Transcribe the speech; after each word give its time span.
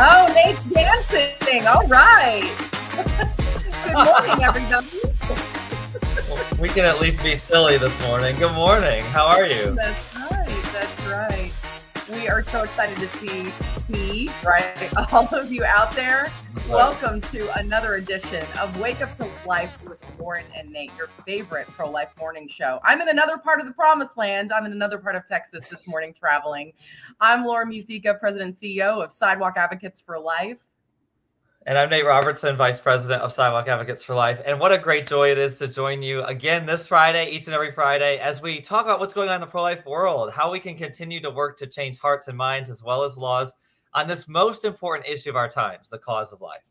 Oh, 0.00 0.32
Nate's 0.32 0.62
dancing. 0.66 1.66
All 1.66 1.84
right. 1.88 2.44
Good 3.84 3.94
morning, 3.94 4.44
everybody. 4.44 4.86
we 6.60 6.68
can 6.68 6.84
at 6.84 7.00
least 7.00 7.24
be 7.24 7.34
silly 7.34 7.78
this 7.78 8.00
morning. 8.06 8.36
Good 8.36 8.54
morning. 8.54 9.04
How 9.06 9.26
are 9.26 9.44
you? 9.44 9.74
That's 9.74 10.14
right. 10.14 10.62
That's 10.72 11.06
right. 11.06 11.47
We 12.10 12.26
are 12.26 12.42
so 12.42 12.62
excited 12.62 12.96
to 12.96 13.18
see 13.18 13.52
me, 13.90 14.30
right? 14.42 15.12
All 15.12 15.28
of 15.34 15.52
you 15.52 15.64
out 15.66 15.92
there. 15.92 16.32
Welcome 16.66 17.20
to 17.20 17.58
another 17.58 17.94
edition 17.94 18.46
of 18.58 18.80
Wake 18.80 19.02
Up 19.02 19.14
to 19.18 19.28
Life 19.46 19.76
with 19.86 19.98
Lauren 20.18 20.46
and 20.56 20.70
Nate, 20.70 20.90
your 20.96 21.08
favorite 21.26 21.66
pro 21.66 21.90
life 21.90 22.08
morning 22.18 22.48
show. 22.48 22.80
I'm 22.82 23.02
in 23.02 23.10
another 23.10 23.36
part 23.36 23.60
of 23.60 23.66
the 23.66 23.72
promised 23.72 24.16
land. 24.16 24.52
I'm 24.52 24.64
in 24.64 24.72
another 24.72 24.96
part 24.96 25.16
of 25.16 25.26
Texas 25.26 25.66
this 25.68 25.86
morning 25.86 26.14
traveling. 26.14 26.72
I'm 27.20 27.44
Lauren 27.44 27.70
Muzyka, 27.70 28.18
President 28.18 28.48
and 28.48 28.56
CEO 28.56 29.04
of 29.04 29.12
Sidewalk 29.12 29.58
Advocates 29.58 30.00
for 30.00 30.18
Life. 30.18 30.58
And 31.68 31.76
I'm 31.76 31.90
Nate 31.90 32.06
Robertson, 32.06 32.56
Vice 32.56 32.80
President 32.80 33.20
of 33.20 33.30
Sidewalk 33.30 33.68
Advocates 33.68 34.02
for 34.02 34.14
Life. 34.14 34.40
And 34.46 34.58
what 34.58 34.72
a 34.72 34.78
great 34.78 35.06
joy 35.06 35.32
it 35.32 35.36
is 35.36 35.56
to 35.56 35.68
join 35.68 36.00
you 36.00 36.22
again 36.22 36.64
this 36.64 36.86
Friday, 36.86 37.28
each 37.28 37.44
and 37.46 37.54
every 37.54 37.72
Friday, 37.72 38.16
as 38.20 38.40
we 38.40 38.58
talk 38.58 38.86
about 38.86 39.00
what's 39.00 39.12
going 39.12 39.28
on 39.28 39.34
in 39.34 39.42
the 39.42 39.46
pro 39.46 39.60
life 39.60 39.84
world, 39.84 40.32
how 40.32 40.50
we 40.50 40.60
can 40.60 40.76
continue 40.76 41.20
to 41.20 41.30
work 41.30 41.58
to 41.58 41.66
change 41.66 41.98
hearts 41.98 42.26
and 42.28 42.38
minds 42.38 42.70
as 42.70 42.82
well 42.82 43.02
as 43.02 43.18
laws 43.18 43.54
on 43.92 44.08
this 44.08 44.26
most 44.28 44.64
important 44.64 45.06
issue 45.06 45.28
of 45.28 45.36
our 45.36 45.46
times, 45.46 45.90
the 45.90 45.98
cause 45.98 46.32
of 46.32 46.40
life. 46.40 46.62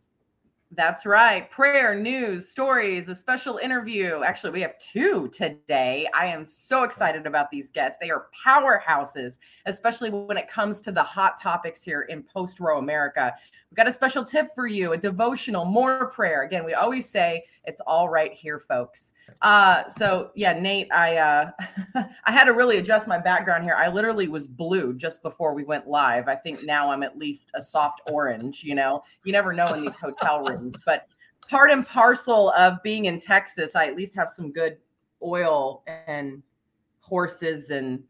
That's 0.72 1.06
right. 1.06 1.50
Prayer, 1.50 1.96
news, 1.96 2.50
stories, 2.50 3.08
a 3.08 3.16
special 3.16 3.58
interview. 3.58 4.24
Actually, 4.24 4.52
we 4.52 4.62
have 4.62 4.78
two 4.80 5.30
today. 5.30 6.08
I 6.14 6.26
am 6.26 6.46
so 6.46 6.84
excited 6.84 7.26
about 7.26 7.50
these 7.50 7.70
guests. 7.70 7.98
They 8.02 8.10
are 8.10 8.28
powerhouses, 8.46 9.38
especially 9.66 10.10
when 10.10 10.36
it 10.36 10.50
comes 10.50 10.82
to 10.82 10.92
the 10.92 11.04
hot 11.04 11.40
topics 11.42 11.84
here 11.84 12.02
in 12.10 12.22
post 12.22 12.60
Roe 12.60 12.80
America. 12.80 13.34
We've 13.70 13.76
got 13.78 13.88
a 13.88 13.92
special 13.92 14.24
tip 14.24 14.48
for 14.56 14.66
you 14.66 14.94
a 14.94 14.98
devotional, 14.98 15.66
more 15.66 16.10
prayer. 16.10 16.44
Again, 16.44 16.64
we 16.64 16.74
always 16.74 17.08
say 17.08 17.44
it's 17.66 17.82
all 17.82 18.08
right 18.08 18.34
here, 18.34 18.60
folks. 18.60 19.14
Uh, 19.42 19.88
so 19.90 20.32
yeah, 20.36 20.54
Nate, 20.54 20.88
I 20.94 21.18
uh, 21.18 21.52
I 22.26 22.32
had 22.32 22.46
to 22.46 22.54
really 22.54 22.78
adjust 22.78 23.08
my 23.08 23.20
background 23.20 23.66
here. 23.66 23.76
I 23.76 23.90
literally 23.90 24.30
was 24.30 24.48
blue 24.48 24.94
just 24.94 25.22
before 25.22 25.54
we 25.54 25.66
went 25.66 25.88
live. 25.88 26.30
I 26.30 26.36
think 26.36 26.64
now 26.64 26.90
I'm 26.92 27.04
at 27.04 27.18
least 27.18 27.52
a 27.56 27.62
soft 27.62 28.02
orange. 28.08 28.64
You 28.64 28.76
know, 28.76 29.04
you 29.26 29.34
never 29.34 29.52
know 29.52 29.74
in 29.74 29.82
these 29.82 29.98
hotel 29.98 30.42
rooms, 30.44 30.82
but 30.86 31.08
part 31.50 31.70
and 31.70 31.86
parcel 31.86 32.52
of 32.52 32.82
being 32.84 33.06
in 33.06 33.20
Texas, 33.20 33.76
I 33.76 33.88
at 33.88 33.98
least 33.98 34.16
have 34.16 34.30
some 34.30 34.52
good 34.52 34.78
oil 35.22 35.84
and 36.08 36.42
horses 37.02 37.70
and 37.70 38.04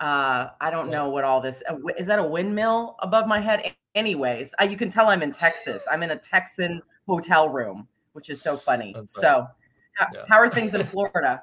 uh, 0.00 0.48
I 0.60 0.70
don't 0.70 0.90
know 0.90 1.08
what 1.08 1.24
all 1.24 1.40
this 1.40 1.62
is. 1.98 2.06
That 2.06 2.18
a 2.18 2.24
windmill 2.24 2.96
above 3.00 3.26
my 3.26 3.40
head? 3.40 3.74
Anyways, 3.94 4.54
I, 4.58 4.64
you 4.64 4.76
can 4.76 4.90
tell 4.90 5.08
I'm 5.08 5.22
in 5.22 5.30
Texas. 5.30 5.86
I'm 5.90 6.02
in 6.02 6.10
a 6.10 6.16
Texan 6.16 6.82
hotel 7.06 7.48
room, 7.48 7.88
which 8.12 8.28
is 8.28 8.42
so 8.42 8.56
funny. 8.56 8.94
So, 9.06 9.46
how, 9.94 10.06
yeah. 10.12 10.24
how 10.28 10.36
are 10.36 10.50
things 10.50 10.74
in 10.74 10.82
Florida? 10.84 11.42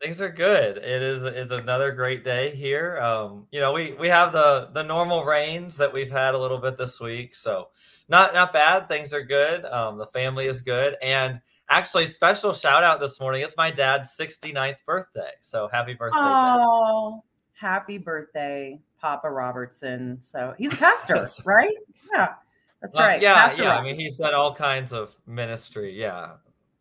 things 0.00 0.20
are 0.20 0.30
good. 0.30 0.76
It 0.78 1.02
is 1.02 1.24
it's 1.24 1.52
another 1.52 1.92
great 1.92 2.22
day 2.22 2.54
here. 2.54 2.98
Um, 3.00 3.46
you 3.50 3.60
know, 3.60 3.72
we 3.72 3.94
we 3.98 4.08
have 4.08 4.32
the 4.32 4.70
the 4.72 4.82
normal 4.84 5.24
rains 5.24 5.76
that 5.78 5.92
we've 5.92 6.10
had 6.10 6.34
a 6.34 6.38
little 6.38 6.58
bit 6.58 6.76
this 6.76 7.00
week, 7.00 7.34
so 7.34 7.68
not 8.08 8.34
not 8.34 8.52
bad. 8.52 8.88
Things 8.88 9.12
are 9.12 9.24
good. 9.24 9.64
Um, 9.64 9.98
the 9.98 10.06
family 10.06 10.46
is 10.46 10.62
good, 10.62 10.96
and 11.02 11.40
actually, 11.68 12.06
special 12.06 12.52
shout 12.52 12.84
out 12.84 13.00
this 13.00 13.20
morning. 13.20 13.42
It's 13.42 13.56
my 13.56 13.70
dad's 13.70 14.16
69th 14.16 14.84
birthday, 14.86 15.30
so 15.40 15.68
happy 15.68 15.94
birthday! 15.94 16.18
Oh, 16.18 17.22
Dad. 17.60 17.66
happy 17.66 17.98
birthday! 17.98 18.80
Papa 19.00 19.30
Robertson. 19.30 20.18
So 20.20 20.54
he's 20.58 20.72
a 20.72 20.76
pastor, 20.76 21.26
right? 21.44 21.74
Yeah, 22.12 22.34
that's 22.80 22.96
well, 22.96 23.06
right. 23.06 23.22
Yeah, 23.22 23.34
pastor 23.34 23.64
yeah. 23.64 23.78
I 23.78 23.82
mean, 23.82 23.98
he's 23.98 24.16
done 24.16 24.34
all 24.34 24.54
kinds 24.54 24.92
of 24.92 25.16
ministry. 25.26 25.98
Yeah, 25.98 26.32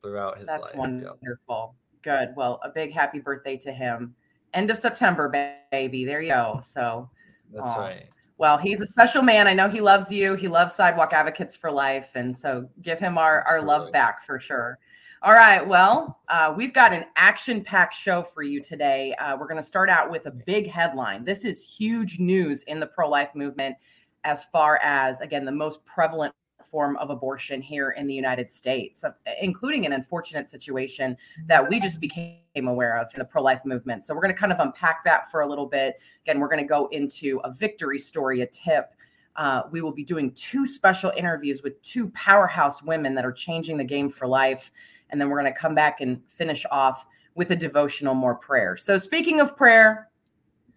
throughout 0.02 0.38
his 0.38 0.48
that's 0.48 0.70
life. 0.70 0.78
wonderful. 0.78 1.76
Good. 2.02 2.34
Well, 2.36 2.60
a 2.64 2.70
big 2.70 2.94
happy 2.94 3.20
birthday 3.20 3.58
to 3.58 3.72
him. 3.72 4.16
End 4.54 4.72
of 4.72 4.78
September, 4.78 5.30
baby. 5.72 6.06
There 6.06 6.22
you 6.22 6.30
go. 6.30 6.60
So 6.64 7.10
that's 7.54 7.70
right. 7.78 8.06
Well, 8.38 8.58
he's 8.58 8.82
a 8.82 8.88
special 8.88 9.24
man. 9.24 9.48
I 9.48 9.54
know 9.54 9.68
he 9.68 9.82
loves 9.82 10.12
you. 10.12 10.36
He 10.36 10.48
loves 10.48 10.76
Sidewalk 10.76 11.12
Advocates 11.12 11.56
for 11.56 11.72
Life, 11.72 12.12
and 12.16 12.36
so 12.36 12.70
give 12.82 13.00
him 13.00 13.18
our 13.18 13.42
our 13.48 13.62
love 13.62 13.92
back 13.92 14.26
for 14.26 14.40
sure. 14.40 14.78
All 15.24 15.34
right. 15.34 15.68
Well, 15.68 16.20
uh, 16.30 16.54
we've 16.56 16.74
got 16.74 16.94
an 16.94 17.06
action 17.16 17.64
packed 17.64 17.96
show 17.96 18.22
for 18.22 18.44
you 18.44 18.62
today. 18.62 19.16
Uh, 19.16 19.36
we're 19.36 19.48
going 19.48 19.60
to 19.60 19.66
start 19.66 19.90
out 19.90 20.12
with 20.12 20.28
a 20.28 20.32
big 20.32 20.70
headline. 20.70 21.24
This 21.26 21.44
is 21.44 21.60
huge 21.60 22.20
news 22.20 22.62
in 22.64 22.80
the 22.80 22.86
pro 22.86 23.10
life 23.10 23.34
movement 23.34 23.76
as 24.24 24.46
far 24.46 24.80
as, 24.84 25.20
again, 25.22 25.44
the 25.44 25.52
most 25.52 25.84
prevalent 25.86 26.36
form 26.70 26.98
of 26.98 27.10
abortion 27.10 27.62
here 27.62 27.92
in 27.92 28.08
the 28.08 28.14
United 28.14 28.52
States, 28.52 29.04
including 29.42 29.86
an 29.86 29.94
unfortunate 29.94 30.48
situation 30.48 31.18
that 31.46 31.68
we 31.68 31.80
just 31.80 32.00
became 32.00 32.68
aware 32.68 32.98
of 32.98 33.14
in 33.14 33.20
the 33.20 33.26
pro 33.26 33.42
life 33.42 33.62
movement. 33.66 34.04
So, 34.04 34.14
we're 34.14 34.22
going 34.22 34.34
to 34.34 34.40
kind 34.40 34.52
of 34.52 34.60
unpack 34.60 35.04
that 35.06 35.32
for 35.32 35.42
a 35.42 35.48
little 35.48 35.66
bit. 35.66 36.02
Again, 36.26 36.40
we're 36.40 36.50
going 36.50 36.62
to 36.62 36.68
go 36.68 36.88
into 36.88 37.40
a 37.44 37.52
victory 37.52 38.00
story, 38.00 38.42
a 38.42 38.48
tip. 38.48 38.94
Uh, 39.36 39.64
we 39.72 39.82
will 39.82 39.92
be 39.92 40.04
doing 40.04 40.32
two 40.32 40.66
special 40.66 41.12
interviews 41.16 41.62
with 41.62 41.80
two 41.84 42.10
powerhouse 42.10 42.82
women 42.82 43.14
that 43.14 43.24
are 43.24 43.32
changing 43.32 43.78
the 43.78 43.84
game 43.84 44.10
for 44.10 44.28
life. 44.28 44.72
And 45.10 45.22
then 45.22 45.30
we're 45.30 45.40
going 45.40 45.54
to 45.54 45.60
come 45.60 45.76
back 45.76 46.02
and 46.02 46.22
finish 46.28 46.66
off 46.72 47.06
with 47.36 47.52
a 47.52 47.56
devotional, 47.56 48.16
more 48.16 48.36
prayer. 48.36 48.76
So, 48.76 48.98
speaking 48.98 49.40
of 49.40 49.56
prayer, 49.56 50.10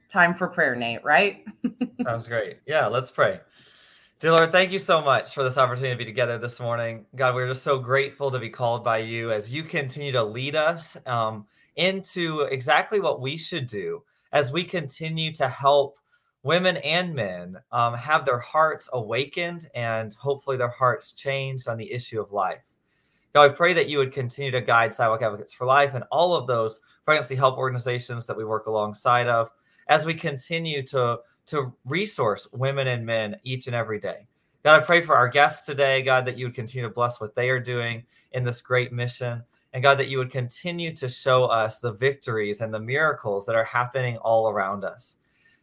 time 0.08 0.34
for 0.34 0.46
prayer, 0.46 0.76
Nate, 0.76 1.02
right? 1.02 1.44
Sounds 2.02 2.28
great. 2.28 2.58
Yeah, 2.66 2.86
let's 2.86 3.10
pray. 3.10 3.40
Dear 4.20 4.32
Lord, 4.32 4.52
thank 4.52 4.70
you 4.70 4.78
so 4.78 5.00
much 5.00 5.32
for 5.32 5.42
this 5.42 5.56
opportunity 5.56 5.94
to 5.94 5.96
be 5.96 6.04
together 6.04 6.36
this 6.36 6.60
morning. 6.60 7.06
God, 7.16 7.34
we're 7.34 7.48
just 7.48 7.62
so 7.62 7.78
grateful 7.78 8.30
to 8.30 8.38
be 8.38 8.50
called 8.50 8.84
by 8.84 8.98
you 8.98 9.32
as 9.32 9.50
you 9.50 9.62
continue 9.62 10.12
to 10.12 10.22
lead 10.22 10.54
us 10.54 10.98
um, 11.06 11.46
into 11.76 12.42
exactly 12.42 13.00
what 13.00 13.22
we 13.22 13.38
should 13.38 13.66
do 13.66 14.02
as 14.32 14.52
we 14.52 14.62
continue 14.62 15.32
to 15.32 15.48
help 15.48 15.96
women 16.42 16.76
and 16.76 17.14
men 17.14 17.56
um, 17.72 17.94
have 17.94 18.26
their 18.26 18.40
hearts 18.40 18.90
awakened 18.92 19.70
and 19.74 20.12
hopefully 20.12 20.58
their 20.58 20.68
hearts 20.68 21.14
changed 21.14 21.66
on 21.66 21.78
the 21.78 21.90
issue 21.90 22.20
of 22.20 22.30
life. 22.30 22.60
God, 23.32 23.50
I 23.50 23.54
pray 23.54 23.72
that 23.72 23.88
you 23.88 23.96
would 23.96 24.12
continue 24.12 24.50
to 24.50 24.60
guide 24.60 24.92
Sidewalk 24.92 25.22
Advocates 25.22 25.54
for 25.54 25.64
Life 25.64 25.94
and 25.94 26.04
all 26.12 26.34
of 26.34 26.46
those 26.46 26.80
pregnancy 27.06 27.36
help 27.36 27.56
organizations 27.56 28.26
that 28.26 28.36
we 28.36 28.44
work 28.44 28.66
alongside 28.66 29.28
of 29.28 29.48
as 29.88 30.04
we 30.04 30.12
continue 30.12 30.82
to, 30.82 31.18
to 31.46 31.74
resource 31.84 32.48
women 32.52 32.88
and 32.88 33.04
men 33.04 33.36
each 33.44 33.66
and 33.66 33.76
every 33.76 33.98
day. 33.98 34.26
God, 34.62 34.80
I 34.80 34.84
pray 34.84 35.00
for 35.00 35.16
our 35.16 35.28
guests 35.28 35.64
today, 35.64 36.02
God, 36.02 36.26
that 36.26 36.36
you 36.36 36.46
would 36.46 36.54
continue 36.54 36.86
to 36.86 36.94
bless 36.94 37.20
what 37.20 37.34
they 37.34 37.48
are 37.48 37.60
doing 37.60 38.04
in 38.32 38.44
this 38.44 38.60
great 38.60 38.92
mission. 38.92 39.42
And 39.72 39.82
God, 39.82 39.98
that 39.98 40.08
you 40.08 40.18
would 40.18 40.30
continue 40.30 40.92
to 40.96 41.08
show 41.08 41.44
us 41.44 41.80
the 41.80 41.92
victories 41.92 42.60
and 42.60 42.74
the 42.74 42.80
miracles 42.80 43.46
that 43.46 43.54
are 43.56 43.64
happening 43.64 44.16
all 44.18 44.48
around 44.48 44.84
us. 44.84 45.16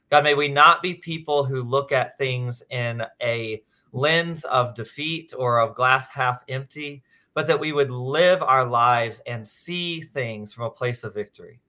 God, 0.10 0.24
may 0.24 0.34
we 0.34 0.48
not 0.48 0.82
be 0.82 0.94
people 0.94 1.44
who 1.44 1.62
look 1.62 1.92
at 1.92 2.18
things 2.18 2.64
in 2.70 3.04
a 3.22 3.62
lens 3.92 4.46
of 4.46 4.76
defeat 4.76 5.34
or 5.38 5.60
of 5.60 5.76
glass 5.76 6.10
half 6.10 6.44
empty, 6.48 7.04
but 7.34 7.46
that 7.48 7.60
we 7.60 7.74
would 7.74 7.92
live 7.92 8.42
our 8.42 8.66
lives 8.66 9.22
and 9.28 9.48
see 9.48 10.02
things 10.02 10.54
from 10.54 10.64
a 10.64 10.72
place 10.72 11.04
of 11.04 11.14
victory. 11.14 11.60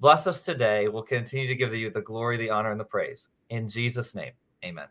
Bless 0.00 0.26
us 0.26 0.42
today. 0.42 0.88
We'll 0.88 1.02
continue 1.02 1.46
to 1.46 1.54
give 1.54 1.72
you 1.74 1.90
the 1.90 2.00
glory, 2.00 2.36
the 2.36 2.50
honor, 2.50 2.72
and 2.72 2.80
the 2.80 2.84
praise. 2.84 3.28
In 3.52 3.68
Jesus' 3.68 4.14
name, 4.14 4.32
amen. 4.64 4.86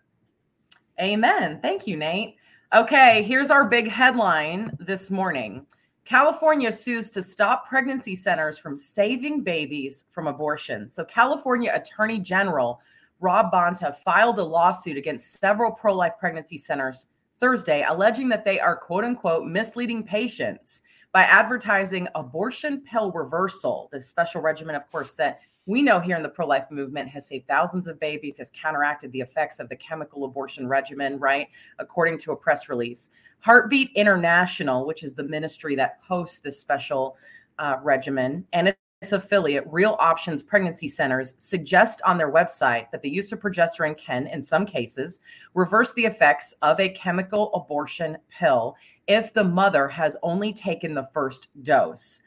Amen. 0.99 1.59
Thank 1.63 1.88
you, 1.88 1.97
Nate. 1.97 2.35
Okay, 2.75 3.23
here's 3.23 3.49
our 3.49 3.67
big 3.67 3.88
headline 3.88 4.77
this 4.79 5.09
morning 5.09 5.66
California 6.05 6.72
sues 6.72 7.09
to 7.09 7.23
stop 7.23 7.67
pregnancy 7.67 8.16
centers 8.16 8.59
from 8.59 8.75
saving 8.75 9.41
babies 9.41 10.05
from 10.11 10.27
abortion. 10.27 10.88
So, 10.88 11.03
California 11.05 11.72
Attorney 11.73 12.19
General 12.19 12.79
Rob 13.19 13.51
Bonta 13.51 13.79
have 13.79 13.97
filed 13.97 14.38
a 14.38 14.44
lawsuit 14.44 14.96
against 14.96 15.40
several 15.40 15.72
pro 15.72 15.96
life 15.96 16.13
pregnancy 16.19 16.58
centers 16.58 17.08
Thursday, 17.40 17.84
alleging 17.87 18.29
that 18.29 18.46
they 18.46 18.59
are 18.59 18.75
quote 18.75 19.03
unquote 19.03 19.47
misleading 19.47 20.03
patients 20.03 20.81
by 21.13 21.23
advertising 21.23 22.08
abortion 22.13 22.81
pill 22.81 23.11
reversal, 23.11 23.90
this 23.91 24.08
special 24.08 24.40
regimen, 24.40 24.75
of 24.75 24.90
course, 24.91 25.16
that 25.16 25.40
we 25.66 25.81
know 25.81 25.99
here 25.99 26.16
in 26.16 26.23
the 26.23 26.29
pro 26.29 26.47
life 26.47 26.66
movement 26.72 27.09
has 27.09 27.28
saved 27.28 27.47
thousands 27.47 27.87
of 27.87 27.99
babies, 27.99 28.37
has 28.37 28.52
counteracted 28.52 29.11
the 29.11 29.22
effects 29.22 29.59
of 29.59 29.69
the 29.69 29.75
chemical 29.75 30.25
abortion 30.25 30.67
regimen, 30.67 31.19
right? 31.19 31.47
According 31.79 32.17
to 32.19 32.31
a 32.31 32.35
press 32.35 32.69
release. 32.69 33.09
Heartbeat 33.40 33.91
International, 33.96 34.85
which 34.85 35.03
is 35.03 35.13
the 35.13 35.23
ministry 35.23 35.75
that 35.75 35.99
hosts 36.02 36.40
this 36.40 36.59
special 36.59 37.17
uh, 37.59 37.78
regimen, 37.81 38.46
and 38.53 38.75
its 39.02 39.13
affiliate, 39.13 39.66
Real 39.67 39.97
Options 39.99 40.43
Pregnancy 40.43 40.87
Centers, 40.87 41.34
suggest 41.37 42.02
on 42.05 42.19
their 42.19 42.31
website 42.31 42.91
that 42.91 43.02
the 43.02 43.09
use 43.09 43.31
of 43.31 43.40
progesterone 43.40 43.97
can, 43.97 44.28
in 44.28 44.43
some 44.43 44.63
cases, 44.63 45.22
reverse 45.55 45.91
the 45.93 46.05
effects 46.05 46.53
of 46.61 46.79
a 46.79 46.90
chemical 46.90 47.52
abortion 47.53 48.16
pill 48.29 48.75
if 49.08 49.34
the 49.34 49.43
mother 49.43 49.87
has 49.87 50.16
only 50.22 50.53
taken 50.53 50.93
the 50.93 51.09
first 51.13 51.47
dose. 51.63 52.22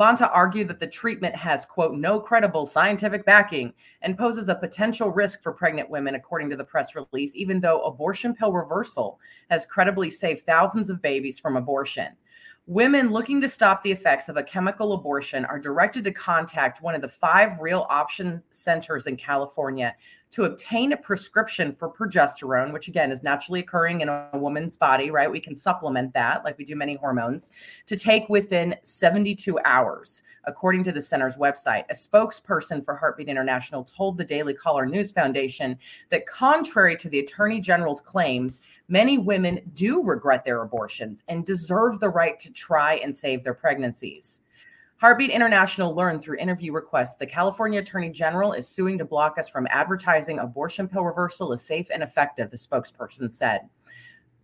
Bonta 0.00 0.30
argued 0.32 0.66
that 0.68 0.80
the 0.80 0.86
treatment 0.86 1.36
has, 1.36 1.66
quote, 1.66 1.94
no 1.94 2.18
credible 2.18 2.64
scientific 2.64 3.26
backing 3.26 3.74
and 4.00 4.16
poses 4.16 4.48
a 4.48 4.54
potential 4.54 5.12
risk 5.12 5.42
for 5.42 5.52
pregnant 5.52 5.90
women, 5.90 6.14
according 6.14 6.48
to 6.48 6.56
the 6.56 6.64
press 6.64 6.94
release, 6.94 7.36
even 7.36 7.60
though 7.60 7.82
abortion 7.82 8.34
pill 8.34 8.54
reversal 8.54 9.20
has 9.50 9.66
credibly 9.66 10.08
saved 10.08 10.46
thousands 10.46 10.88
of 10.88 11.02
babies 11.02 11.38
from 11.38 11.58
abortion. 11.58 12.16
Women 12.66 13.10
looking 13.10 13.42
to 13.42 13.48
stop 13.48 13.82
the 13.82 13.92
effects 13.92 14.30
of 14.30 14.38
a 14.38 14.42
chemical 14.42 14.94
abortion 14.94 15.44
are 15.44 15.58
directed 15.58 16.04
to 16.04 16.12
contact 16.12 16.80
one 16.80 16.94
of 16.94 17.02
the 17.02 17.08
five 17.08 17.60
real 17.60 17.86
option 17.90 18.42
centers 18.48 19.06
in 19.06 19.16
California 19.16 19.94
to 20.30 20.44
obtain 20.44 20.92
a 20.92 20.96
prescription 20.96 21.72
for 21.72 21.92
progesterone, 21.92 22.72
which 22.72 22.88
again 22.88 23.10
is 23.10 23.22
naturally 23.22 23.60
occurring 23.60 24.00
in 24.00 24.08
a 24.08 24.30
woman's 24.34 24.76
body, 24.76 25.10
right? 25.10 25.30
We 25.30 25.40
can 25.40 25.56
supplement 25.56 26.14
that 26.14 26.44
like 26.44 26.56
we 26.56 26.64
do 26.64 26.76
many 26.76 26.94
hormones 26.94 27.50
to 27.86 27.96
take 27.96 28.28
within 28.28 28.76
72 28.82 29.58
hours, 29.64 30.22
according 30.44 30.84
to 30.84 30.92
the 30.92 31.02
center's 31.02 31.36
website. 31.36 31.84
A 31.90 31.94
spokesperson 31.94 32.84
for 32.84 32.94
Heartbeat 32.94 33.28
International 33.28 33.82
told 33.82 34.16
the 34.16 34.24
Daily 34.24 34.54
Caller 34.54 34.86
News 34.86 35.10
Foundation 35.10 35.76
that, 36.10 36.26
contrary 36.26 36.96
to 36.96 37.08
the 37.08 37.18
Attorney 37.18 37.60
General's 37.60 38.00
claims, 38.00 38.60
many 38.88 39.18
women 39.18 39.60
do 39.74 40.02
regret 40.04 40.44
their 40.44 40.62
abortions 40.62 41.24
and 41.28 41.44
deserve 41.44 41.98
the 41.98 42.08
right 42.08 42.38
to 42.38 42.52
try 42.52 42.94
and 42.96 43.16
save 43.16 43.42
their 43.42 43.54
pregnancies. 43.54 44.40
Heartbeat 45.00 45.30
International 45.30 45.94
learned 45.94 46.20
through 46.20 46.36
interview 46.36 46.74
requests 46.74 47.14
the 47.14 47.26
California 47.26 47.80
Attorney 47.80 48.10
General 48.10 48.52
is 48.52 48.68
suing 48.68 48.98
to 48.98 49.04
block 49.06 49.38
us 49.38 49.48
from 49.48 49.66
advertising 49.70 50.40
abortion 50.40 50.86
pill 50.86 51.04
reversal 51.04 51.54
is 51.54 51.62
safe 51.62 51.88
and 51.90 52.02
effective, 52.02 52.50
the 52.50 52.58
spokesperson 52.58 53.32
said. 53.32 53.62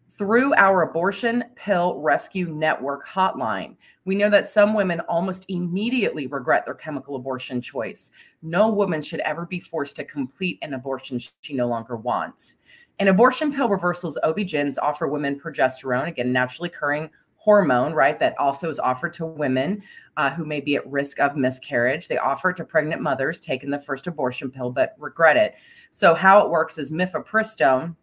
Through 0.09 0.55
our 0.55 0.81
abortion 0.81 1.45
pill 1.57 2.01
rescue 2.01 2.47
network 2.47 3.07
hotline, 3.07 3.77
we 4.07 4.15
know 4.15 4.31
that 4.31 4.49
some 4.49 4.73
women 4.73 5.01
almost 5.01 5.45
immediately 5.49 6.27
regret 6.27 6.65
their 6.65 6.75
chemical 6.75 7.17
abortion 7.17 7.61
choice. 7.61 8.11
No 8.41 8.71
woman 8.71 9.03
should 9.03 9.21
ever 9.21 9.45
be 9.45 9.61
forced 9.61 9.97
to 9.97 10.05
complete 10.05 10.59
an 10.63 10.73
abortion 10.73 11.19
she 11.43 11.53
no 11.53 11.67
longer 11.67 11.97
wants. 11.97 12.55
In 12.99 13.09
abortion 13.09 13.53
pill 13.53 13.69
reversals, 13.69 14.17
OB-GYNs 14.23 14.79
offer 14.79 15.07
women 15.07 15.39
progesterone, 15.39 16.09
again, 16.09 16.33
naturally 16.33 16.71
occurring 16.71 17.11
hormone, 17.47 17.95
right, 17.95 18.19
that 18.19 18.37
also 18.41 18.69
is 18.69 18.81
offered 18.81 19.13
to 19.13 19.25
women 19.25 19.81
uh, 20.17 20.33
who 20.33 20.45
may 20.45 20.61
be 20.61 20.75
at 20.75 20.91
risk 20.91 21.21
of 21.21 21.37
miscarriage. 21.37 22.09
They 22.09 22.19
offer 22.19 22.51
it 22.51 22.57
to 22.57 22.65
pregnant 22.65 23.01
mothers 23.01 23.39
taking 23.39 23.71
the 23.71 23.79
first 23.79 24.09
abortion 24.09 24.51
pill 24.51 24.71
but 24.71 24.97
regret 24.99 25.37
it. 25.37 25.55
So, 25.93 26.13
how 26.13 26.41
it 26.41 26.51
works 26.51 26.77
is 26.77 26.91
mifepristone, 26.91 27.95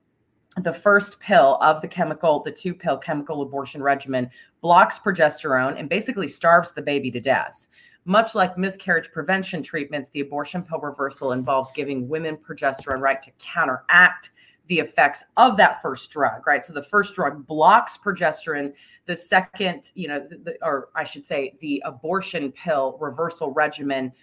the 0.61 0.71
first 0.71 1.19
pill 1.19 1.57
of 1.61 1.81
the 1.81 1.89
chemical, 1.89 2.41
the 2.41 2.53
two 2.53 2.73
pill 2.73 2.97
chemical 2.97 3.41
abortion 3.41 3.83
regimen, 3.83 4.29
blocks 4.61 4.97
progesterone 4.97 5.77
and 5.77 5.89
basically 5.89 6.29
starves 6.29 6.71
the 6.71 6.81
baby 6.81 7.11
to 7.11 7.19
death. 7.19 7.67
Much 8.05 8.35
like 8.35 8.57
miscarriage 8.57 9.11
prevention 9.11 9.61
treatments, 9.61 10.09
the 10.09 10.21
abortion 10.21 10.63
pill 10.63 10.79
reversal 10.79 11.33
involves 11.33 11.73
giving 11.73 12.07
women 12.07 12.37
progesterone, 12.37 12.99
right, 12.99 13.21
to 13.21 13.31
counteract 13.39 14.31
the 14.67 14.79
effects 14.79 15.23
of 15.37 15.57
that 15.57 15.81
first 15.81 16.09
drug, 16.11 16.47
right? 16.47 16.63
So 16.63 16.73
the 16.73 16.83
first 16.83 17.15
drug 17.15 17.45
blocks 17.45 17.97
progesterone 17.97 18.73
the 19.05 19.15
second, 19.15 19.91
you 19.95 20.07
know, 20.07 20.19
the, 20.19 20.57
or 20.61 20.89
I 20.95 21.03
should 21.03 21.25
say, 21.25 21.55
the 21.59 21.81
abortion 21.85 22.51
pill 22.51 22.97
reversal 23.01 23.51
regimen 23.51 24.13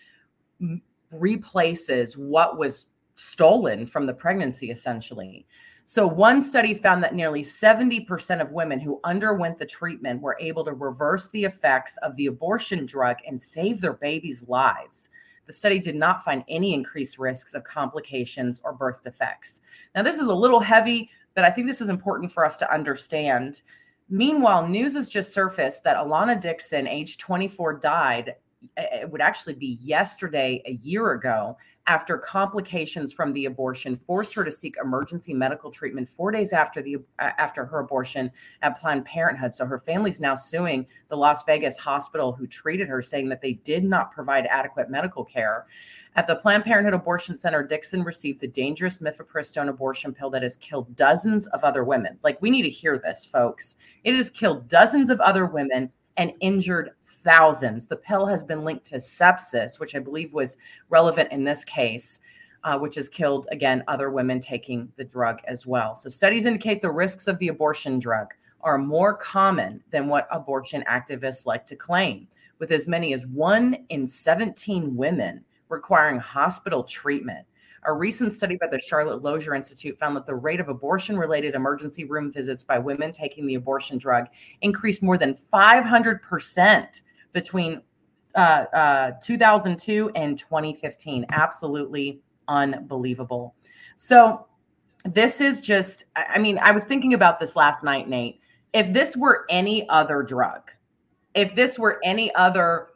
replaces 1.11 2.17
what 2.17 2.59
was 2.59 2.87
stolen 3.17 3.85
from 3.85 4.07
the 4.07 4.15
pregnancy, 4.15 4.71
essentially. 4.71 5.47
So, 5.85 6.07
one 6.07 6.41
study 6.41 6.73
found 6.75 7.03
that 7.03 7.15
nearly 7.15 7.43
70% 7.43 8.41
of 8.41 8.53
women 8.53 8.79
who 8.79 9.01
underwent 9.03 9.59
the 9.59 9.67
treatment 9.67 10.23
were 10.23 10.37
able 10.41 10.65
to 10.65 10.73
reverse 10.73 11.29
the 11.31 11.45
effects 11.45 11.97
of 12.03 12.15
the 12.17 12.27
abortion 12.27 12.87
drug 12.87 13.17
and 13.27 13.41
save 13.41 13.81
their 13.81 13.95
babies' 13.95 14.47
lives. 14.49 15.11
The 15.51 15.55
study 15.57 15.81
did 15.81 15.97
not 15.97 16.23
find 16.23 16.45
any 16.49 16.73
increased 16.73 17.19
risks 17.19 17.55
of 17.55 17.65
complications 17.65 18.61
or 18.63 18.73
birth 18.73 19.03
defects. 19.03 19.63
Now, 19.97 20.03
this 20.05 20.17
is 20.19 20.29
a 20.29 20.33
little 20.33 20.61
heavy, 20.61 21.11
but 21.35 21.45
I 21.45 21.51
think 21.51 21.67
this 21.67 21.81
is 21.81 21.89
important 21.89 22.31
for 22.31 22.45
us 22.45 22.57
to 22.59 22.73
understand 22.73 23.63
Meanwhile, 24.13 24.67
news 24.67 24.95
has 24.97 25.09
just 25.09 25.33
surfaced 25.33 25.85
that 25.85 25.97
Alana 25.97 26.39
Dixon, 26.39 26.89
age 26.89 27.17
24, 27.19 27.75
died. 27.79 28.35
It 28.77 29.09
would 29.09 29.21
actually 29.21 29.55
be 29.55 29.79
yesterday, 29.81 30.61
a 30.67 30.73
year 30.83 31.13
ago, 31.13 31.57
after 31.87 32.19
complications 32.19 33.13
from 33.13 33.33
the 33.33 33.47
abortion 33.47 33.97
forced 33.97 34.35
her 34.35 34.45
to 34.45 34.53
seek 34.53 34.77
emergency 34.83 35.35
medical 35.35 35.71
treatment 35.71 36.09
four 36.09 36.31
days 36.31 36.53
after 36.53 36.83
the 36.83 36.97
uh, 37.19 37.31
after 37.39 37.65
her 37.65 37.81
abortion 37.81 38.31
at 38.63 38.79
Planned 38.81 39.05
Parenthood. 39.05 39.55
So 39.55 39.67
her 39.67 39.79
family's 39.79 40.21
now 40.21 40.35
suing 40.35 40.87
the 41.09 41.17
Las 41.17 41.43
Vegas 41.45 41.77
hospital 41.77 42.33
who 42.33 42.47
treated 42.47 42.89
her, 42.89 43.03
saying 43.03 43.29
that 43.31 43.41
they 43.41 43.55
did 43.55 43.85
not 43.85 44.13
provide 44.13 44.47
adequate 44.47 44.91
medical 44.91 45.25
care. 45.25 45.67
At 46.17 46.27
the 46.27 46.37
Planned 46.37 46.65
Parenthood 46.65 46.95
Abortion 46.95 47.39
Center, 47.39 47.63
Dixon 47.63 48.03
received 48.03 48.41
the 48.41 48.49
dangerous 48.49 48.99
mifepristone 48.99 49.69
abortion 49.69 50.13
pill 50.13 50.29
that 50.31 50.43
has 50.43 50.57
killed 50.57 50.97
dozens 50.97 51.47
of 51.49 51.63
other 51.63 51.85
women. 51.85 52.19
Like, 52.25 52.43
we 52.43 52.51
need 52.51 52.63
to 52.63 52.69
hear 52.69 52.99
this, 52.99 53.25
folks. 53.25 53.77
It 54.03 54.17
has 54.17 54.29
killed 54.29 54.67
dozens 54.67 55.09
of 55.09 55.21
other 55.21 55.47
women 55.47 55.93
and 56.21 56.35
injured 56.41 56.91
thousands. 57.07 57.87
The 57.87 57.97
pill 57.97 58.27
has 58.27 58.45
been 58.45 58.63
linked 58.63 58.85
to 58.87 58.97
sepsis, 58.97 59.81
which 59.81 59.95
I 59.95 60.01
believe 60.01 60.35
was 60.35 60.59
relevant 60.91 61.33
in 61.33 61.45
this 61.45 61.65
case, 61.65 62.21
uh, 62.63 62.79
which 62.79 62.97
has 62.97 63.09
killed, 63.09 63.49
again, 63.51 63.83
other 63.89 64.11
women 64.11 64.39
taking 64.39 64.93
the 64.97 65.05
drug 65.05 65.41
as 65.49 65.67
well. 65.67 65.97
So, 65.97 66.11
studies 66.11 66.45
indicate 66.45 66.83
the 66.83 66.91
risks 66.91 67.27
of 67.27 67.39
the 67.39 67.49
abortion 67.49 67.99
drug 67.99 68.35
are 68.61 68.77
more 68.77 69.17
common 69.17 69.83
than 69.91 70.09
what 70.09 70.29
abortion 70.31 70.85
activists 70.87 71.47
like 71.47 71.67
to 71.69 71.75
claim, 71.75 72.29
with 72.59 72.71
as 72.71 72.87
many 72.87 73.15
as 73.15 73.27
one 73.27 73.87
in 73.89 74.07
17 74.07 74.95
women 74.95 75.43
requiring 75.71 76.19
hospital 76.19 76.85
treatment. 76.85 77.47
A 77.85 77.93
recent 77.93 78.35
study 78.35 78.57
by 78.57 78.67
the 78.67 78.79
Charlotte 78.79 79.23
Lozier 79.23 79.55
Institute 79.55 79.99
found 79.99 80.15
that 80.17 80.27
the 80.27 80.35
rate 80.35 80.61
of 80.61 80.69
abortion 80.69 81.17
related 81.17 81.55
emergency 81.55 82.05
room 82.05 82.31
visits 82.31 82.63
by 82.63 82.79
women 82.79 83.11
taking 83.11 83.47
the 83.47 83.55
abortion 83.55 83.97
drug 83.97 84.27
increased 84.61 85.03
more 85.03 85.17
than 85.17 85.37
500% 85.53 87.03
between 87.33 87.81
uh, 88.35 88.65
uh, 88.75 89.13
2002 89.23 90.11
and 90.15 90.39
2015. 90.39 91.27
Absolutely 91.31 92.21
unbelievable. 92.49 93.55
So, 93.97 94.47
this 95.07 95.41
is 95.41 95.63
just, 95.63 96.05
I 96.15 96.39
mean, 96.39 96.59
I 96.59 96.73
was 96.73 96.85
thinking 96.85 97.15
about 97.15 97.41
this 97.41 97.57
last 97.57 97.83
night, 97.83 98.07
Nate. 98.07 98.39
If 98.75 98.93
this 98.93 99.17
were 99.17 99.47
any 99.49 99.89
other 99.89 100.23
drug, 100.23 100.71
if 101.35 101.55
this 101.55 101.79
were 101.79 101.99
any 102.05 102.35
other 102.35 102.89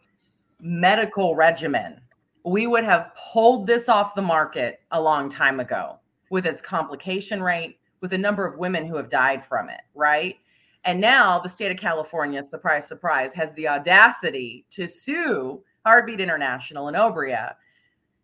medical 0.60 1.34
regimen, 1.34 2.00
we 2.44 2.66
would 2.66 2.84
have 2.84 3.10
pulled 3.16 3.66
this 3.66 3.88
off 3.88 4.14
the 4.14 4.22
market 4.22 4.80
a 4.90 5.00
long 5.00 5.28
time 5.28 5.60
ago 5.60 5.98
with 6.30 6.46
its 6.46 6.60
complication 6.60 7.42
rate, 7.42 7.78
with 8.00 8.10
the 8.10 8.18
number 8.18 8.46
of 8.46 8.58
women 8.58 8.86
who 8.86 8.96
have 8.96 9.08
died 9.08 9.44
from 9.44 9.68
it, 9.68 9.80
right? 9.94 10.36
And 10.84 11.00
now 11.00 11.38
the 11.38 11.48
state 11.48 11.70
of 11.70 11.78
California, 11.78 12.42
surprise, 12.42 12.86
surprise, 12.86 13.32
has 13.32 13.52
the 13.54 13.66
audacity 13.66 14.66
to 14.70 14.86
sue 14.86 15.62
Heartbeat 15.86 16.20
International 16.20 16.88
and 16.88 16.96
Obria, 16.96 17.54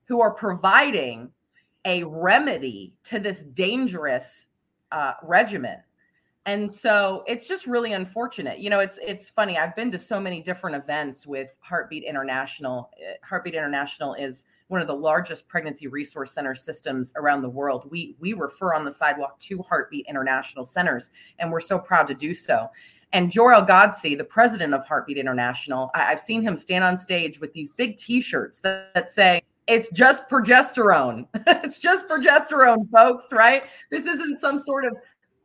who 0.04 0.21
are 0.21 0.33
providing 0.33 1.30
a 1.87 2.04
remedy 2.04 2.92
to 3.04 3.18
this 3.18 3.42
dangerous 3.42 4.47
uh, 4.92 5.12
regimen 5.23 5.78
and 6.50 6.71
so 6.71 7.23
it's 7.28 7.47
just 7.47 7.66
really 7.66 7.92
unfortunate 7.92 8.59
you 8.59 8.69
know 8.69 8.80
it's 8.80 8.99
it's 9.02 9.30
funny 9.30 9.57
i've 9.57 9.76
been 9.76 9.90
to 9.90 9.99
so 9.99 10.19
many 10.19 10.40
different 10.42 10.76
events 10.76 11.25
with 11.26 11.57
heartbeat 11.61 12.02
international 12.02 12.90
eh, 13.00 13.14
heartbeat 13.23 13.54
international 13.54 14.14
is 14.14 14.45
one 14.66 14.80
of 14.80 14.88
the 14.88 14.95
largest 14.95 15.47
pregnancy 15.49 15.87
resource 15.87 16.33
center 16.33 16.54
systems 16.54 17.12
around 17.16 17.40
the 17.40 17.49
world 17.49 17.87
we 17.90 18.16
we 18.19 18.33
refer 18.33 18.75
on 18.75 18.85
the 18.85 18.90
sidewalk 18.90 19.38
to 19.38 19.62
heartbeat 19.62 20.04
international 20.09 20.64
centers 20.64 21.11
and 21.38 21.50
we're 21.50 21.61
so 21.61 21.78
proud 21.78 22.07
to 22.07 22.14
do 22.14 22.35
so 22.35 22.69
and 23.12 23.28
Jor-El 23.28 23.66
Godsey, 23.66 24.16
the 24.16 24.23
president 24.23 24.73
of 24.73 24.85
Heartbeat 24.87 25.19
International, 25.19 25.90
I, 25.97 26.04
have 26.04 26.21
seen 26.21 26.42
him 26.42 26.57
stand 26.57 26.85
on 26.85 26.97
stage 26.97 27.40
with 27.40 27.52
these 27.52 27.73
big 27.73 27.97
T-shirts 27.97 28.61
that, 28.61 28.95
that 28.95 29.09
say, 29.09 29.42
"It's 29.66 29.90
just 29.90 30.28
progesterone. 30.28 31.26
it's 31.35 31.78
just 31.78 32.09
progesterone, 32.09 32.88
folks." 32.92 33.33
Right? 33.33 33.64
This 33.90 34.07
isn't 34.07 34.38
some 34.38 34.61
sort 34.61 34.85
of 34.85 34.97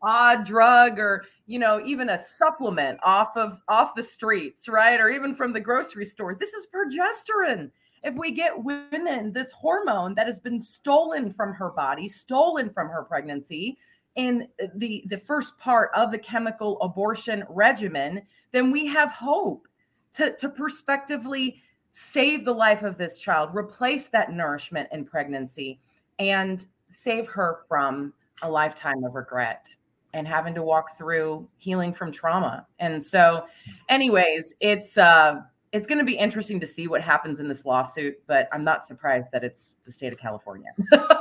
odd 0.01 0.45
drug 0.45 0.99
or 0.99 1.25
you 1.47 1.59
know 1.59 1.81
even 1.85 2.09
a 2.09 2.21
supplement 2.21 2.99
off 3.03 3.35
of 3.35 3.61
off 3.67 3.95
the 3.95 4.03
streets 4.03 4.67
right? 4.67 4.99
Or 4.99 5.09
even 5.09 5.35
from 5.35 5.53
the 5.53 5.59
grocery 5.59 6.05
store. 6.05 6.35
This 6.35 6.53
is 6.53 6.67
progesterone. 6.67 7.71
If 8.03 8.15
we 8.17 8.31
get 8.31 8.63
women 8.63 9.31
this 9.31 9.51
hormone 9.51 10.13
that 10.15 10.27
has 10.27 10.39
been 10.39 10.59
stolen 10.59 11.31
from 11.31 11.53
her 11.53 11.71
body 11.71 12.07
stolen 12.07 12.69
from 12.69 12.87
her 12.89 13.03
pregnancy 13.03 13.77
in 14.15 14.47
the 14.75 15.03
the 15.07 15.17
first 15.17 15.57
part 15.57 15.91
of 15.95 16.11
the 16.11 16.17
chemical 16.17 16.79
abortion 16.81 17.43
regimen 17.49 18.21
then 18.51 18.71
we 18.71 18.85
have 18.85 19.11
hope 19.11 19.67
to 20.13 20.35
to 20.37 20.49
prospectively 20.49 21.61
save 21.91 22.45
the 22.45 22.53
life 22.53 22.83
of 22.83 22.97
this 22.97 23.19
child 23.19 23.49
replace 23.53 24.09
that 24.09 24.31
nourishment 24.31 24.87
in 24.91 25.05
pregnancy 25.05 25.79
and 26.19 26.67
save 26.89 27.27
her 27.27 27.63
from 27.67 28.13
a 28.41 28.49
lifetime 28.49 29.03
of 29.03 29.15
regret 29.15 29.73
and 30.15 30.25
having 30.25 30.55
to 30.55 30.63
walk 30.63 30.98
through 30.98 31.48
healing 31.57 31.93
from 31.93 32.10
trauma. 32.12 32.65
And 32.79 33.03
so, 33.03 33.45
anyways, 33.89 34.53
it's 34.62 34.98
uh, 34.98 35.41
it's 35.74 35.86
going 35.86 36.00
to 36.00 36.05
be 36.05 36.17
interesting 36.17 36.60
to 36.62 36.65
see 36.65 36.88
what 36.88 37.01
happens 37.01 37.41
in 37.41 37.50
this 37.50 37.65
lawsuit, 37.65 38.15
but 38.25 38.48
I'm 38.53 38.63
not 38.63 38.86
surprised 38.86 39.34
that 39.34 39.43
it's 39.43 39.77
the 39.84 39.91
state 39.91 40.13
of 40.13 40.17
California. 40.17 40.69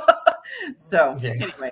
so, 0.75 1.17
yeah. 1.19 1.33
anyway, 1.41 1.71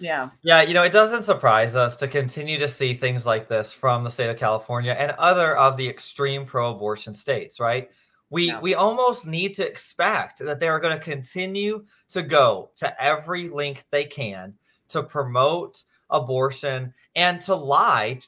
yeah. 0.00 0.30
Yeah, 0.42 0.62
you 0.62 0.74
know, 0.74 0.82
it 0.82 0.92
doesn't 0.92 1.22
surprise 1.22 1.76
us 1.76 1.94
to 1.98 2.08
continue 2.08 2.58
to 2.58 2.68
see 2.68 2.94
things 2.94 3.24
like 3.24 3.48
this 3.48 3.72
from 3.72 4.02
the 4.02 4.10
state 4.10 4.28
of 4.28 4.36
California 4.36 4.96
and 4.98 5.12
other 5.12 5.56
of 5.56 5.76
the 5.76 5.88
extreme 5.88 6.44
pro-abortion 6.44 7.14
states, 7.14 7.60
right? 7.60 7.90
We 8.28 8.52
we 8.56 8.74
almost 8.74 9.28
need 9.28 9.54
to 9.54 9.64
expect 9.64 10.40
that 10.40 10.58
they 10.58 10.66
are 10.66 10.80
going 10.80 10.98
to 10.98 11.04
continue 11.04 11.84
to 12.08 12.22
go 12.22 12.70
to 12.74 13.00
every 13.00 13.48
length 13.50 13.84
they 13.92 14.04
can 14.04 14.54
to 14.88 15.04
promote 15.04 15.84
abortion 16.10 16.92
and 17.14 17.40
to 17.40 17.54
lie 17.54 18.18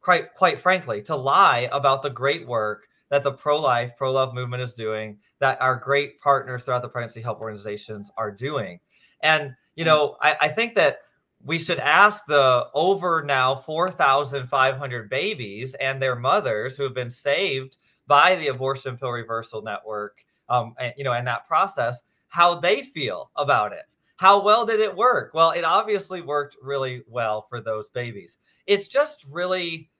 quite 0.00 0.32
quite 0.34 0.58
frankly 0.58 1.02
to 1.02 1.14
lie 1.14 1.68
about 1.72 2.02
the 2.02 2.10
great 2.10 2.46
work 2.46 2.88
that 3.10 3.24
the 3.24 3.32
pro-life 3.32 3.92
pro-love 3.96 4.34
movement 4.34 4.62
is 4.62 4.74
doing 4.74 5.18
that 5.38 5.60
our 5.60 5.76
great 5.76 6.18
partners 6.18 6.64
throughout 6.64 6.82
the 6.82 6.88
pregnancy 6.88 7.20
help 7.20 7.40
organizations 7.40 8.10
are 8.16 8.30
doing 8.30 8.80
and 9.22 9.54
you 9.76 9.84
mm. 9.84 9.88
know 9.88 10.16
i, 10.20 10.36
I 10.42 10.48
think 10.48 10.74
that 10.74 10.98
we 11.44 11.58
should 11.58 11.78
ask 11.78 12.26
the 12.26 12.66
over 12.74 13.22
now 13.22 13.54
4500 13.54 15.08
babies 15.08 15.74
and 15.74 16.02
their 16.02 16.16
mothers 16.16 16.76
who 16.76 16.82
have 16.82 16.94
been 16.94 17.10
saved 17.10 17.76
by 18.06 18.34
the 18.34 18.48
abortion 18.48 18.96
pill 18.96 19.10
reversal 19.10 19.62
network 19.62 20.24
um, 20.48 20.74
and, 20.80 20.94
you 20.96 21.04
know 21.04 21.12
and 21.12 21.26
that 21.26 21.46
process 21.46 22.02
how 22.28 22.54
they 22.56 22.82
feel 22.82 23.30
about 23.36 23.72
it 23.72 23.84
how 24.18 24.42
well 24.42 24.66
did 24.66 24.80
it 24.80 24.96
work? 24.96 25.32
Well 25.32 25.52
it 25.52 25.64
obviously 25.64 26.20
worked 26.20 26.56
really 26.60 27.02
well 27.08 27.42
for 27.42 27.60
those 27.60 27.88
babies. 27.88 28.38
It's 28.66 28.88
just 28.88 29.24
really 29.32 29.90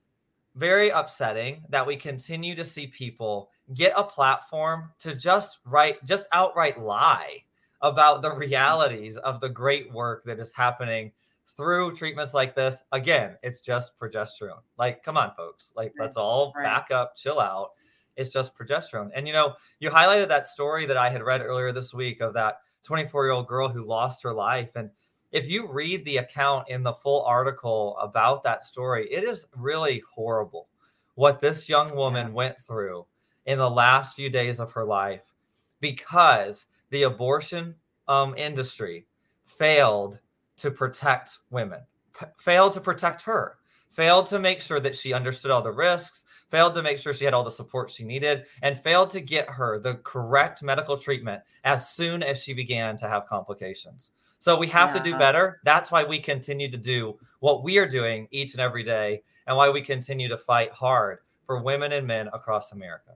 very 0.57 0.91
upsetting 0.91 1.63
that 1.69 1.87
we 1.87 1.97
continue 1.97 2.57
to 2.57 2.65
see 2.65 2.89
people 2.89 3.49
get 3.75 3.93
a 3.97 4.03
platform 4.03 4.91
to 4.99 5.15
just 5.15 5.59
write 5.65 6.05
just 6.05 6.27
outright 6.33 6.81
lie 6.81 7.37
about 7.81 8.23
the 8.23 8.33
realities 8.33 9.17
of 9.19 9.41
the 9.41 9.49
great 9.49 9.93
work 9.93 10.25
that 10.25 10.41
is 10.41 10.53
happening 10.53 11.13
through 11.47 11.95
treatments 11.95 12.35
like 12.35 12.57
this. 12.57 12.83
Again 12.91 13.37
it's 13.45 13.61
just 13.61 13.97
progesterone. 13.99 14.63
Like 14.79 15.05
come 15.05 15.17
on 15.17 15.33
folks. 15.37 15.73
Like 15.77 15.93
let's 15.97 16.17
all 16.17 16.53
back 16.61 16.91
up 16.91 17.15
chill 17.15 17.39
out. 17.39 17.71
It's 18.17 18.31
just 18.31 18.59
progesterone. 18.59 19.11
And 19.15 19.29
you 19.29 19.33
know 19.33 19.55
you 19.79 19.91
highlighted 19.91 20.27
that 20.27 20.45
story 20.45 20.87
that 20.87 20.97
i 20.97 21.09
had 21.09 21.23
read 21.23 21.41
earlier 21.41 21.71
this 21.71 21.95
week 21.95 22.21
of 22.21 22.35
that 22.35 22.57
24 22.89 23.25
year 23.27 23.33
old 23.33 23.47
girl 23.47 23.69
who 23.69 23.85
lost 23.85 24.23
her 24.23 24.33
life 24.33 24.73
and 24.75 24.91
if 25.31 25.49
you 25.49 25.71
read 25.71 26.05
the 26.05 26.19
account 26.19 26.69
in 26.69 26.83
the 26.83 26.93
full 26.93 27.23
article 27.23 27.97
about 27.99 28.43
that 28.45 28.63
story, 28.63 29.07
it 29.11 29.25
is 29.25 29.47
really 29.55 30.03
horrible 30.11 30.69
what 31.17 31.41
this 31.41 31.69
young 31.69 31.95
woman 31.95 32.29
yeah. 32.29 32.33
went 32.33 32.59
through 32.59 33.07
in 33.47 33.59
the 33.59 33.69
last 33.69 34.17
few 34.17 34.31
days 34.31 34.59
of 34.61 34.73
her 34.73 34.85
life 34.85 35.35
because 35.81 36.67
the 36.91 37.03
abortion 37.03 37.75
um, 38.07 38.35
industry 38.37 39.07
failed 39.45 40.21
to 40.57 40.71
protect 40.71 41.39
women, 41.51 41.81
p- 42.19 42.27
failed 42.39 42.73
to 42.73 42.81
protect 42.81 43.23
her, 43.23 43.59
failed 43.91 44.27
to 44.27 44.39
make 44.39 44.63
sure 44.63 44.81
that 44.81 44.97
she 44.97 45.13
understood 45.13 45.51
all 45.51 45.63
the 45.63 45.71
risks, 45.71 46.25
failed 46.49 46.75
to 46.75 46.83
make 46.83 46.99
sure 46.99 47.15
she 47.15 47.25
had 47.25 47.35
all 47.35 47.45
the 47.45 47.51
support 47.51 47.91
she 47.91 48.05
needed, 48.05 48.47
and 48.63 48.79
failed 48.79 49.11
to 49.11 49.21
get 49.21 49.49
her 49.49 49.79
the 49.79 49.95
correct 49.97 50.63
medical 50.63 50.97
treatment 50.97 51.43
as 51.65 51.89
soon 51.89 52.23
as 52.23 52.43
she 52.43 52.53
began 52.53 52.97
to 52.97 53.09
have 53.09 53.27
complications. 53.27 54.13
So 54.41 54.59
we 54.59 54.67
have 54.69 54.95
yeah. 54.95 55.03
to 55.03 55.11
do 55.11 55.19
better. 55.19 55.61
That's 55.65 55.93
why 55.93 56.05
we 56.05 56.19
continue 56.19 56.71
to 56.71 56.77
do 56.77 57.19
what 57.41 57.63
we 57.63 57.79
are 57.79 57.89
doing 57.89 58.29
each 58.31 58.55
and 58.55 58.61
every 58.61 58.83
day, 58.83 59.23
and 59.47 59.57
why 59.57 59.71
we 59.71 59.81
continue 59.81 60.29
to 60.29 60.39
fight 60.39 60.73
hard 60.73 61.19
for 61.45 61.63
women 61.63 61.93
and 61.93 62.07
men 62.07 62.29
across 62.33 62.73
America. 62.73 63.13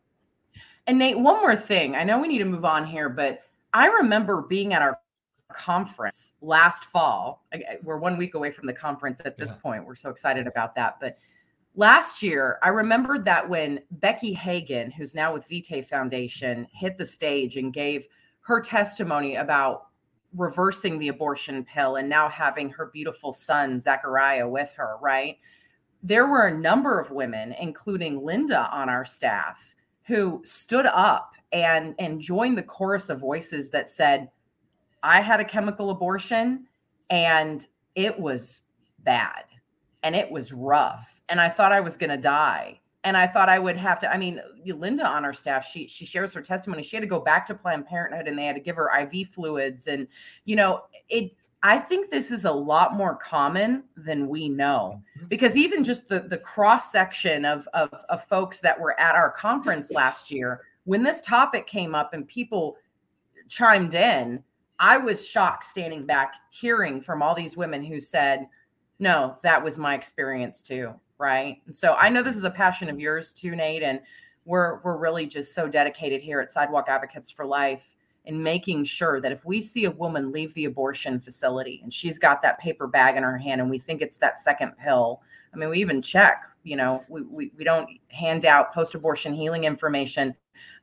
And 0.87 0.99
Nate, 0.99 1.19
one 1.19 1.37
more 1.37 1.57
thing. 1.57 1.95
I 1.95 2.05
know 2.05 2.19
we 2.19 2.29
need 2.29 2.39
to 2.39 2.45
move 2.45 2.65
on 2.65 2.87
here, 2.87 3.09
but 3.09 3.43
I 3.73 3.87
remember 3.87 4.43
being 4.43 4.73
at 4.73 4.83
our 4.83 4.99
conference 5.53 6.33
last 6.41 6.87
fall. 6.87 7.45
We're 7.83 7.99
one 7.99 8.17
week 8.17 8.35
away 8.35 8.51
from 8.51 8.67
the 8.67 8.73
conference 8.73 9.21
at 9.25 9.37
this 9.37 9.51
yeah. 9.51 9.62
point. 9.62 9.87
We're 9.87 9.95
so 9.95 10.11
excited 10.11 10.47
about 10.47 10.75
that. 10.75 10.97
But 11.01 11.19
last 11.75 12.23
year, 12.23 12.59
I 12.62 12.69
remembered 12.69 13.25
that 13.25 13.49
when 13.49 13.81
Becky 13.93 14.33
Hagan, 14.33 14.91
who's 14.91 15.14
now 15.14 15.33
with 15.33 15.49
Vitae 15.49 15.83
Foundation, 15.83 16.67
hit 16.73 16.99
the 16.99 17.07
stage 17.07 17.57
and 17.57 17.73
gave 17.73 18.07
her 18.41 18.61
testimony 18.61 19.37
about 19.37 19.88
reversing 20.35 20.99
the 20.99 21.09
abortion 21.09 21.64
pill 21.64 21.97
and 21.97 22.09
now 22.09 22.29
having 22.29 22.71
her 22.71 22.87
beautiful 22.93 23.33
son, 23.33 23.79
Zachariah, 23.79 24.49
with 24.49 24.73
her, 24.73 24.97
right? 25.00 25.37
There 26.02 26.26
were 26.26 26.47
a 26.47 26.59
number 26.59 26.99
of 26.99 27.11
women, 27.11 27.55
including 27.61 28.25
Linda 28.25 28.69
on 28.73 28.88
our 28.88 29.05
staff, 29.05 29.75
who 30.05 30.41
stood 30.45 30.87
up 30.87 31.35
and, 31.52 31.95
and 31.99 32.21
joined 32.21 32.59
the 32.59 32.62
chorus 32.62 33.09
of 33.09 33.21
voices 33.21 33.71
that 33.71 33.88
said, 33.88 34.29
I 35.02 35.21
had 35.21 35.41
a 35.41 35.45
chemical 35.45 35.91
abortion 35.91 36.67
and 37.11 37.67
it 37.95 38.19
was 38.19 38.62
bad 39.00 39.45
and 40.02 40.17
it 40.17 40.31
was 40.31 40.52
rough 40.52 41.12
and 41.29 41.41
I 41.41 41.49
thought 41.49 41.73
I 41.73 41.81
was 41.81 41.97
going 41.97 42.11
to 42.11 42.17
die. 42.17 42.81
And 43.05 43.17
I 43.17 43.26
thought 43.26 43.49
I 43.49 43.59
would 43.59 43.76
have 43.76 43.99
to. 44.00 44.12
I 44.12 44.17
mean, 44.17 44.41
Linda 44.64 45.05
on 45.05 45.25
our 45.25 45.33
staff, 45.33 45.67
she 45.67 45.88
she 45.88 46.05
shares 46.05 46.33
her 46.35 46.41
testimony. 46.41 46.85
She 46.85 46.95
had 46.95 47.00
to 47.00 47.09
go 47.09 47.19
back 47.19 47.45
to 47.47 47.55
Planned 47.55 47.87
Parenthood, 47.87 48.29
and 48.29 48.38
they 48.38 48.45
had 48.45 48.55
to 48.55 48.62
give 48.62 48.76
her 48.76 48.91
IV 48.97 49.31
fluids. 49.31 49.88
And 49.88 50.07
you 50.45 50.55
know, 50.55 50.83
it. 51.09 51.33
I 51.64 51.79
think 51.79 52.11
this 52.11 52.33
is 52.33 52.45
a 52.45 52.52
lot 52.52 52.95
more 52.95 53.17
common 53.17 53.85
than 53.97 54.29
we 54.29 54.49
know, 54.49 55.00
mm-hmm. 55.17 55.26
because 55.26 55.57
even 55.57 55.83
just 55.83 56.09
the 56.09 56.21
the 56.21 56.38
cross 56.38 56.93
section 56.93 57.45
of, 57.45 57.69
of 57.75 57.91
of 58.09 58.25
folks 58.25 58.61
that 58.61 58.79
were 58.79 58.99
at 59.00 59.17
our 59.17 59.31
conference 59.31 59.91
last 59.91 60.31
year, 60.31 60.61
when 60.85 61.02
this 61.02 61.21
topic 61.23 61.67
came 61.67 61.97
up 61.97 62.14
and 62.14 62.26
people 62.29 62.76
chimed 63.49 63.95
in, 63.95 64.45
I 64.79 64.97
was 64.97 65.29
shocked 65.29 65.64
standing 65.64 66.07
back, 66.07 66.35
hearing 66.50 67.00
from 67.00 67.21
all 67.21 67.35
these 67.35 67.57
women 67.57 67.85
who 67.85 67.99
said, 67.99 68.47
"No, 69.00 69.37
that 69.43 69.62
was 69.62 69.76
my 69.76 69.95
experience 69.95 70.62
too." 70.62 70.95
Right? 71.23 71.62
And 71.67 71.75
so 71.75 71.95
I 71.95 72.09
know 72.09 72.21
this 72.21 72.37
is 72.37 72.45
a 72.45 72.50
passion 72.50 72.91
of 72.91 72.99
yours 73.00 73.33
too, 73.33 73.55
Nate, 73.55 73.83
and 73.83 74.00
we're 74.45 74.81
we're 74.83 74.99
really 74.99 75.25
just 75.25 75.55
so 75.55 75.69
dedicated 75.69 76.21
here 76.21 76.41
at 76.41 76.50
Sidewalk 76.50 76.87
Advocates 76.88 77.31
for 77.31 77.47
Life 77.47 77.95
in 78.25 78.43
making 78.43 78.85
sure 78.85 79.21
that 79.21 79.33
if 79.33 79.45
we 79.45 79.61
see 79.61 79.85
a 79.85 79.91
woman 79.91 80.31
leave 80.31 80.52
the 80.55 80.64
abortion 80.64 81.19
facility 81.19 81.81
and 81.83 81.93
she's 81.93 82.19
got 82.19 82.43
that 82.43 82.59
paper 82.59 82.87
bag 82.87 83.17
in 83.17 83.23
her 83.23 83.38
hand 83.38 83.61
and 83.61 83.71
we 83.71 83.79
think 83.79 84.00
it's 84.00 84.19
that 84.19 84.38
second 84.38 84.73
pill, 84.76 85.23
I 85.52 85.57
mean, 85.57 85.71
we 85.71 85.79
even 85.81 86.02
check, 86.02 86.43
you 86.62 86.76
know, 86.76 87.05
we, 87.09 87.23
we, 87.23 87.52
we 87.57 87.64
don't 87.64 87.88
hand 88.09 88.45
out 88.45 88.73
post 88.73 88.95
abortion 88.95 89.33
healing 89.33 89.64
information 89.64 90.35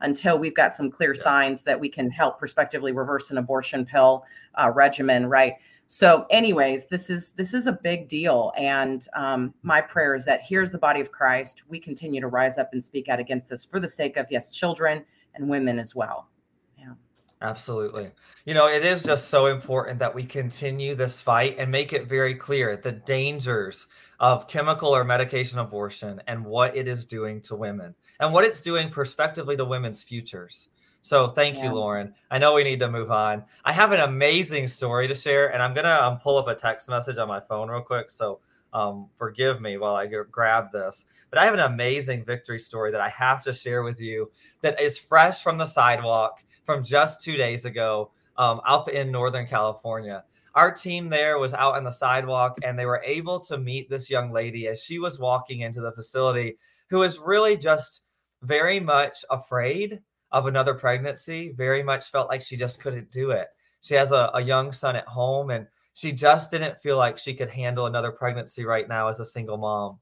until 0.02 0.38
we've 0.38 0.56
got 0.56 0.76
some 0.76 0.92
clear 0.92 1.14
yeah. 1.16 1.22
signs 1.22 1.64
that 1.64 1.80
we 1.80 1.90
can 1.90 2.10
help 2.12 2.40
prospectively 2.40 2.92
reverse 2.92 3.32
an 3.32 3.38
abortion 3.38 3.86
pill 3.86 4.26
uh, 4.56 4.72
regimen, 4.74 5.28
right? 5.28 5.54
So 5.92 6.28
anyways 6.30 6.86
this 6.86 7.10
is 7.10 7.32
this 7.32 7.56
is 7.56 7.66
a 7.66 7.72
big 7.72 8.08
deal. 8.08 8.54
And 8.56 9.04
um, 9.16 9.56
my 9.64 9.82
prayer 9.82 10.14
is 10.14 10.24
that 10.26 10.42
here's 10.48 10.72
the 10.72 10.78
body 10.78 11.02
of 11.02 11.12
christ. 11.12 11.64
We 11.68 11.80
continue 11.80 12.22
to 12.22 12.28
rise 12.28 12.60
up 12.60 12.70
and 12.74 12.84
speak 12.84 13.10
out 13.10 13.20
against 13.20 13.50
this 13.50 13.66
for 13.66 13.80
the 13.80 13.88
sake 13.88 14.16
of 14.16 14.28
yes 14.30 14.52
children 14.52 15.04
and 15.34 15.50
women 15.50 15.80
as 15.80 15.96
well. 15.96 16.30
Yeah. 16.78 16.94
Absolutely. 17.42 18.12
You 18.46 18.54
know 18.54 18.68
it 18.68 18.86
is 18.86 19.02
just 19.02 19.30
so 19.30 19.48
important 19.48 19.98
that 19.98 20.14
we 20.14 20.24
continue 20.26 20.94
this 20.94 21.24
fight 21.24 21.56
and 21.58 21.72
make 21.72 21.92
it 21.92 22.08
very 22.08 22.36
clear 22.36 22.78
the 22.78 22.92
dangers 22.92 23.88
of 24.20 24.48
chemical 24.48 24.90
or 24.90 25.04
medication 25.04 25.58
abortion 25.58 26.22
and 26.28 26.46
what 26.46 26.78
it 26.78 26.88
is 26.88 27.08
doing 27.08 27.42
to 27.42 27.56
women 27.56 27.96
and 28.20 28.32
what 28.32 28.44
it's 28.46 28.62
doing 28.62 28.92
prospectively 28.92 29.58
to 29.58 29.66
women's 29.66 30.04
futures 30.04 30.70
so 31.02 31.28
thank 31.28 31.58
yeah. 31.58 31.66
you, 31.66 31.74
Lauren. 31.74 32.14
I 32.30 32.38
know 32.38 32.54
we 32.54 32.64
need 32.64 32.80
to 32.80 32.90
move 32.90 33.12
on. 33.12 33.44
I 33.66 33.72
have 33.72 33.92
an 33.92 34.02
amazing 34.02 34.68
story 34.68 35.08
to 35.08 35.16
share, 35.16 35.54
and 35.54 35.64
I'm 35.64 35.74
gonna 35.74 36.00
um, 36.02 36.20
pull 36.20 36.38
up 36.38 36.48
a 36.48 36.56
text 36.56 36.90
message 36.90 37.18
on 37.18 37.28
my 37.28 37.40
phone 37.40 37.70
real 37.70 37.82
quick. 37.82 38.10
So 38.10 38.40
um, 38.74 39.08
forgive 39.18 39.62
me 39.62 39.78
while 39.78 39.96
I 39.96 40.08
grab 40.08 40.72
this. 40.72 41.06
But 41.30 41.40
I 41.40 41.46
have 41.46 41.54
an 41.54 41.60
amazing 41.62 42.24
victory 42.24 42.60
story 42.60 42.92
that 42.92 43.02
I 43.02 43.10
have 43.10 43.44
to 43.44 43.54
share 43.54 43.84
with 43.84 44.00
you 44.00 44.32
that 44.62 44.80
is 44.80 44.98
fresh 44.98 45.42
from 45.42 45.58
the 45.58 45.66
sidewalk 45.66 46.44
from 46.64 46.84
just 46.84 47.22
two 47.22 47.38
days 47.38 47.66
ago 47.66 48.12
um, 48.38 48.62
up 48.66 48.90
in 48.90 49.12
Northern 49.12 49.48
California. 49.48 50.24
Our 50.56 50.72
team 50.72 51.10
there 51.10 51.40
was 51.40 51.54
out 51.54 51.76
on 51.76 51.84
the 51.84 51.92
sidewalk 51.92 52.58
and 52.64 52.78
they 52.78 52.86
were 52.86 53.02
able 53.06 53.40
to 53.42 53.58
meet 53.58 53.90
this 53.90 54.10
young 54.10 54.32
lady 54.32 54.68
as 54.68 54.84
she 54.84 55.00
was 55.00 55.20
walking 55.20 55.62
into 55.62 55.82
the 55.82 55.92
facility 55.92 56.58
who 56.90 57.00
was 57.00 57.20
really 57.20 57.56
just 57.56 58.04
very 58.42 58.80
much 58.80 59.24
afraid 59.30 60.02
of 60.32 60.46
another 60.46 60.74
pregnancy, 60.74 61.54
very 61.56 61.84
much 61.84 62.12
felt 62.12 62.30
like 62.30 62.42
she 62.42 62.58
just 62.58 62.82
couldn't 62.82 63.12
do 63.12 63.32
it. 63.32 63.48
She 63.82 63.96
has 63.96 64.12
a, 64.12 64.30
a 64.34 64.42
young 64.42 64.72
son 64.72 64.96
at 64.96 65.08
home 65.08 65.50
and 65.50 65.68
she 65.94 66.12
just 66.12 66.52
didn't 66.52 66.80
feel 66.80 66.98
like 66.98 67.18
she 67.18 67.34
could 67.34 67.50
handle 67.50 67.86
another 67.86 68.12
pregnancy 68.12 68.66
right 68.66 68.88
now 68.88 69.08
as 69.08 69.20
a 69.20 69.26
single 69.26 69.58
mom. 69.58 70.00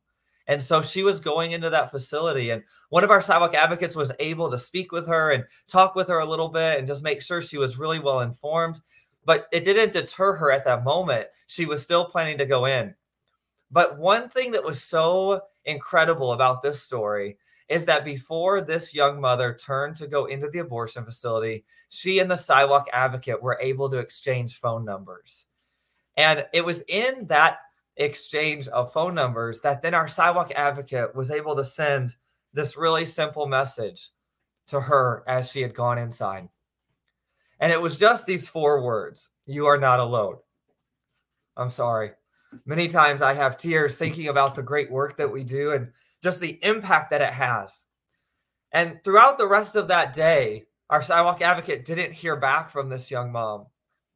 And 0.47 0.63
so 0.63 0.81
she 0.81 1.03
was 1.03 1.19
going 1.19 1.51
into 1.51 1.69
that 1.69 1.91
facility, 1.91 2.51
and 2.51 2.63
one 2.89 3.03
of 3.03 3.11
our 3.11 3.21
sidewalk 3.21 3.53
advocates 3.53 3.97
was 3.97 4.13
able 4.19 4.49
to 4.49 4.57
speak 4.57 4.93
with 4.93 5.05
her 5.07 5.31
and 5.31 5.43
talk 5.67 5.93
with 5.93 6.07
her 6.07 6.19
a 6.19 6.25
little 6.25 6.47
bit 6.47 6.79
and 6.79 6.87
just 6.87 7.03
make 7.03 7.21
sure 7.21 7.41
she 7.41 7.57
was 7.57 7.77
really 7.77 7.99
well 7.99 8.21
informed. 8.21 8.79
But 9.25 9.47
it 9.51 9.65
didn't 9.65 9.91
deter 9.91 10.35
her 10.35 10.51
at 10.51 10.63
that 10.63 10.85
moment. 10.85 11.27
She 11.47 11.65
was 11.65 11.83
still 11.83 12.05
planning 12.05 12.37
to 12.37 12.45
go 12.45 12.65
in. 12.65 12.95
But 13.71 13.97
one 13.97 14.29
thing 14.29 14.51
that 14.51 14.63
was 14.63 14.81
so 14.81 15.41
incredible 15.65 16.31
about 16.31 16.61
this 16.61 16.81
story 16.81 17.37
is 17.69 17.85
that 17.85 18.05
before 18.05 18.61
this 18.61 18.93
young 18.93 19.19
mother 19.19 19.53
turned 19.53 19.95
to 19.97 20.07
go 20.07 20.25
into 20.25 20.49
the 20.49 20.59
abortion 20.59 21.03
facility, 21.03 21.65
she 21.89 22.19
and 22.19 22.31
the 22.31 22.37
sidewalk 22.37 22.87
advocate 22.93 23.41
were 23.41 23.59
able 23.61 23.89
to 23.89 23.97
exchange 23.97 24.57
phone 24.57 24.85
numbers. 24.85 25.45
And 26.15 26.45
it 26.53 26.63
was 26.63 26.83
in 26.87 27.27
that 27.27 27.59
exchange 27.97 28.67
of 28.69 28.93
phone 28.93 29.13
numbers 29.13 29.61
that 29.61 29.81
then 29.81 29.93
our 29.93 30.07
sidewalk 30.07 30.51
advocate 30.55 31.15
was 31.15 31.31
able 31.31 31.55
to 31.55 31.63
send 31.63 32.15
this 32.53 32.77
really 32.77 33.05
simple 33.05 33.47
message 33.47 34.11
to 34.67 34.79
her 34.79 35.23
as 35.27 35.51
she 35.51 35.61
had 35.61 35.73
gone 35.73 35.97
inside. 35.97 36.47
And 37.59 37.71
it 37.71 37.81
was 37.81 37.99
just 37.99 38.25
these 38.25 38.47
four 38.47 38.81
words 38.81 39.29
You 39.45 39.65
are 39.65 39.77
not 39.77 39.99
alone. 39.99 40.37
I'm 41.55 41.69
sorry. 41.69 42.11
Many 42.65 42.87
times 42.87 43.21
I 43.21 43.33
have 43.33 43.57
tears 43.57 43.97
thinking 43.97 44.27
about 44.29 44.55
the 44.55 44.63
great 44.63 44.91
work 44.91 45.17
that 45.17 45.31
we 45.31 45.43
do 45.43 45.71
and 45.71 45.91
just 46.23 46.39
the 46.39 46.59
impact 46.63 47.11
that 47.11 47.21
it 47.21 47.33
has. 47.33 47.87
And 48.71 49.03
throughout 49.03 49.37
the 49.37 49.47
rest 49.47 49.75
of 49.75 49.87
that 49.87 50.13
day, 50.13 50.65
our 50.89 51.01
sidewalk 51.01 51.41
advocate 51.41 51.85
didn't 51.85 52.13
hear 52.13 52.35
back 52.35 52.71
from 52.71 52.89
this 52.89 53.11
young 53.11 53.31
mom, 53.31 53.67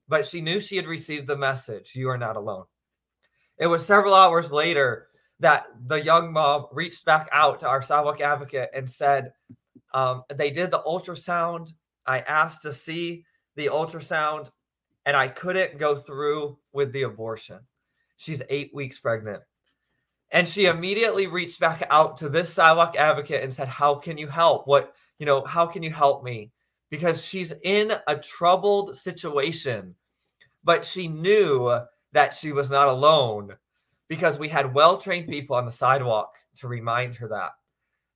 but 0.08 0.26
she 0.26 0.42
knew 0.42 0.60
she 0.60 0.76
had 0.76 0.88
received 0.88 1.28
the 1.28 1.38
message 1.38 1.96
You 1.96 2.10
are 2.10 2.18
not 2.18 2.38
alone. 2.38 2.66
It 3.58 3.68
was 3.68 3.86
several 3.86 4.14
hours 4.14 4.52
later 4.52 5.08
that 5.40 5.68
the 5.88 6.02
young 6.02 6.32
mom 6.32 6.68
reached 6.72 7.06
back 7.06 7.28
out 7.32 7.60
to 7.60 7.68
our 7.68 7.82
sidewalk 7.82 8.22
advocate 8.22 8.70
and 8.74 8.90
said, 8.90 9.34
um, 9.94 10.24
They 10.34 10.52
did 10.52 10.72
the 10.72 10.80
ultrasound. 10.80 11.74
I 12.06 12.20
asked 12.20 12.62
to 12.64 12.72
see 12.72 13.26
the 13.56 13.68
ultrasound, 13.68 14.52
and 15.06 15.16
I 15.16 15.28
couldn't 15.28 15.78
go 15.78 15.96
through 15.96 16.58
with 16.74 16.94
the 16.94 17.04
abortion. 17.04 17.60
She's 18.18 18.42
eight 18.50 18.72
weeks 18.74 19.00
pregnant. 19.00 19.42
And 20.32 20.48
she 20.48 20.66
immediately 20.66 21.28
reached 21.28 21.60
back 21.60 21.84
out 21.90 22.18
to 22.18 22.30
this 22.30 22.54
sidewalk 22.54 22.96
advocate 22.98 23.44
and 23.44 23.54
said, 23.54 23.68
How 23.68 23.96
can 23.96 24.18
you 24.18 24.28
help? 24.28 24.68
What, 24.68 24.96
you 25.20 25.26
know, 25.26 25.44
how 25.44 25.66
can 25.68 25.84
you 25.84 25.92
help 25.92 26.24
me? 26.24 26.52
Because 26.90 27.26
she's 27.26 27.54
in 27.64 27.94
a 28.08 28.16
troubled 28.16 28.96
situation, 28.96 29.96
but 30.64 30.86
she 30.86 31.08
knew 31.08 31.80
that 32.14 32.34
she 32.34 32.52
was 32.52 32.72
not 32.72 32.88
alone 32.88 33.56
because 34.08 34.40
we 34.40 34.50
had 34.50 34.74
well 34.74 34.98
trained 34.98 35.28
people 35.28 35.56
on 35.56 35.66
the 35.66 35.72
sidewalk 35.72 36.36
to 36.58 36.68
remind 36.68 37.16
her 37.16 37.30
that. 37.30 37.52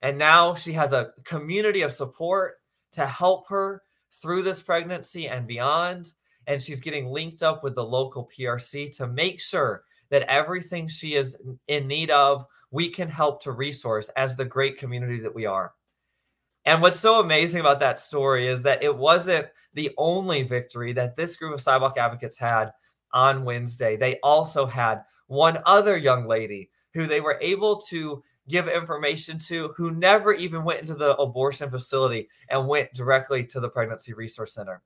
And 0.01 0.17
now 0.17 0.53
she 0.55 0.73
has 0.73 0.91
a 0.91 1.11
community 1.23 1.81
of 1.81 1.91
support 1.91 2.55
to 2.93 3.05
help 3.05 3.47
her 3.49 3.81
through 4.21 4.41
this 4.41 4.61
pregnancy 4.61 5.27
and 5.27 5.47
beyond. 5.47 6.13
And 6.47 6.61
she's 6.61 6.81
getting 6.81 7.07
linked 7.07 7.43
up 7.43 7.63
with 7.63 7.75
the 7.75 7.83
local 7.83 8.29
PRC 8.37 8.95
to 8.97 9.07
make 9.07 9.39
sure 9.41 9.83
that 10.09 10.23
everything 10.23 10.87
she 10.87 11.15
is 11.15 11.37
in 11.67 11.87
need 11.87 12.11
of, 12.11 12.45
we 12.71 12.89
can 12.89 13.09
help 13.09 13.41
to 13.43 13.51
resource 13.51 14.09
as 14.09 14.35
the 14.35 14.45
great 14.45 14.77
community 14.77 15.19
that 15.19 15.33
we 15.33 15.45
are. 15.45 15.73
And 16.65 16.81
what's 16.81 16.99
so 16.99 17.19
amazing 17.19 17.61
about 17.61 17.79
that 17.81 17.99
story 17.99 18.47
is 18.47 18.63
that 18.63 18.83
it 18.83 18.95
wasn't 18.95 19.47
the 19.73 19.91
only 19.97 20.43
victory 20.43 20.93
that 20.93 21.15
this 21.15 21.35
group 21.35 21.53
of 21.53 21.61
sidewalk 21.61 21.97
advocates 21.97 22.37
had 22.37 22.71
on 23.13 23.45
Wednesday. 23.45 23.95
They 23.95 24.19
also 24.23 24.65
had 24.65 25.03
one 25.27 25.59
other 25.65 25.95
young 25.95 26.27
lady 26.27 26.69
who 26.93 27.05
they 27.05 27.21
were 27.21 27.37
able 27.41 27.77
to 27.81 28.23
give 28.47 28.67
information 28.67 29.39
to 29.39 29.73
who 29.75 29.91
never 29.91 30.33
even 30.33 30.63
went 30.63 30.81
into 30.81 30.95
the 30.95 31.15
abortion 31.17 31.69
facility 31.69 32.29
and 32.49 32.67
went 32.67 32.93
directly 32.93 33.43
to 33.45 33.59
the 33.59 33.69
pregnancy 33.69 34.13
resource 34.13 34.53
center. 34.53 34.81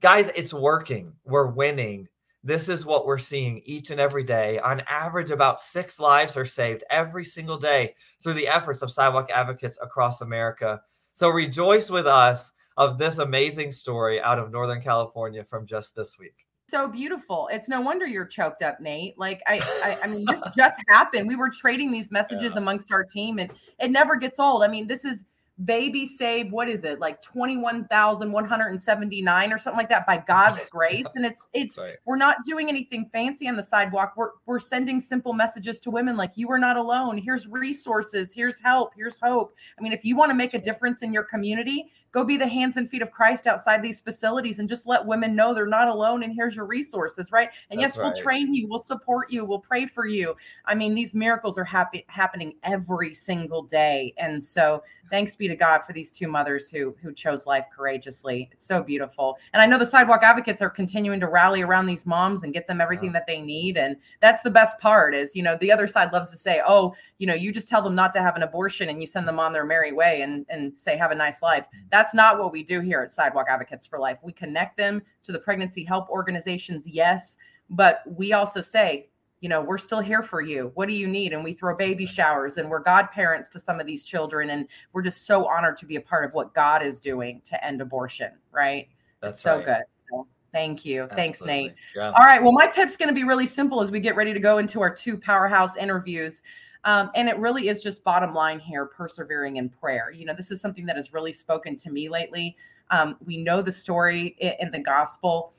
Guys, 0.00 0.30
it's 0.34 0.54
working. 0.54 1.12
We're 1.24 1.46
winning. 1.46 2.08
This 2.44 2.68
is 2.68 2.84
what 2.84 3.06
we're 3.06 3.18
seeing 3.18 3.62
each 3.64 3.90
and 3.90 4.00
every 4.00 4.24
day. 4.24 4.58
On 4.58 4.80
average, 4.88 5.30
about 5.30 5.60
six 5.60 6.00
lives 6.00 6.36
are 6.36 6.46
saved 6.46 6.84
every 6.90 7.24
single 7.24 7.56
day 7.56 7.94
through 8.22 8.34
the 8.34 8.48
efforts 8.48 8.82
of 8.82 8.90
sidewalk 8.90 9.30
advocates 9.30 9.78
across 9.80 10.20
America. 10.20 10.80
So 11.14 11.28
rejoice 11.28 11.90
with 11.90 12.06
us 12.06 12.52
of 12.76 12.98
this 12.98 13.18
amazing 13.18 13.70
story 13.70 14.20
out 14.20 14.38
of 14.38 14.50
Northern 14.50 14.80
California 14.80 15.44
from 15.44 15.66
just 15.66 15.94
this 15.94 16.18
week 16.18 16.46
so 16.72 16.88
beautiful. 16.88 17.50
It's 17.52 17.68
no 17.68 17.82
wonder 17.82 18.06
you're 18.06 18.24
choked 18.24 18.62
up, 18.62 18.80
Nate. 18.80 19.18
Like 19.18 19.42
I, 19.46 19.60
I, 19.84 19.98
I 20.04 20.06
mean, 20.06 20.24
this 20.26 20.42
just 20.56 20.80
happened. 20.88 21.28
We 21.28 21.36
were 21.36 21.50
trading 21.50 21.90
these 21.90 22.10
messages 22.10 22.52
yeah. 22.52 22.58
amongst 22.58 22.90
our 22.90 23.04
team, 23.04 23.38
and 23.38 23.50
it 23.78 23.90
never 23.90 24.16
gets 24.16 24.40
old. 24.40 24.64
I 24.64 24.68
mean, 24.68 24.86
this 24.86 25.04
is 25.04 25.26
baby 25.64 26.06
save 26.06 26.50
what 26.50 26.68
is 26.68 26.82
it 26.84 26.98
like 26.98 27.22
21,179 27.22 29.52
or 29.52 29.58
something 29.58 29.78
like 29.78 29.88
that 29.88 30.04
by 30.06 30.22
God's 30.26 30.66
grace? 30.70 31.06
And 31.14 31.24
it's 31.26 31.48
it's 31.52 31.78
right. 31.78 31.94
we're 32.04 32.16
not 32.16 32.38
doing 32.44 32.68
anything 32.68 33.08
fancy 33.12 33.46
on 33.48 33.54
the 33.56 33.62
sidewalk. 33.62 34.14
We're 34.16 34.30
we're 34.46 34.58
sending 34.58 34.98
simple 35.00 35.32
messages 35.32 35.78
to 35.80 35.90
women 35.90 36.16
like 36.16 36.32
you 36.36 36.50
are 36.50 36.58
not 36.58 36.76
alone. 36.76 37.18
Here's 37.18 37.46
resources. 37.48 38.34
Here's 38.34 38.60
help. 38.60 38.92
Here's 38.96 39.20
hope. 39.20 39.54
I 39.78 39.82
mean 39.82 39.92
if 39.92 40.04
you 40.04 40.16
want 40.16 40.30
to 40.30 40.34
make 40.34 40.54
a 40.54 40.60
difference 40.60 41.02
in 41.02 41.12
your 41.12 41.24
community 41.24 41.90
go 42.12 42.24
be 42.24 42.36
the 42.36 42.46
hands 42.46 42.76
and 42.76 42.88
feet 42.88 43.02
of 43.02 43.10
Christ 43.10 43.46
outside 43.46 43.82
these 43.82 44.00
facilities 44.00 44.58
and 44.58 44.68
just 44.68 44.86
let 44.86 45.04
women 45.04 45.34
know 45.34 45.52
they're 45.52 45.66
not 45.66 45.88
alone 45.88 46.22
and 46.22 46.32
here's 46.32 46.56
your 46.56 46.66
resources 46.66 47.32
right 47.32 47.48
and 47.70 47.80
That's 47.80 47.94
yes 47.94 47.98
right. 47.98 48.04
we'll 48.04 48.22
train 48.22 48.54
you 48.54 48.68
we'll 48.68 48.78
support 48.78 49.30
you 49.30 49.44
we'll 49.44 49.58
pray 49.58 49.86
for 49.86 50.06
you 50.06 50.36
I 50.64 50.74
mean 50.74 50.94
these 50.94 51.14
miracles 51.14 51.58
are 51.58 51.64
happy 51.64 52.04
happening 52.08 52.54
every 52.62 53.14
single 53.14 53.62
day 53.62 54.14
and 54.18 54.42
so 54.42 54.82
thanks 55.12 55.36
be 55.36 55.46
to 55.46 55.54
God 55.54 55.84
for 55.84 55.92
these 55.92 56.10
two 56.10 56.26
mothers 56.26 56.70
who 56.70 56.96
who 57.02 57.12
chose 57.12 57.46
life 57.46 57.66
courageously. 57.74 58.48
It's 58.50 58.64
so 58.64 58.82
beautiful. 58.82 59.38
And 59.52 59.62
I 59.62 59.66
know 59.66 59.78
the 59.78 59.86
sidewalk 59.86 60.22
advocates 60.22 60.62
are 60.62 60.70
continuing 60.70 61.20
to 61.20 61.28
rally 61.28 61.62
around 61.62 61.86
these 61.86 62.06
moms 62.06 62.42
and 62.42 62.52
get 62.52 62.66
them 62.66 62.80
everything 62.80 63.08
yeah. 63.08 63.12
that 63.12 63.26
they 63.26 63.40
need. 63.40 63.76
And 63.76 63.96
that's 64.20 64.42
the 64.42 64.50
best 64.50 64.78
part 64.78 65.14
is, 65.14 65.36
you 65.36 65.42
know, 65.42 65.56
the 65.60 65.70
other 65.70 65.86
side 65.86 66.12
loves 66.12 66.30
to 66.30 66.38
say, 66.38 66.62
oh, 66.66 66.94
you 67.18 67.26
know, 67.26 67.34
you 67.34 67.52
just 67.52 67.68
tell 67.68 67.82
them 67.82 67.94
not 67.94 68.12
to 68.14 68.22
have 68.22 68.36
an 68.36 68.42
abortion 68.42 68.88
and 68.88 69.00
you 69.00 69.06
send 69.06 69.28
them 69.28 69.38
on 69.38 69.52
their 69.52 69.66
merry 69.66 69.92
way 69.92 70.22
and, 70.22 70.46
and 70.48 70.72
say, 70.78 70.96
have 70.96 71.10
a 71.10 71.14
nice 71.14 71.42
life. 71.42 71.66
Mm. 71.66 71.90
That's 72.02 72.14
not 72.14 72.36
what 72.36 72.50
we 72.50 72.64
do 72.64 72.80
here 72.80 73.00
at 73.00 73.12
Sidewalk 73.12 73.46
Advocates 73.48 73.86
for 73.86 73.96
Life. 73.96 74.18
We 74.24 74.32
connect 74.32 74.76
them 74.76 75.02
to 75.22 75.30
the 75.30 75.38
pregnancy 75.38 75.84
help 75.84 76.08
organizations, 76.10 76.88
yes, 76.88 77.36
but 77.70 78.00
we 78.04 78.32
also 78.32 78.60
say, 78.60 79.08
you 79.40 79.48
know, 79.48 79.60
we're 79.60 79.78
still 79.78 80.00
here 80.00 80.20
for 80.20 80.40
you. 80.40 80.72
What 80.74 80.88
do 80.88 80.94
you 80.94 81.06
need? 81.06 81.32
And 81.32 81.44
we 81.44 81.52
throw 81.52 81.76
baby 81.76 82.04
showers 82.04 82.58
and 82.58 82.68
we're 82.68 82.80
godparents 82.80 83.48
to 83.50 83.60
some 83.60 83.78
of 83.78 83.86
these 83.86 84.02
children. 84.02 84.50
And 84.50 84.66
we're 84.92 85.02
just 85.02 85.28
so 85.28 85.46
honored 85.46 85.76
to 85.76 85.86
be 85.86 85.94
a 85.94 86.00
part 86.00 86.24
of 86.24 86.34
what 86.34 86.54
God 86.54 86.82
is 86.82 86.98
doing 86.98 87.40
to 87.44 87.64
end 87.64 87.80
abortion, 87.80 88.32
right? 88.50 88.88
That's 89.20 89.40
so 89.40 89.58
right. 89.58 89.64
good. 89.64 89.82
So 90.10 90.26
thank 90.50 90.84
you. 90.84 91.02
Absolutely. 91.02 91.22
Thanks, 91.22 91.42
Nate. 91.42 91.74
Yeah. 91.94 92.10
All 92.10 92.26
right. 92.26 92.42
Well, 92.42 92.52
my 92.52 92.66
tip's 92.66 92.96
going 92.96 93.10
to 93.10 93.14
be 93.14 93.22
really 93.22 93.46
simple 93.46 93.80
as 93.80 93.92
we 93.92 94.00
get 94.00 94.16
ready 94.16 94.34
to 94.34 94.40
go 94.40 94.58
into 94.58 94.80
our 94.80 94.92
two 94.92 95.16
powerhouse 95.16 95.76
interviews. 95.76 96.42
Um, 96.84 97.10
and 97.14 97.28
it 97.28 97.38
really 97.38 97.68
is 97.68 97.82
just 97.82 98.02
bottom 98.02 98.34
line 98.34 98.58
here 98.58 98.86
persevering 98.86 99.56
in 99.56 99.68
prayer. 99.68 100.10
You 100.10 100.24
know, 100.24 100.34
this 100.34 100.50
is 100.50 100.60
something 100.60 100.84
that 100.86 100.96
has 100.96 101.12
really 101.12 101.32
spoken 101.32 101.76
to 101.76 101.90
me 101.90 102.08
lately. 102.08 102.56
Um, 102.90 103.16
we 103.24 103.36
know 103.36 103.62
the 103.62 103.72
story 103.72 104.36
in 104.60 104.70
the 104.70 104.80
gospel 104.80 105.54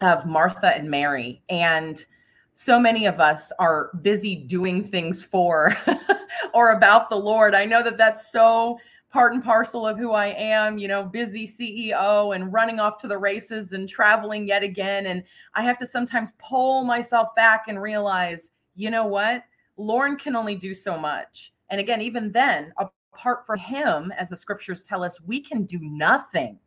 of 0.00 0.26
Martha 0.26 0.76
and 0.76 0.90
Mary. 0.90 1.42
And 1.48 2.04
so 2.52 2.78
many 2.78 3.06
of 3.06 3.20
us 3.20 3.52
are 3.58 3.90
busy 4.02 4.36
doing 4.36 4.84
things 4.84 5.22
for 5.22 5.76
or 6.54 6.72
about 6.72 7.10
the 7.10 7.16
Lord. 7.16 7.54
I 7.54 7.64
know 7.64 7.82
that 7.82 7.96
that's 7.96 8.30
so 8.30 8.78
part 9.10 9.32
and 9.32 9.42
parcel 9.42 9.86
of 9.86 9.96
who 9.96 10.12
I 10.12 10.26
am, 10.26 10.76
you 10.76 10.88
know, 10.88 11.04
busy 11.04 11.46
CEO 11.46 12.34
and 12.34 12.52
running 12.52 12.80
off 12.80 12.98
to 12.98 13.08
the 13.08 13.16
races 13.16 13.72
and 13.72 13.88
traveling 13.88 14.48
yet 14.48 14.62
again. 14.62 15.06
And 15.06 15.22
I 15.54 15.62
have 15.62 15.76
to 15.78 15.86
sometimes 15.86 16.32
pull 16.38 16.84
myself 16.84 17.34
back 17.36 17.64
and 17.68 17.80
realize, 17.80 18.50
you 18.74 18.90
know 18.90 19.06
what? 19.06 19.44
Lauren 19.76 20.16
can 20.16 20.36
only 20.36 20.54
do 20.54 20.74
so 20.74 20.98
much. 20.98 21.52
And 21.70 21.80
again, 21.80 22.00
even 22.00 22.32
then, 22.32 22.72
apart 22.78 23.46
from 23.46 23.58
him, 23.58 24.12
as 24.16 24.28
the 24.30 24.36
scriptures 24.36 24.82
tell 24.82 25.02
us, 25.02 25.20
we 25.20 25.40
can 25.40 25.64
do 25.64 25.78
nothing. 25.80 26.58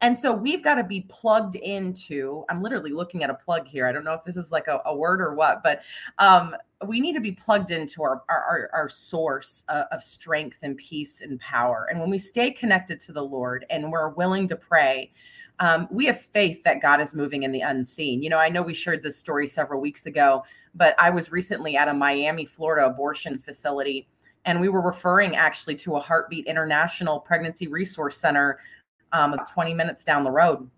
And 0.00 0.16
so 0.16 0.32
we've 0.32 0.62
got 0.62 0.74
to 0.74 0.84
be 0.84 1.02
plugged 1.02 1.56
into, 1.56 2.44
I'm 2.50 2.62
literally 2.62 2.90
looking 2.92 3.22
at 3.22 3.30
a 3.30 3.34
plug 3.34 3.66
here. 3.66 3.86
I 3.86 3.92
don't 3.92 4.04
know 4.04 4.12
if 4.12 4.24
this 4.24 4.36
is 4.36 4.52
like 4.52 4.68
a, 4.68 4.80
a 4.84 4.94
word 4.94 5.20
or 5.20 5.34
what, 5.34 5.62
but 5.62 5.82
um, 6.18 6.54
we 6.86 7.00
need 7.00 7.14
to 7.14 7.20
be 7.20 7.32
plugged 7.32 7.70
into 7.70 8.02
our, 8.02 8.22
our, 8.28 8.70
our 8.72 8.88
source 8.88 9.64
uh, 9.68 9.84
of 9.92 10.02
strength 10.02 10.58
and 10.62 10.76
peace 10.76 11.20
and 11.20 11.40
power. 11.40 11.88
And 11.90 12.00
when 12.00 12.10
we 12.10 12.18
stay 12.18 12.50
connected 12.50 13.00
to 13.00 13.12
the 13.12 13.22
Lord 13.22 13.66
and 13.70 13.90
we're 13.90 14.10
willing 14.10 14.48
to 14.48 14.56
pray, 14.56 15.12
um, 15.60 15.88
we 15.90 16.06
have 16.06 16.20
faith 16.20 16.62
that 16.64 16.82
God 16.82 17.00
is 17.00 17.14
moving 17.14 17.44
in 17.44 17.52
the 17.52 17.60
unseen. 17.60 18.22
You 18.22 18.30
know, 18.30 18.38
I 18.38 18.48
know 18.48 18.62
we 18.62 18.74
shared 18.74 19.02
this 19.02 19.16
story 19.16 19.46
several 19.46 19.80
weeks 19.80 20.06
ago, 20.06 20.44
but 20.74 20.94
I 20.98 21.10
was 21.10 21.30
recently 21.30 21.76
at 21.76 21.88
a 21.88 21.94
Miami, 21.94 22.44
Florida 22.44 22.86
abortion 22.86 23.38
facility 23.38 24.08
and 24.44 24.60
we 24.60 24.68
were 24.68 24.82
referring 24.82 25.36
actually 25.36 25.74
to 25.76 25.96
a 25.96 26.00
Heartbeat 26.00 26.46
International 26.46 27.20
Pregnancy 27.20 27.66
Resource 27.66 28.16
Center 28.16 28.58
um, 29.12 29.36
20 29.52 29.74
minutes 29.74 30.04
down 30.04 30.24
the 30.24 30.30
road. 30.30 30.68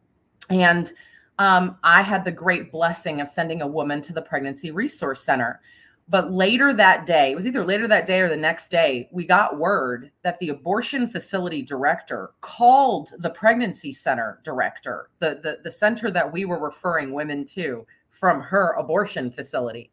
And 0.50 0.92
um, 1.38 1.78
I 1.82 2.02
had 2.02 2.24
the 2.24 2.32
great 2.32 2.70
blessing 2.70 3.20
of 3.20 3.28
sending 3.28 3.62
a 3.62 3.66
woman 3.66 4.00
to 4.02 4.12
the 4.12 4.22
Pregnancy 4.22 4.70
Resource 4.70 5.22
Center. 5.22 5.60
But 6.08 6.32
later 6.32 6.72
that 6.72 7.04
day, 7.04 7.32
it 7.32 7.34
was 7.34 7.46
either 7.46 7.64
later 7.64 7.88
that 7.88 8.06
day 8.06 8.20
or 8.20 8.28
the 8.28 8.36
next 8.36 8.70
day, 8.70 9.08
we 9.10 9.26
got 9.26 9.58
word 9.58 10.12
that 10.22 10.38
the 10.38 10.50
abortion 10.50 11.08
facility 11.08 11.62
director 11.62 12.30
called 12.42 13.12
the 13.18 13.30
pregnancy 13.30 13.92
center 13.92 14.40
director, 14.44 15.10
the, 15.18 15.40
the, 15.42 15.58
the 15.64 15.70
center 15.70 16.10
that 16.12 16.32
we 16.32 16.44
were 16.44 16.60
referring 16.60 17.12
women 17.12 17.44
to 17.46 17.84
from 18.10 18.40
her 18.40 18.72
abortion 18.78 19.30
facility. 19.32 19.90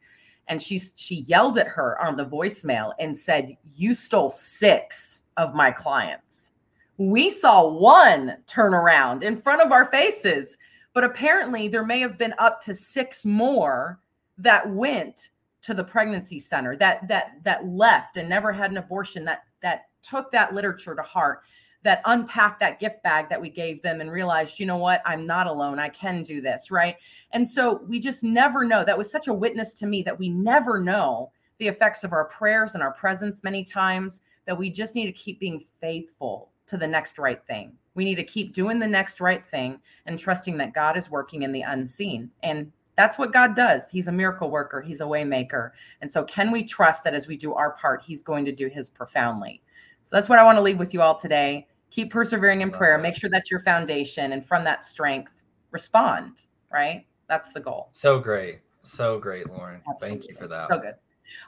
and 0.48 0.62
she 0.62 0.78
she 0.78 1.16
yelled 1.22 1.58
at 1.58 1.68
her 1.68 2.00
on 2.06 2.18
the 2.18 2.26
voicemail 2.26 2.94
and 3.00 3.18
said, 3.18 3.58
"You 3.78 3.96
stole 3.96 4.30
six 4.30 5.24
of 5.38 5.56
my 5.56 5.72
clients." 5.72 6.52
We 6.98 7.30
saw 7.30 7.68
one 7.70 8.38
turn 8.46 8.74
around 8.74 9.24
in 9.24 9.42
front 9.42 9.62
of 9.62 9.72
our 9.72 9.86
faces, 9.86 10.58
but 10.94 11.04
apparently 11.04 11.68
there 11.70 11.86
may 11.86 12.00
have 12.02 12.18
been 12.18 12.36
up 12.40 12.62
to 12.62 12.74
six 12.74 13.26
more 13.26 14.00
that 14.38 14.70
went 14.70 15.30
to 15.64 15.74
the 15.74 15.84
pregnancy 15.84 16.40
center 16.40 16.76
that 16.76 17.08
that 17.08 17.34
that 17.44 17.66
left 17.66 18.18
and 18.18 18.30
never 18.30 18.52
had 18.52 18.72
an 18.72 18.78
abortion 18.78 19.26
that 19.26 19.44
that 19.62 19.86
took 20.02 20.32
that 20.32 20.54
literature 20.54 20.94
to 20.94 21.02
heart 21.02 21.42
that 21.84 22.02
unpacked 22.06 22.60
that 22.62 22.80
gift 22.80 23.04
bag 23.04 23.28
that 23.30 23.42
we 23.42 23.50
gave 23.50 23.82
them 23.82 24.00
and 24.00 24.10
realized, 24.10 24.60
you 24.60 24.66
know 24.66 24.78
what, 24.78 25.02
I'm 25.06 25.28
not 25.28 25.48
alone. 25.48 25.80
I 25.80 25.90
can 25.90 26.24
do 26.24 26.40
this. 26.42 26.72
Right. 26.72 26.96
And 27.32 27.48
so 27.48 27.84
we 27.88 28.00
just 28.00 28.24
never 28.24 28.64
know. 28.64 28.84
That 28.84 28.98
was 28.98 29.12
such 29.12 29.28
a 29.28 29.34
witness 29.34 29.74
to 29.76 29.86
me 29.86 30.02
that 30.04 30.18
we 30.18 30.30
never 30.30 30.82
know 30.82 31.32
the 31.60 31.68
effects 31.68 32.04
of 32.04 32.14
our 32.14 32.26
prayers 32.26 32.74
and 32.74 32.82
our 32.82 32.94
presence 32.94 33.44
many 33.44 33.64
times, 33.64 34.22
that 34.46 34.58
we 34.58 34.70
just 34.70 34.96
need 34.96 35.06
to 35.06 35.12
keep 35.12 35.40
being 35.40 35.64
faithful 35.80 36.52
to 36.66 36.78
the 36.78 36.88
next 36.88 37.20
right 37.20 37.46
thing. 37.46 37.74
We 37.96 38.06
need 38.06 38.16
to 38.16 38.24
keep 38.24 38.54
doing 38.54 38.80
the 38.80 38.88
next 38.88 39.22
right 39.22 39.46
thing 39.46 39.80
and 40.06 40.18
trusting 40.18 40.58
that 40.58 40.74
God 40.74 40.98
is 40.98 41.12
working 41.12 41.44
in 41.44 41.52
the 41.52 41.62
unseen. 41.62 42.32
And 42.42 42.72
that's 42.96 43.18
what 43.18 43.34
God 43.34 43.56
does. 43.56 43.90
He's 43.90 44.08
a 44.08 44.12
miracle 44.12 44.50
worker, 44.50 44.82
He's 44.82 45.02
a 45.02 45.06
waymaker. 45.06 45.72
And 46.02 46.12
so, 46.12 46.24
can 46.24 46.52
we 46.52 46.64
trust 46.64 47.04
that 47.04 47.14
as 47.14 47.28
we 47.28 47.38
do 47.38 47.54
our 47.54 47.72
part, 47.72 48.04
He's 48.04 48.24
going 48.24 48.46
to 48.46 48.52
do 48.52 48.68
His 48.68 48.90
profoundly? 48.90 49.62
So, 50.04 50.16
that's 50.16 50.30
what 50.30 50.40
I 50.40 50.44
want 50.44 50.58
to 50.58 50.62
leave 50.62 50.80
with 50.80 50.94
you 50.94 51.02
all 51.02 51.16
today. 51.16 51.68
Keep 51.90 52.12
persevering 52.12 52.62
in 52.62 52.72
prayer. 52.72 52.98
make 52.98 53.16
sure 53.16 53.30
that's 53.30 53.52
your 53.52 53.60
foundation. 53.60 54.32
And 54.32 54.46
from 54.46 54.64
that 54.64 54.84
strength 54.84 55.44
respond 55.72 56.42
right? 56.74 57.06
That's 57.30 57.54
the 57.54 57.62
goal. 57.62 57.90
So 57.94 58.20
great. 58.20 58.60
So 58.82 59.20
great 59.20 59.50
lauren. 59.50 59.82
Absolutely. 59.88 60.20
thank 60.20 60.30
you 60.30 60.36
for 60.36 60.48
that. 60.48 60.70
So 60.70 60.80
good 60.80 60.96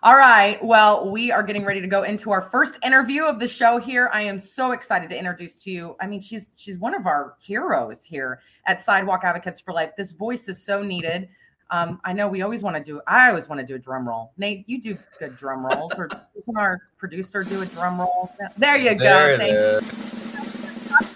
all 0.04 0.18
right 0.18 0.64
well 0.64 1.10
we 1.10 1.32
are 1.32 1.44
getting 1.44 1.66
ready 1.66 1.82
to 1.82 1.88
go 1.88 2.04
into 2.04 2.32
our 2.32 2.42
first 2.42 2.78
interview 2.84 3.24
of 3.24 3.40
the 3.40 3.48
show 3.48 3.78
here 3.78 4.10
i 4.14 4.22
am 4.22 4.40
so 4.40 4.72
excited 4.72 5.10
to 5.10 5.18
introduce 5.18 5.58
to 5.58 5.72
you 5.72 5.96
i 6.02 6.08
mean 6.08 6.22
she's 6.22 6.54
she's 6.56 6.78
one 6.78 6.96
of 6.96 7.06
our 7.06 7.36
heroes 7.40 8.04
here 8.04 8.40
at 8.66 8.80
sidewalk 8.80 9.22
advocates 9.24 9.60
for 9.60 9.74
life 9.74 9.92
this 9.98 10.12
voice 10.14 10.48
is 10.48 10.64
so 10.64 10.82
needed 10.82 11.28
um, 11.72 12.00
I 12.04 12.14
know 12.14 12.28
we 12.28 12.44
always 12.44 12.62
want 12.62 12.76
to 12.76 12.84
do. 12.84 13.02
I 13.08 13.30
always 13.30 13.50
want 13.50 13.60
to 13.60 13.66
do 13.66 13.76
a 13.76 13.80
drum 13.80 14.08
roll. 14.08 14.34
Nate, 14.38 14.70
you 14.70 14.80
do 14.80 14.98
good 15.20 15.36
drum 15.36 15.66
rolls, 15.66 15.94
or 15.98 16.08
doesn't 16.08 16.56
our 16.56 16.80
producer 16.98 17.42
do 17.42 17.62
a 17.62 17.66
drum 17.66 18.00
roll? 18.00 18.32
There 18.56 18.78
you 18.78 18.96
there 18.96 19.36
go. 19.36 19.82
Thank 19.82 19.84
you. 19.84 21.10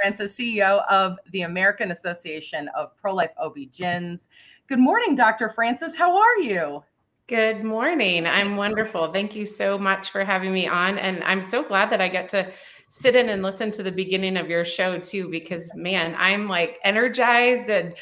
Francis, 0.00 0.34
CEO 0.38 0.86
of 0.88 1.18
the 1.32 1.42
American 1.42 1.90
Association 1.90 2.68
of 2.68 2.96
Pro 2.96 3.12
Life 3.12 3.32
OB-GYNs. 3.36 4.28
Good 4.66 4.78
morning, 4.78 5.14
Dr. 5.14 5.50
Francis. 5.50 5.94
How 5.94 6.16
are 6.16 6.38
you? 6.38 6.82
Good 7.30 7.62
morning. 7.62 8.26
I'm 8.26 8.56
wonderful. 8.56 9.08
Thank 9.12 9.36
you 9.36 9.46
so 9.46 9.78
much 9.78 10.10
for 10.10 10.24
having 10.24 10.52
me 10.52 10.66
on. 10.66 10.98
And 10.98 11.22
I'm 11.22 11.42
so 11.42 11.62
glad 11.62 11.88
that 11.90 12.00
I 12.00 12.08
get 12.08 12.28
to 12.30 12.50
sit 12.88 13.14
in 13.14 13.28
and 13.28 13.40
listen 13.40 13.70
to 13.70 13.84
the 13.84 13.92
beginning 13.92 14.36
of 14.36 14.50
your 14.50 14.64
show 14.64 14.98
too, 14.98 15.30
because 15.30 15.70
man, 15.76 16.16
I'm 16.18 16.48
like 16.48 16.80
energized 16.82 17.68
and 17.70 17.94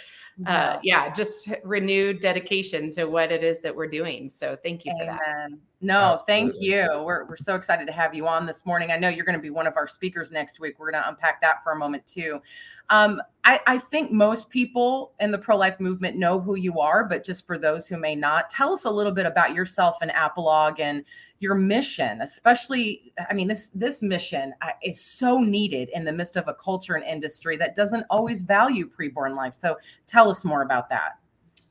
uh, 0.46 0.78
yeah, 0.82 1.12
just 1.12 1.48
renewed 1.64 2.20
dedication 2.20 2.90
to 2.92 3.06
what 3.06 3.32
it 3.32 3.42
is 3.42 3.60
that 3.60 3.74
we're 3.74 3.88
doing. 3.88 4.30
So 4.30 4.56
thank 4.62 4.84
you 4.84 4.92
Amen. 4.92 5.06
for 5.06 5.12
that. 5.12 5.58
No, 5.80 5.94
Absolutely. 5.94 6.24
thank 6.26 6.54
you. 6.60 7.02
We're, 7.04 7.24
we're 7.26 7.36
so 7.36 7.54
excited 7.54 7.86
to 7.86 7.92
have 7.92 8.12
you 8.12 8.26
on 8.26 8.46
this 8.46 8.66
morning. 8.66 8.90
I 8.90 8.98
know 8.98 9.08
you're 9.08 9.24
going 9.24 9.38
to 9.38 9.42
be 9.42 9.50
one 9.50 9.66
of 9.66 9.76
our 9.76 9.86
speakers 9.86 10.32
next 10.32 10.58
week. 10.58 10.78
We're 10.78 10.90
going 10.90 11.02
to 11.02 11.08
unpack 11.08 11.40
that 11.40 11.62
for 11.62 11.72
a 11.72 11.76
moment 11.76 12.04
too. 12.04 12.40
Um, 12.90 13.20
I, 13.44 13.60
I 13.66 13.78
think 13.78 14.10
most 14.10 14.50
people 14.50 15.12
in 15.20 15.30
the 15.30 15.38
pro 15.38 15.56
life 15.56 15.78
movement 15.78 16.16
know 16.16 16.40
who 16.40 16.56
you 16.56 16.80
are, 16.80 17.04
but 17.04 17.24
just 17.24 17.46
for 17.46 17.58
those 17.58 17.86
who 17.86 17.96
may 17.96 18.16
not, 18.16 18.50
tell 18.50 18.72
us 18.72 18.84
a 18.84 18.90
little 18.90 19.12
bit 19.12 19.26
about 19.26 19.54
yourself 19.54 19.98
and 20.02 20.10
AAPLOG 20.10 20.80
and 20.80 21.04
your 21.38 21.54
mission, 21.54 22.20
especially. 22.20 23.12
I 23.30 23.34
mean, 23.34 23.48
this 23.48 23.70
this 23.74 24.02
mission 24.02 24.54
uh, 24.62 24.70
is 24.82 25.00
so 25.00 25.38
needed 25.38 25.88
in 25.94 26.04
the 26.04 26.12
midst 26.12 26.36
of 26.36 26.48
a 26.48 26.54
culture 26.54 26.94
and 26.94 27.04
industry 27.04 27.56
that 27.58 27.76
doesn't 27.76 28.04
always 28.10 28.42
value 28.42 28.88
preborn 28.88 29.36
life. 29.36 29.54
So 29.54 29.76
tell 30.06 30.30
us 30.30 30.44
more 30.44 30.62
about 30.62 30.88
that. 30.90 31.18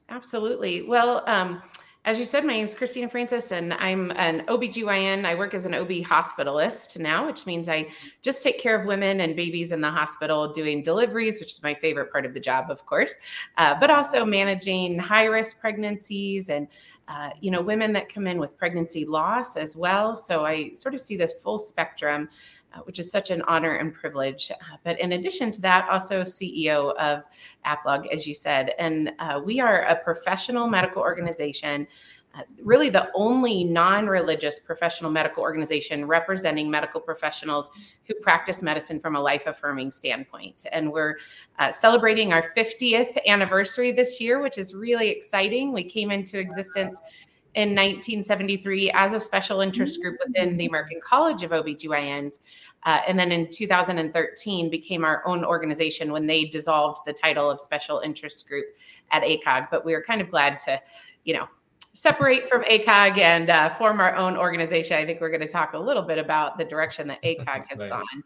Absolutely. 0.10 0.84
Well, 0.84 1.24
um, 1.28 1.62
as 2.08 2.18
you 2.18 2.24
said, 2.24 2.46
my 2.46 2.54
name 2.54 2.64
is 2.64 2.74
Christina 2.74 3.10
Francis, 3.10 3.52
and 3.52 3.74
I'm 3.74 4.12
an 4.12 4.46
OBGYN. 4.48 5.26
I 5.26 5.36
work 5.36 5.54
as 5.54 5.66
an 5.66 5.74
OB 5.74 5.90
hospitalist 5.90 6.98
now, 6.98 7.26
which 7.28 7.46
means 7.46 7.68
I 7.68 7.90
just 8.22 8.42
take 8.42 8.62
care 8.62 8.80
of 8.80 8.88
women 8.88 9.20
and 9.20 9.36
babies 9.36 9.74
in 9.74 9.82
the 9.82 9.92
hospital 9.92 10.48
doing 10.54 10.82
deliveries, 10.82 11.42
which 11.42 11.52
is 11.52 11.64
my 11.64 11.74
favorite 11.74 12.10
part 12.10 12.26
of 12.26 12.34
the 12.34 12.40
job, 12.40 12.72
of 12.72 12.86
course, 12.86 13.14
uh, 13.58 13.76
but 13.78 13.90
also 13.90 14.24
managing 14.24 14.98
high 14.98 15.26
risk 15.26 15.60
pregnancies 15.60 16.48
and 16.48 16.70
uh, 17.10 17.32
you 17.42 17.52
know 17.52 17.62
women 17.62 17.92
that 17.92 18.08
come 18.08 18.26
in 18.26 18.38
with 18.38 18.58
pregnancy 18.58 19.04
loss 19.04 19.58
as 19.58 19.76
well. 19.76 20.16
So 20.16 20.46
I 20.46 20.72
sort 20.72 20.96
of 20.96 21.02
see 21.02 21.18
this 21.18 21.34
full 21.44 21.58
spectrum 21.58 22.30
uh, 22.74 22.80
which 22.82 23.00
is 23.00 23.10
such 23.10 23.30
an 23.30 23.42
honor 23.44 23.76
and 23.76 23.94
privilege. 23.94 24.52
Uh, 24.52 24.78
but 24.84 25.00
in 25.00 25.14
addition 25.14 25.52
to 25.52 25.62
that, 25.62 25.88
also 25.90 26.22
CEO 26.22 26.96
of 26.96 27.24
AAPLOG, 27.66 28.14
as 28.14 28.28
you 28.28 28.34
said. 28.34 28.72
And 28.78 29.12
uh, 29.20 29.42
we 29.44 29.60
are 29.60 29.84
a 29.84 29.96
professional 29.96 30.68
medical 30.68 31.02
organization. 31.02 31.88
Uh, 32.36 32.42
really, 32.64 32.90
the 32.90 33.10
only 33.16 33.64
non 33.64 34.06
religious 34.06 34.60
professional 34.60 35.10
medical 35.10 35.42
organization 35.42 36.06
representing 36.06 36.70
medical 36.70 37.02
professionals 37.02 37.72
who 38.04 38.14
practice 38.16 38.62
medicine 38.62 39.00
from 39.00 39.16
a 39.16 39.20
life 39.20 39.44
affirming 39.48 39.92
standpoint. 39.92 40.66
And 40.72 40.92
we're 40.92 41.16
uh, 41.58 41.72
celebrating 41.72 42.34
our 42.34 42.52
50th 42.56 43.18
anniversary 43.26 43.92
this 43.92 44.22
year, 44.22 44.42
which 44.42 44.58
is 44.58 44.76
really 44.76 45.08
exciting. 45.08 45.74
We 45.74 45.84
came 45.84 46.12
into 46.12 46.38
existence 46.38 47.02
in 47.56 47.70
1973 47.70 48.92
as 48.92 49.14
a 49.14 49.20
special 49.20 49.62
interest 49.62 50.02
group 50.02 50.18
within 50.26 50.58
the 50.58 50.66
American 50.66 51.00
College 51.04 51.44
of 51.44 51.52
OBGYNs. 51.52 52.40
Uh, 52.84 53.02
and 53.08 53.18
then 53.18 53.32
in 53.32 53.50
2013 53.50 54.70
became 54.70 55.04
our 55.04 55.26
own 55.28 55.44
organization 55.44 56.12
when 56.12 56.28
they 56.28 56.46
dissolved 56.46 57.00
the 57.06 57.14
title 57.14 57.50
of 57.50 57.60
special 57.60 58.00
interest 58.00 58.48
group 58.48 58.66
at 59.12 59.24
ACOG. 59.24 59.68
But 59.72 59.84
we 59.84 59.94
were 59.94 60.04
kind 60.04 60.22
of 60.22 60.30
glad 60.30 60.60
to, 60.62 60.82
you 61.26 61.34
know, 61.34 61.48
separate 61.94 62.48
from 62.48 62.64
ACOG 62.64 63.18
and 63.18 63.50
uh, 63.50 63.70
form 63.72 64.00
our 64.00 64.16
own 64.16 64.38
organization. 64.38 64.96
I 64.96 65.06
think 65.06 65.20
we're 65.20 65.32
going 65.32 65.42
to 65.42 65.48
talk 65.48 65.74
a 65.74 65.80
little 65.80 66.04
bit 66.04 66.20
about 66.20 66.58
the 66.58 66.64
direction 66.64 67.08
that 67.08 67.22
ACOG 67.24 67.68
has 67.70 67.80
gone. 67.90 68.24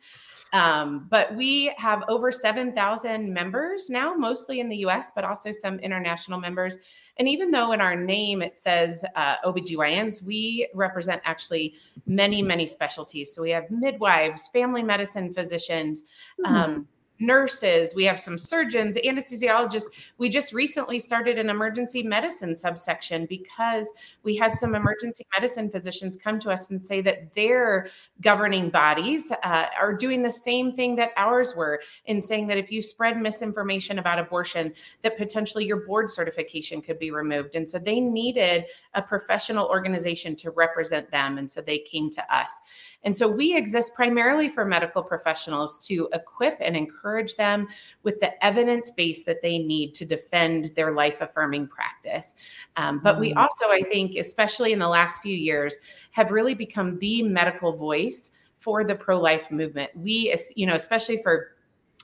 Um, 0.53 1.07
but 1.09 1.33
we 1.35 1.73
have 1.77 2.03
over 2.07 2.31
7,000 2.31 3.33
members 3.33 3.89
now, 3.89 4.13
mostly 4.13 4.59
in 4.59 4.67
the 4.67 4.77
US, 4.77 5.11
but 5.13 5.23
also 5.23 5.51
some 5.51 5.79
international 5.79 6.39
members. 6.39 6.75
And 7.17 7.27
even 7.27 7.51
though 7.51 7.71
in 7.71 7.79
our 7.79 7.95
name 7.95 8.41
it 8.41 8.57
says 8.57 9.05
uh, 9.15 9.35
OBGYNs, 9.45 10.23
we 10.23 10.67
represent 10.73 11.21
actually 11.23 11.75
many, 12.05 12.41
many 12.41 12.67
specialties. 12.67 13.33
So 13.33 13.41
we 13.41 13.51
have 13.51 13.71
midwives, 13.71 14.49
family 14.49 14.83
medicine 14.83 15.33
physicians. 15.33 16.03
Mm-hmm. 16.43 16.55
Um, 16.55 16.87
nurses, 17.21 17.93
we 17.95 18.03
have 18.03 18.19
some 18.19 18.37
surgeons, 18.37 18.97
anesthesiologists. 18.97 19.85
We 20.17 20.27
just 20.27 20.51
recently 20.51 20.99
started 20.99 21.37
an 21.37 21.49
emergency 21.49 22.03
medicine 22.03 22.57
subsection 22.57 23.27
because 23.27 23.91
we 24.23 24.35
had 24.35 24.57
some 24.57 24.75
emergency 24.75 25.25
medicine 25.33 25.69
physicians 25.69 26.17
come 26.17 26.39
to 26.39 26.49
us 26.49 26.71
and 26.71 26.83
say 26.83 27.01
that 27.01 27.33
their 27.35 27.87
governing 28.21 28.69
bodies 28.69 29.31
uh, 29.43 29.67
are 29.79 29.93
doing 29.93 30.23
the 30.23 30.31
same 30.31 30.73
thing 30.73 30.95
that 30.95 31.11
ours 31.15 31.55
were 31.55 31.79
in 32.05 32.21
saying 32.21 32.47
that 32.47 32.57
if 32.57 32.71
you 32.71 32.81
spread 32.81 33.21
misinformation 33.21 33.99
about 33.99 34.19
abortion, 34.19 34.73
that 35.03 35.17
potentially 35.17 35.65
your 35.65 35.85
board 35.85 36.09
certification 36.09 36.81
could 36.81 36.97
be 36.97 37.11
removed. 37.11 37.55
And 37.55 37.69
so 37.69 37.77
they 37.77 37.99
needed 37.99 38.65
a 38.95 39.01
professional 39.01 39.67
organization 39.67 40.35
to 40.37 40.49
represent 40.49 41.11
them. 41.11 41.37
And 41.37 41.49
so 41.49 41.61
they 41.61 41.79
came 41.79 42.09
to 42.11 42.35
us. 42.35 42.61
And 43.03 43.15
so 43.17 43.27
we 43.27 43.55
exist 43.55 43.95
primarily 43.95 44.49
for 44.49 44.65
medical 44.65 45.01
professionals 45.01 45.85
to 45.87 46.07
equip 46.13 46.57
and 46.59 46.75
encourage 46.75 47.10
them 47.35 47.67
with 48.03 48.19
the 48.19 48.43
evidence 48.45 48.89
base 48.89 49.23
that 49.23 49.41
they 49.41 49.57
need 49.57 49.93
to 49.95 50.05
defend 50.05 50.71
their 50.75 50.91
life 50.91 51.21
affirming 51.21 51.67
practice. 51.67 52.35
Um, 52.77 52.99
but 52.99 53.19
we 53.19 53.33
mm. 53.33 53.37
also, 53.37 53.65
I 53.69 53.81
think, 53.81 54.15
especially 54.15 54.73
in 54.73 54.79
the 54.79 54.87
last 54.87 55.21
few 55.21 55.35
years, 55.35 55.75
have 56.11 56.31
really 56.31 56.53
become 56.53 56.97
the 56.99 57.23
medical 57.23 57.73
voice 57.73 58.31
for 58.59 58.83
the 58.83 58.95
pro 58.95 59.19
life 59.19 59.49
movement. 59.49 59.89
We, 59.95 60.35
you 60.55 60.67
know, 60.67 60.75
especially 60.75 61.21
for 61.21 61.50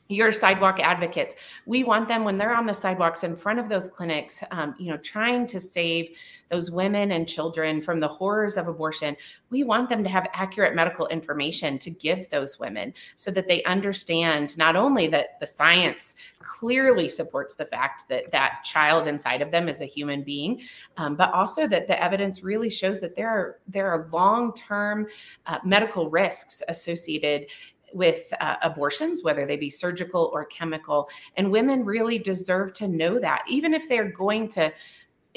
your 0.09 0.31
sidewalk 0.31 0.79
advocates. 0.79 1.35
We 1.65 1.83
want 1.83 2.07
them 2.07 2.23
when 2.23 2.37
they're 2.37 2.55
on 2.55 2.65
the 2.65 2.73
sidewalks 2.73 3.23
in 3.23 3.35
front 3.35 3.59
of 3.59 3.69
those 3.69 3.87
clinics 3.87 4.43
um, 4.51 4.75
you 4.77 4.91
know 4.91 4.97
trying 4.97 5.47
to 5.47 5.59
save 5.59 6.17
those 6.49 6.71
women 6.71 7.11
and 7.11 7.27
children 7.27 7.81
from 7.81 7.99
the 7.99 8.07
horrors 8.07 8.57
of 8.57 8.67
abortion 8.67 9.15
we 9.49 9.63
want 9.63 9.89
them 9.89 10.03
to 10.03 10.09
have 10.09 10.27
accurate 10.33 10.75
medical 10.75 11.07
information 11.07 11.77
to 11.79 11.89
give 11.89 12.29
those 12.29 12.59
women 12.59 12.93
so 13.15 13.31
that 13.31 13.47
they 13.47 13.63
understand 13.63 14.57
not 14.57 14.75
only 14.75 15.07
that 15.07 15.39
the 15.39 15.47
science 15.47 16.15
clearly 16.39 17.09
supports 17.09 17.55
the 17.55 17.65
fact 17.65 18.03
that 18.07 18.31
that 18.31 18.63
child 18.63 19.07
inside 19.07 19.41
of 19.41 19.51
them 19.51 19.67
is 19.67 19.81
a 19.81 19.85
human 19.85 20.23
being 20.23 20.61
um, 20.97 21.15
but 21.15 21.31
also 21.33 21.67
that 21.67 21.87
the 21.87 22.01
evidence 22.01 22.43
really 22.43 22.69
shows 22.69 23.01
that 23.01 23.15
there 23.15 23.29
are 23.29 23.59
there 23.67 23.89
are 23.89 24.07
long-term 24.11 25.07
uh, 25.47 25.59
medical 25.63 26.09
risks 26.09 26.63
associated 26.67 27.47
with 27.93 28.33
uh, 28.41 28.55
abortions, 28.61 29.23
whether 29.23 29.45
they 29.45 29.57
be 29.57 29.69
surgical 29.69 30.29
or 30.33 30.45
chemical. 30.45 31.09
And 31.35 31.51
women 31.51 31.85
really 31.85 32.17
deserve 32.17 32.73
to 32.73 32.87
know 32.87 33.19
that, 33.19 33.43
even 33.47 33.73
if 33.73 33.87
they're 33.87 34.11
going 34.11 34.49
to 34.49 34.73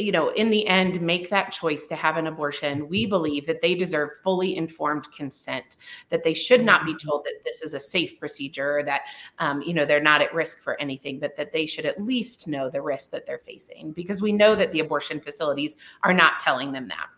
you 0.01 0.13
know, 0.13 0.31
in 0.31 0.51
the 0.51 0.67
end, 0.67 1.01
make 1.01 1.29
that 1.31 1.53
choice 1.53 1.87
to 1.87 1.95
have 1.95 2.17
an 2.17 2.27
abortion, 2.27 2.89
we 2.89 3.07
believe 3.07 3.47
that 3.47 3.61
they 3.61 3.75
deserve 3.75 4.11
fully 4.23 4.57
informed 4.57 5.07
consent, 5.13 5.77
that 6.09 6.25
they 6.25 6.35
should 6.35 6.65
not 6.65 6.87
be 6.87 6.97
told 6.97 7.25
that 7.25 7.43
this 7.45 7.63
is 7.63 7.75
a 7.75 7.81
safe 7.81 8.19
procedure, 8.19 8.83
that, 8.85 9.03
um, 9.39 9.61
you 9.63 9.75
know, 9.75 9.85
they're 9.85 10.01
not 10.01 10.23
at 10.23 10.35
risk 10.35 10.63
for 10.63 10.81
anything, 10.81 11.21
but 11.21 11.37
that 11.37 11.53
they 11.53 11.67
should 11.67 11.85
at 11.85 12.03
least 12.03 12.49
know 12.49 12.71
the 12.71 12.81
risk 12.81 13.11
that 13.11 13.27
they're 13.27 13.43
facing 13.45 13.93
because 13.93 14.23
we 14.23 14.33
know 14.33 14.55
that 14.55 14.73
the 14.73 14.81
abortion 14.81 15.21
facilities 15.21 15.77
are 16.03 16.15
not 16.15 16.41
telling 16.41 16.73
them 16.73 16.89
that. 16.89 17.09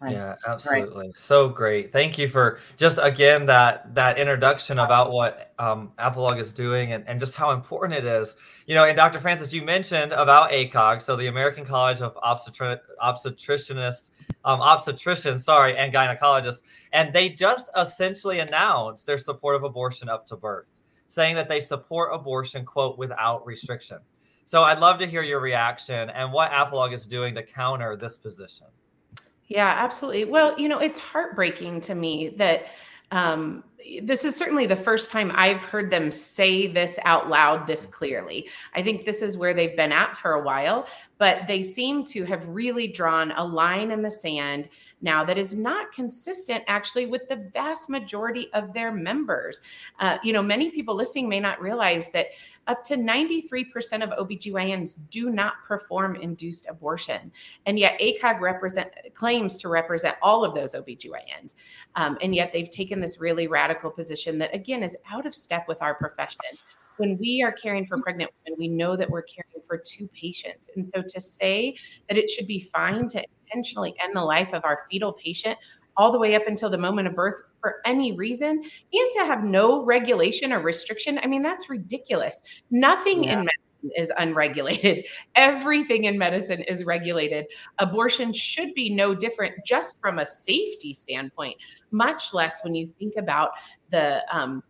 Right. 0.00 0.12
Yeah, 0.12 0.36
absolutely. 0.46 1.08
Right. 1.08 1.16
So 1.16 1.50
great. 1.50 1.92
Thank 1.92 2.16
you 2.16 2.26
for 2.26 2.58
just 2.78 2.98
again 3.02 3.44
that 3.46 3.94
that 3.94 4.18
introduction 4.18 4.78
about 4.78 5.12
what 5.12 5.52
um, 5.58 5.92
AAPLOG 5.98 6.38
is 6.38 6.54
doing 6.54 6.94
and, 6.94 7.06
and 7.06 7.20
just 7.20 7.34
how 7.34 7.50
important 7.50 7.98
it 7.98 8.06
is. 8.06 8.36
You 8.66 8.74
know, 8.74 8.86
and 8.86 8.96
Dr. 8.96 9.18
Francis, 9.18 9.52
you 9.52 9.60
mentioned 9.60 10.12
about 10.12 10.52
ACOG, 10.52 11.02
so 11.02 11.16
the 11.16 11.26
American 11.26 11.66
College 11.66 12.00
of 12.00 12.14
Obstetri- 12.16 12.80
Obstetricianists, 13.02 14.12
um, 14.46 14.60
obstetricians, 14.60 15.40
sorry, 15.40 15.76
and 15.76 15.92
gynecologists, 15.92 16.62
and 16.94 17.12
they 17.12 17.28
just 17.28 17.68
essentially 17.76 18.38
announced 18.38 19.04
their 19.04 19.18
support 19.18 19.54
of 19.54 19.64
abortion 19.64 20.08
up 20.08 20.26
to 20.28 20.36
birth, 20.36 20.78
saying 21.08 21.34
that 21.34 21.50
they 21.50 21.60
support 21.60 22.08
abortion, 22.14 22.64
quote, 22.64 22.96
without 22.96 23.44
restriction. 23.44 23.98
So 24.46 24.62
I'd 24.62 24.80
love 24.80 24.98
to 25.00 25.06
hear 25.06 25.22
your 25.22 25.40
reaction 25.40 26.08
and 26.08 26.32
what 26.32 26.50
AAPLOG 26.52 26.94
is 26.94 27.06
doing 27.06 27.34
to 27.34 27.42
counter 27.42 27.96
this 27.96 28.16
position. 28.16 28.66
Yeah, 29.50 29.74
absolutely. 29.76 30.24
Well, 30.26 30.58
you 30.58 30.68
know, 30.68 30.78
it's 30.78 30.98
heartbreaking 30.98 31.80
to 31.82 31.94
me 31.96 32.28
that 32.36 32.66
um, 33.10 33.64
this 34.00 34.24
is 34.24 34.36
certainly 34.36 34.66
the 34.66 34.76
first 34.76 35.10
time 35.10 35.32
I've 35.34 35.60
heard 35.60 35.90
them 35.90 36.12
say 36.12 36.68
this 36.68 37.00
out 37.04 37.28
loud 37.28 37.66
this 37.66 37.84
clearly. 37.84 38.48
I 38.76 38.82
think 38.84 39.04
this 39.04 39.22
is 39.22 39.36
where 39.36 39.52
they've 39.52 39.76
been 39.76 39.90
at 39.90 40.16
for 40.16 40.34
a 40.34 40.42
while, 40.42 40.86
but 41.20 41.46
they 41.46 41.62
seem 41.62 42.02
to 42.02 42.24
have 42.24 42.48
really 42.48 42.88
drawn 42.88 43.30
a 43.32 43.44
line 43.44 43.90
in 43.90 44.00
the 44.00 44.10
sand 44.10 44.70
now 45.02 45.22
that 45.22 45.36
is 45.36 45.54
not 45.54 45.92
consistent 45.92 46.64
actually 46.66 47.04
with 47.04 47.28
the 47.28 47.50
vast 47.52 47.90
majority 47.90 48.50
of 48.54 48.72
their 48.72 48.90
members. 48.90 49.60
Uh, 50.00 50.16
you 50.24 50.32
know, 50.32 50.42
many 50.42 50.70
people 50.70 50.94
listening 50.94 51.28
may 51.28 51.38
not 51.38 51.60
realize 51.60 52.08
that 52.08 52.28
up 52.68 52.82
to 52.84 52.96
93% 52.96 54.02
of 54.02 54.26
OBGYNs 54.26 54.96
do 55.10 55.28
not 55.28 55.54
perform 55.68 56.16
induced 56.16 56.66
abortion. 56.70 57.30
And 57.66 57.78
yet 57.78 58.00
ACOG 58.00 58.40
represent, 58.40 58.88
claims 59.12 59.58
to 59.58 59.68
represent 59.68 60.16
all 60.22 60.42
of 60.42 60.54
those 60.54 60.74
OBGYNs. 60.74 61.54
Um, 61.96 62.16
and 62.22 62.34
yet 62.34 62.50
they've 62.50 62.70
taken 62.70 62.98
this 62.98 63.20
really 63.20 63.46
radical 63.46 63.90
position 63.90 64.38
that, 64.38 64.54
again, 64.54 64.82
is 64.82 64.96
out 65.10 65.26
of 65.26 65.34
step 65.34 65.68
with 65.68 65.82
our 65.82 65.94
profession. 65.94 66.40
When 67.00 67.16
we 67.18 67.42
are 67.42 67.52
caring 67.52 67.86
for 67.86 68.00
pregnant 68.00 68.30
women, 68.44 68.58
we 68.58 68.68
know 68.68 68.96
that 68.96 69.08
we're 69.08 69.22
caring 69.22 69.64
for 69.66 69.78
two 69.78 70.08
patients. 70.08 70.68
And 70.76 70.90
so 70.94 71.02
to 71.02 71.20
say 71.20 71.72
that 72.08 72.18
it 72.18 72.30
should 72.30 72.46
be 72.46 72.60
fine 72.60 73.08
to 73.08 73.24
intentionally 73.46 73.94
end 74.02 74.14
the 74.14 74.22
life 74.22 74.52
of 74.52 74.64
our 74.64 74.80
fetal 74.90 75.12
patient 75.12 75.58
all 75.96 76.12
the 76.12 76.18
way 76.18 76.34
up 76.34 76.46
until 76.46 76.70
the 76.70 76.78
moment 76.78 77.08
of 77.08 77.14
birth 77.14 77.42
for 77.60 77.76
any 77.84 78.12
reason 78.12 78.50
and 78.50 79.12
to 79.12 79.24
have 79.24 79.44
no 79.44 79.84
regulation 79.84 80.52
or 80.52 80.60
restriction. 80.60 81.18
I 81.22 81.26
mean, 81.26 81.42
that's 81.42 81.68
ridiculous. 81.68 82.42
Nothing 82.70 83.24
yeah. 83.24 83.32
in 83.32 83.38
medicine 83.38 83.90
is 83.96 84.12
unregulated. 84.18 85.06
Everything 85.34 86.04
in 86.04 86.18
medicine 86.18 86.62
is 86.62 86.84
regulated. 86.84 87.46
Abortion 87.78 88.32
should 88.32 88.72
be 88.74 88.90
no 88.90 89.14
different 89.14 89.54
just 89.64 90.00
from 90.00 90.18
a 90.18 90.26
safety 90.26 90.92
standpoint, 90.92 91.56
much 91.90 92.32
less 92.32 92.62
when 92.62 92.74
you 92.74 92.86
think 92.86 93.14
about 93.16 93.50
the 93.90 94.22
um, 94.34 94.62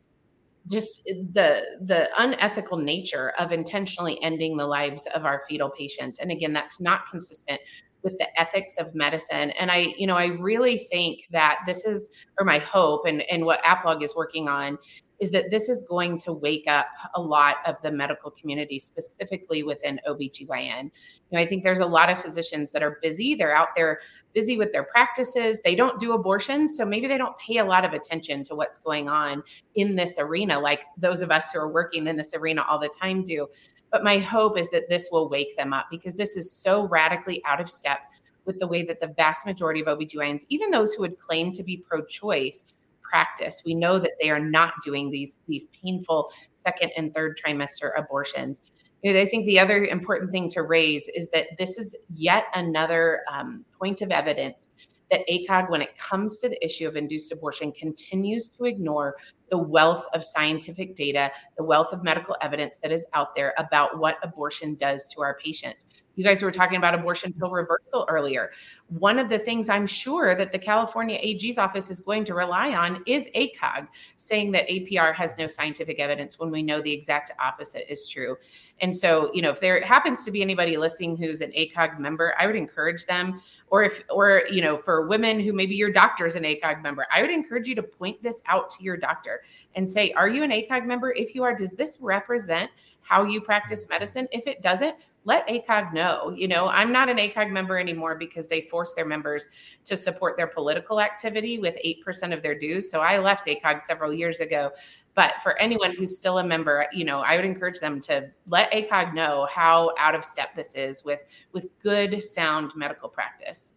just 0.70 1.02
the 1.04 1.62
the 1.82 2.08
unethical 2.18 2.78
nature 2.78 3.32
of 3.38 3.52
intentionally 3.52 4.22
ending 4.22 4.56
the 4.56 4.66
lives 4.66 5.06
of 5.14 5.24
our 5.24 5.42
fetal 5.48 5.70
patients 5.70 6.18
and 6.18 6.30
again 6.30 6.52
that's 6.52 6.80
not 6.80 7.00
consistent 7.10 7.60
with 8.02 8.16
the 8.18 8.40
ethics 8.40 8.76
of 8.78 8.94
medicine. 8.94 9.50
And 9.50 9.70
I, 9.70 9.94
you 9.98 10.06
know, 10.06 10.16
I 10.16 10.26
really 10.26 10.78
think 10.78 11.20
that 11.32 11.58
this 11.66 11.84
is, 11.84 12.08
or 12.38 12.44
my 12.44 12.58
hope, 12.58 13.06
and, 13.06 13.22
and 13.30 13.44
what 13.44 13.62
AAPLOG 13.62 14.02
is 14.02 14.14
working 14.14 14.48
on 14.48 14.78
is 15.20 15.30
that 15.30 15.50
this 15.50 15.68
is 15.68 15.82
going 15.82 16.18
to 16.18 16.32
wake 16.32 16.64
up 16.66 16.86
a 17.14 17.20
lot 17.20 17.56
of 17.66 17.76
the 17.82 17.92
medical 17.92 18.30
community, 18.30 18.78
specifically 18.78 19.62
within 19.62 20.00
OBGYN. 20.08 20.84
You 20.84 20.90
know, 21.32 21.38
I 21.38 21.46
think 21.46 21.62
there's 21.62 21.80
a 21.80 21.86
lot 21.86 22.10
of 22.10 22.20
physicians 22.20 22.70
that 22.70 22.82
are 22.82 22.98
busy. 23.02 23.34
They're 23.34 23.54
out 23.54 23.68
there 23.76 24.00
busy 24.32 24.56
with 24.56 24.72
their 24.72 24.84
practices. 24.84 25.60
They 25.62 25.74
don't 25.74 26.00
do 26.00 26.12
abortions. 26.12 26.76
So 26.76 26.86
maybe 26.86 27.06
they 27.06 27.18
don't 27.18 27.36
pay 27.38 27.58
a 27.58 27.64
lot 27.64 27.84
of 27.84 27.92
attention 27.92 28.44
to 28.44 28.54
what's 28.54 28.78
going 28.78 29.08
on 29.08 29.42
in 29.74 29.94
this 29.94 30.18
arena, 30.18 30.58
like 30.58 30.84
those 30.96 31.20
of 31.20 31.30
us 31.30 31.50
who 31.52 31.58
are 31.58 31.68
working 31.68 32.06
in 32.06 32.16
this 32.16 32.34
arena 32.34 32.64
all 32.68 32.78
the 32.78 32.88
time 33.00 33.22
do. 33.22 33.46
But 33.92 34.04
my 34.04 34.18
hope 34.18 34.56
is 34.56 34.70
that 34.70 34.88
this 34.88 35.08
will 35.12 35.28
wake 35.28 35.56
them 35.56 35.72
up 35.72 35.86
because 35.90 36.14
this 36.14 36.36
is 36.36 36.50
so 36.50 36.86
radically 36.88 37.42
out 37.44 37.60
of 37.60 37.68
step 37.68 37.98
with 38.46 38.58
the 38.58 38.66
way 38.66 38.82
that 38.84 39.00
the 39.00 39.08
vast 39.08 39.44
majority 39.44 39.80
of 39.80 39.86
OBGYNs, 39.86 40.44
even 40.48 40.70
those 40.70 40.94
who 40.94 41.02
would 41.02 41.18
claim 41.18 41.52
to 41.52 41.62
be 41.62 41.76
pro 41.76 42.02
choice, 42.04 42.64
practice. 43.10 43.62
We 43.64 43.74
know 43.74 43.98
that 43.98 44.12
they 44.20 44.30
are 44.30 44.40
not 44.40 44.74
doing 44.84 45.10
these, 45.10 45.38
these 45.48 45.66
painful 45.82 46.30
second 46.54 46.92
and 46.96 47.12
third 47.12 47.38
trimester 47.44 47.90
abortions. 47.98 48.62
I 49.04 49.26
think 49.26 49.46
the 49.46 49.58
other 49.58 49.84
important 49.86 50.30
thing 50.30 50.50
to 50.50 50.62
raise 50.62 51.08
is 51.14 51.30
that 51.30 51.46
this 51.58 51.78
is 51.78 51.96
yet 52.10 52.44
another 52.54 53.22
um, 53.32 53.64
point 53.78 54.02
of 54.02 54.10
evidence 54.10 54.68
that 55.10 55.26
ACOG, 55.28 55.70
when 55.70 55.82
it 55.82 55.96
comes 55.98 56.38
to 56.38 56.48
the 56.48 56.64
issue 56.64 56.86
of 56.86 56.96
induced 56.96 57.32
abortion, 57.32 57.72
continues 57.72 58.48
to 58.50 58.64
ignore 58.64 59.16
the 59.50 59.58
wealth 59.58 60.04
of 60.14 60.24
scientific 60.24 60.94
data, 60.94 61.32
the 61.56 61.64
wealth 61.64 61.92
of 61.92 62.04
medical 62.04 62.36
evidence 62.42 62.78
that 62.82 62.92
is 62.92 63.04
out 63.14 63.34
there 63.34 63.52
about 63.58 63.98
what 63.98 64.16
abortion 64.22 64.76
does 64.76 65.08
to 65.08 65.20
our 65.20 65.36
patients. 65.42 65.86
You 66.20 66.26
guys 66.26 66.42
were 66.42 66.52
talking 66.52 66.76
about 66.76 66.94
abortion 66.94 67.32
pill 67.32 67.50
reversal 67.50 68.04
earlier. 68.06 68.50
One 68.88 69.18
of 69.18 69.30
the 69.30 69.38
things 69.38 69.70
I'm 69.70 69.86
sure 69.86 70.34
that 70.34 70.52
the 70.52 70.58
California 70.58 71.18
AG's 71.18 71.56
office 71.56 71.88
is 71.88 72.00
going 72.00 72.26
to 72.26 72.34
rely 72.34 72.74
on 72.74 73.02
is 73.06 73.26
ACOG 73.34 73.88
saying 74.18 74.52
that 74.52 74.68
APR 74.68 75.14
has 75.14 75.38
no 75.38 75.48
scientific 75.48 75.98
evidence 75.98 76.38
when 76.38 76.50
we 76.50 76.62
know 76.62 76.82
the 76.82 76.92
exact 76.92 77.32
opposite 77.40 77.90
is 77.90 78.06
true. 78.06 78.36
And 78.82 78.94
so, 78.94 79.30
you 79.32 79.40
know, 79.40 79.48
if 79.48 79.60
there 79.60 79.82
happens 79.82 80.22
to 80.26 80.30
be 80.30 80.42
anybody 80.42 80.76
listening 80.76 81.16
who's 81.16 81.40
an 81.40 81.52
ACOG 81.52 81.98
member, 81.98 82.34
I 82.38 82.46
would 82.46 82.56
encourage 82.56 83.06
them, 83.06 83.40
or 83.68 83.82
if, 83.84 84.04
or, 84.10 84.42
you 84.50 84.60
know, 84.60 84.76
for 84.76 85.06
women 85.06 85.40
who 85.40 85.54
maybe 85.54 85.74
your 85.74 85.90
doctor 85.90 86.26
is 86.26 86.36
an 86.36 86.42
ACOG 86.42 86.82
member, 86.82 87.06
I 87.10 87.22
would 87.22 87.30
encourage 87.30 87.66
you 87.66 87.74
to 87.76 87.82
point 87.82 88.22
this 88.22 88.42
out 88.46 88.68
to 88.72 88.84
your 88.84 88.98
doctor 88.98 89.40
and 89.74 89.88
say, 89.88 90.12
Are 90.12 90.28
you 90.28 90.42
an 90.42 90.50
ACOG 90.50 90.84
member? 90.84 91.12
If 91.12 91.34
you 91.34 91.44
are, 91.44 91.56
does 91.56 91.72
this 91.72 91.96
represent 91.98 92.70
how 93.00 93.24
you 93.24 93.40
practice 93.40 93.88
medicine? 93.88 94.28
If 94.32 94.46
it 94.46 94.60
doesn't, 94.60 94.96
let 95.30 95.46
ACOG 95.46 95.92
know. 95.92 96.34
You 96.36 96.48
know, 96.48 96.66
I'm 96.66 96.90
not 96.90 97.08
an 97.08 97.18
ACOG 97.18 97.52
member 97.52 97.78
anymore 97.78 98.16
because 98.16 98.48
they 98.48 98.62
force 98.62 98.94
their 98.94 99.06
members 99.06 99.46
to 99.84 99.96
support 99.96 100.36
their 100.36 100.48
political 100.48 101.00
activity 101.00 101.56
with 101.58 101.76
8% 101.86 102.34
of 102.34 102.42
their 102.42 102.58
dues. 102.58 102.90
So 102.90 102.98
I 103.00 103.18
left 103.18 103.46
ACOG 103.46 103.80
several 103.80 104.12
years 104.12 104.40
ago. 104.40 104.72
But 105.14 105.34
for 105.40 105.56
anyone 105.58 105.94
who's 105.94 106.18
still 106.18 106.38
a 106.38 106.44
member, 106.44 106.84
you 106.92 107.04
know, 107.04 107.20
I 107.20 107.36
would 107.36 107.44
encourage 107.44 107.78
them 107.78 108.00
to 108.02 108.28
let 108.48 108.72
ACOG 108.72 109.14
know 109.14 109.46
how 109.48 109.92
out 110.00 110.16
of 110.16 110.24
step 110.24 110.52
this 110.56 110.74
is 110.74 111.04
with 111.04 111.22
with 111.52 111.68
good 111.78 112.20
sound 112.24 112.72
medical 112.74 113.08
practice 113.08 113.72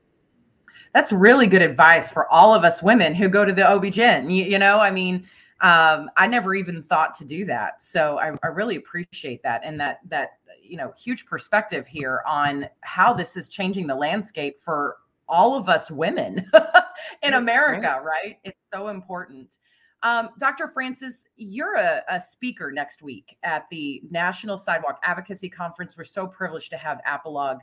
that's 0.94 1.12
really 1.12 1.48
good 1.48 1.64
advice 1.64 2.12
for 2.12 2.32
all 2.32 2.54
of 2.54 2.64
us 2.64 2.84
women 2.84 3.16
who 3.16 3.28
go 3.28 3.44
to 3.44 3.52
the 3.52 3.68
OB-GYN. 3.68 4.32
You, 4.32 4.44
you 4.44 4.60
know, 4.60 4.80
I 4.80 4.92
mean, 4.92 5.26
um, 5.64 6.12
I 6.18 6.28
never 6.28 6.54
even 6.56 6.84
thought 6.84 7.14
to 7.16 7.26
do 7.26 7.46
that. 7.46 7.82
So 7.82 8.20
I, 8.20 8.38
I 8.44 8.48
really 8.48 8.76
appreciate 8.76 9.42
that 9.44 9.62
and 9.64 9.80
that 9.80 10.00
that 10.10 10.40
you 10.64 10.78
know 10.78 10.94
huge 10.98 11.26
perspective 11.26 11.86
here 11.88 12.22
on 12.28 12.68
how 12.82 13.14
this 13.14 13.36
is 13.36 13.50
changing 13.50 13.88
the 13.88 13.96
landscape 13.96 14.60
for 14.60 14.98
all 15.28 15.56
of 15.56 15.70
us 15.70 15.90
women 15.92 16.50
in 17.24 17.34
America. 17.34 18.02
Right? 18.04 18.38
It's 18.44 18.60
so 18.74 18.90
important. 18.90 19.58
Um, 20.04 20.32
Dr. 20.38 20.68
Francis, 20.68 21.24
you're 21.38 21.78
a, 21.78 22.02
a, 22.10 22.20
speaker 22.20 22.74
next 22.74 23.02
week 23.02 23.38
at 23.44 23.70
the 23.72 24.02
National 24.12 24.58
Sidewalk 24.58 25.00
Advocacy 25.02 25.48
Conference. 25.48 25.96
We're 25.98 26.04
so 26.04 26.28
privileged 26.28 26.72
to 26.72 26.78
have 26.78 27.00
AAPLOG 27.08 27.60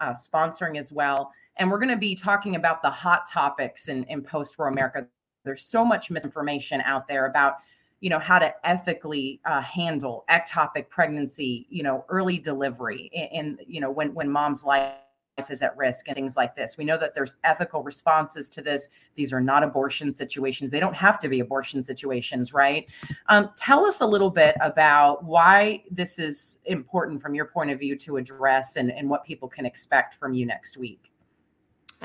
uh, 0.00 0.10
sponsoring 0.10 0.76
as 0.76 0.92
well. 0.92 1.30
And 1.58 1.70
we're 1.70 1.78
going 1.78 1.90
to 1.90 1.96
be 1.96 2.16
talking 2.16 2.56
about 2.56 2.82
the 2.82 2.90
hot 2.90 3.30
topics 3.30 3.86
in, 3.86 4.02
in 4.04 4.22
post 4.22 4.58
Roe 4.58 4.66
America 4.66 5.06
there's 5.46 5.62
so 5.62 5.84
much 5.84 6.10
misinformation 6.10 6.82
out 6.82 7.08
there 7.08 7.24
about 7.26 7.58
you 8.06 8.10
know 8.10 8.20
how 8.20 8.38
to 8.38 8.54
ethically 8.64 9.40
uh, 9.46 9.60
handle 9.60 10.24
ectopic 10.30 10.88
pregnancy 10.88 11.66
you 11.70 11.82
know 11.82 12.04
early 12.08 12.38
delivery 12.38 13.10
and 13.34 13.60
you 13.66 13.80
know 13.80 13.90
when 13.90 14.14
when 14.14 14.30
mom's 14.30 14.62
life 14.62 14.92
is 15.50 15.60
at 15.60 15.76
risk 15.76 16.06
and 16.06 16.14
things 16.14 16.36
like 16.36 16.54
this. 16.56 16.78
We 16.78 16.84
know 16.84 16.96
that 16.96 17.12
there's 17.14 17.34
ethical 17.44 17.82
responses 17.82 18.48
to 18.50 18.62
this. 18.62 18.88
These 19.16 19.34
are 19.34 19.40
not 19.40 19.62
abortion 19.62 20.10
situations. 20.10 20.70
They 20.70 20.80
don't 20.80 20.94
have 20.94 21.18
to 21.18 21.28
be 21.28 21.40
abortion 21.40 21.82
situations 21.82 22.54
right? 22.54 22.86
Um, 23.28 23.50
tell 23.56 23.84
us 23.84 24.00
a 24.00 24.06
little 24.06 24.30
bit 24.30 24.54
about 24.62 25.24
why 25.24 25.82
this 25.90 26.18
is 26.20 26.60
important 26.64 27.20
from 27.20 27.34
your 27.34 27.46
point 27.46 27.70
of 27.70 27.80
view 27.80 27.96
to 27.96 28.18
address 28.18 28.76
and, 28.76 28.90
and 28.90 29.10
what 29.10 29.24
people 29.24 29.48
can 29.48 29.66
expect 29.66 30.14
from 30.14 30.32
you 30.32 30.46
next 30.46 30.78
week 30.78 31.12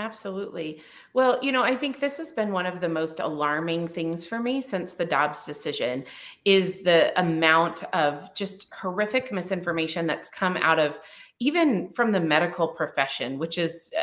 Absolutely. 0.02 0.82
Well, 1.14 1.38
you 1.44 1.52
know, 1.52 1.62
I 1.62 1.76
think 1.76 2.00
this 2.00 2.18
has 2.18 2.32
been 2.32 2.52
one 2.52 2.66
of 2.66 2.82
the 2.82 2.90
most 2.90 3.20
alarming 3.20 3.88
things 3.88 4.26
for 4.26 4.40
me 4.40 4.60
since 4.60 4.96
the 4.96 5.06
Dobbs 5.06 5.46
decision 5.46 6.06
is 6.44 6.82
the 6.82 7.18
amount 7.22 7.84
of 7.94 8.34
just 8.34 8.66
horrific 8.74 9.32
misinformation 9.32 10.08
that's 10.08 10.28
come 10.28 10.58
out 10.58 10.80
of 10.80 10.98
even 11.40 11.90
from 11.94 12.12
the 12.12 12.20
medical 12.20 12.68
profession, 12.68 13.38
which 13.38 13.60
is 13.60 13.92
uh, 13.96 14.02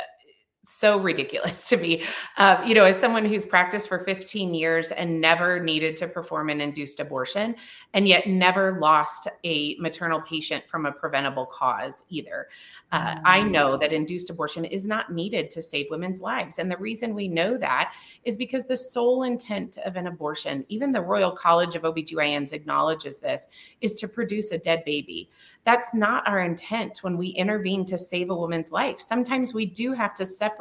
so 0.69 1.01
ridiculous 1.01 1.65
to 1.69 1.77
me. 1.79 2.03
Uh, 2.37 2.63
you 2.65 2.75
know, 2.75 2.85
as 2.85 2.99
someone 2.99 3.25
who's 3.25 3.47
practiced 3.47 3.89
for 3.89 3.99
15 4.01 4.53
years 4.53 4.91
and 4.91 5.21
never 5.21 5.59
needed 5.59 5.97
to 5.97 6.07
perform 6.07 6.51
an 6.51 6.61
induced 6.61 7.01
abortion, 7.01 7.57
and 7.95 8.07
yet 8.07 8.27
never 8.27 8.79
lost 8.79 9.29
a 9.45 9.77
maternal 9.79 10.21
patient 10.21 10.63
from 10.69 10.85
a 10.85 10.93
preventable 10.93 11.47
cause 11.47 12.05
either. 12.11 12.49
Uh, 12.93 13.17
I 13.25 13.41
mm. 13.41 13.51
know 13.51 13.77
that 13.79 13.93
induced 13.93 14.29
abortion 14.31 14.65
is 14.67 14.87
not 14.87 15.13
needed 15.13 15.51
to 15.53 15.63
save 15.63 15.87
women's 15.91 16.21
lives. 16.21 16.59
And 16.59 16.71
the 16.71 16.77
reason 16.77 17.15
we 17.15 17.29
know 17.29 17.57
that 17.57 17.95
is 18.25 18.37
because 18.37 18.67
the 18.67 18.77
sole 18.77 19.23
intent 19.23 19.79
of 19.85 19.97
an 19.97 20.07
abortion, 20.07 20.67
even 20.69 20.93
the 20.93 21.01
Royal 21.01 21.33
College 21.33 21.77
of 21.77 21.83
OBGYNs 21.83 22.53
acknowledges 22.53 23.21
this, 23.21 23.49
is 23.81 23.95
to 23.95 24.09
produce 24.09 24.53
a 24.53 24.59
dead 24.59 24.85
baby. 24.85 25.31
That's 25.65 25.93
not 25.93 26.27
our 26.27 26.41
intent 26.41 26.99
when 27.03 27.19
we 27.19 27.29
intervene 27.29 27.85
to 27.87 27.99
save 27.99 28.31
a 28.31 28.35
woman's 28.35 28.73
life. 28.73 29.01
Sometimes 29.01 29.53
we 29.53 29.67
do 29.67 29.93
have 29.93 30.15
to 30.15 30.25
separate 30.25 30.58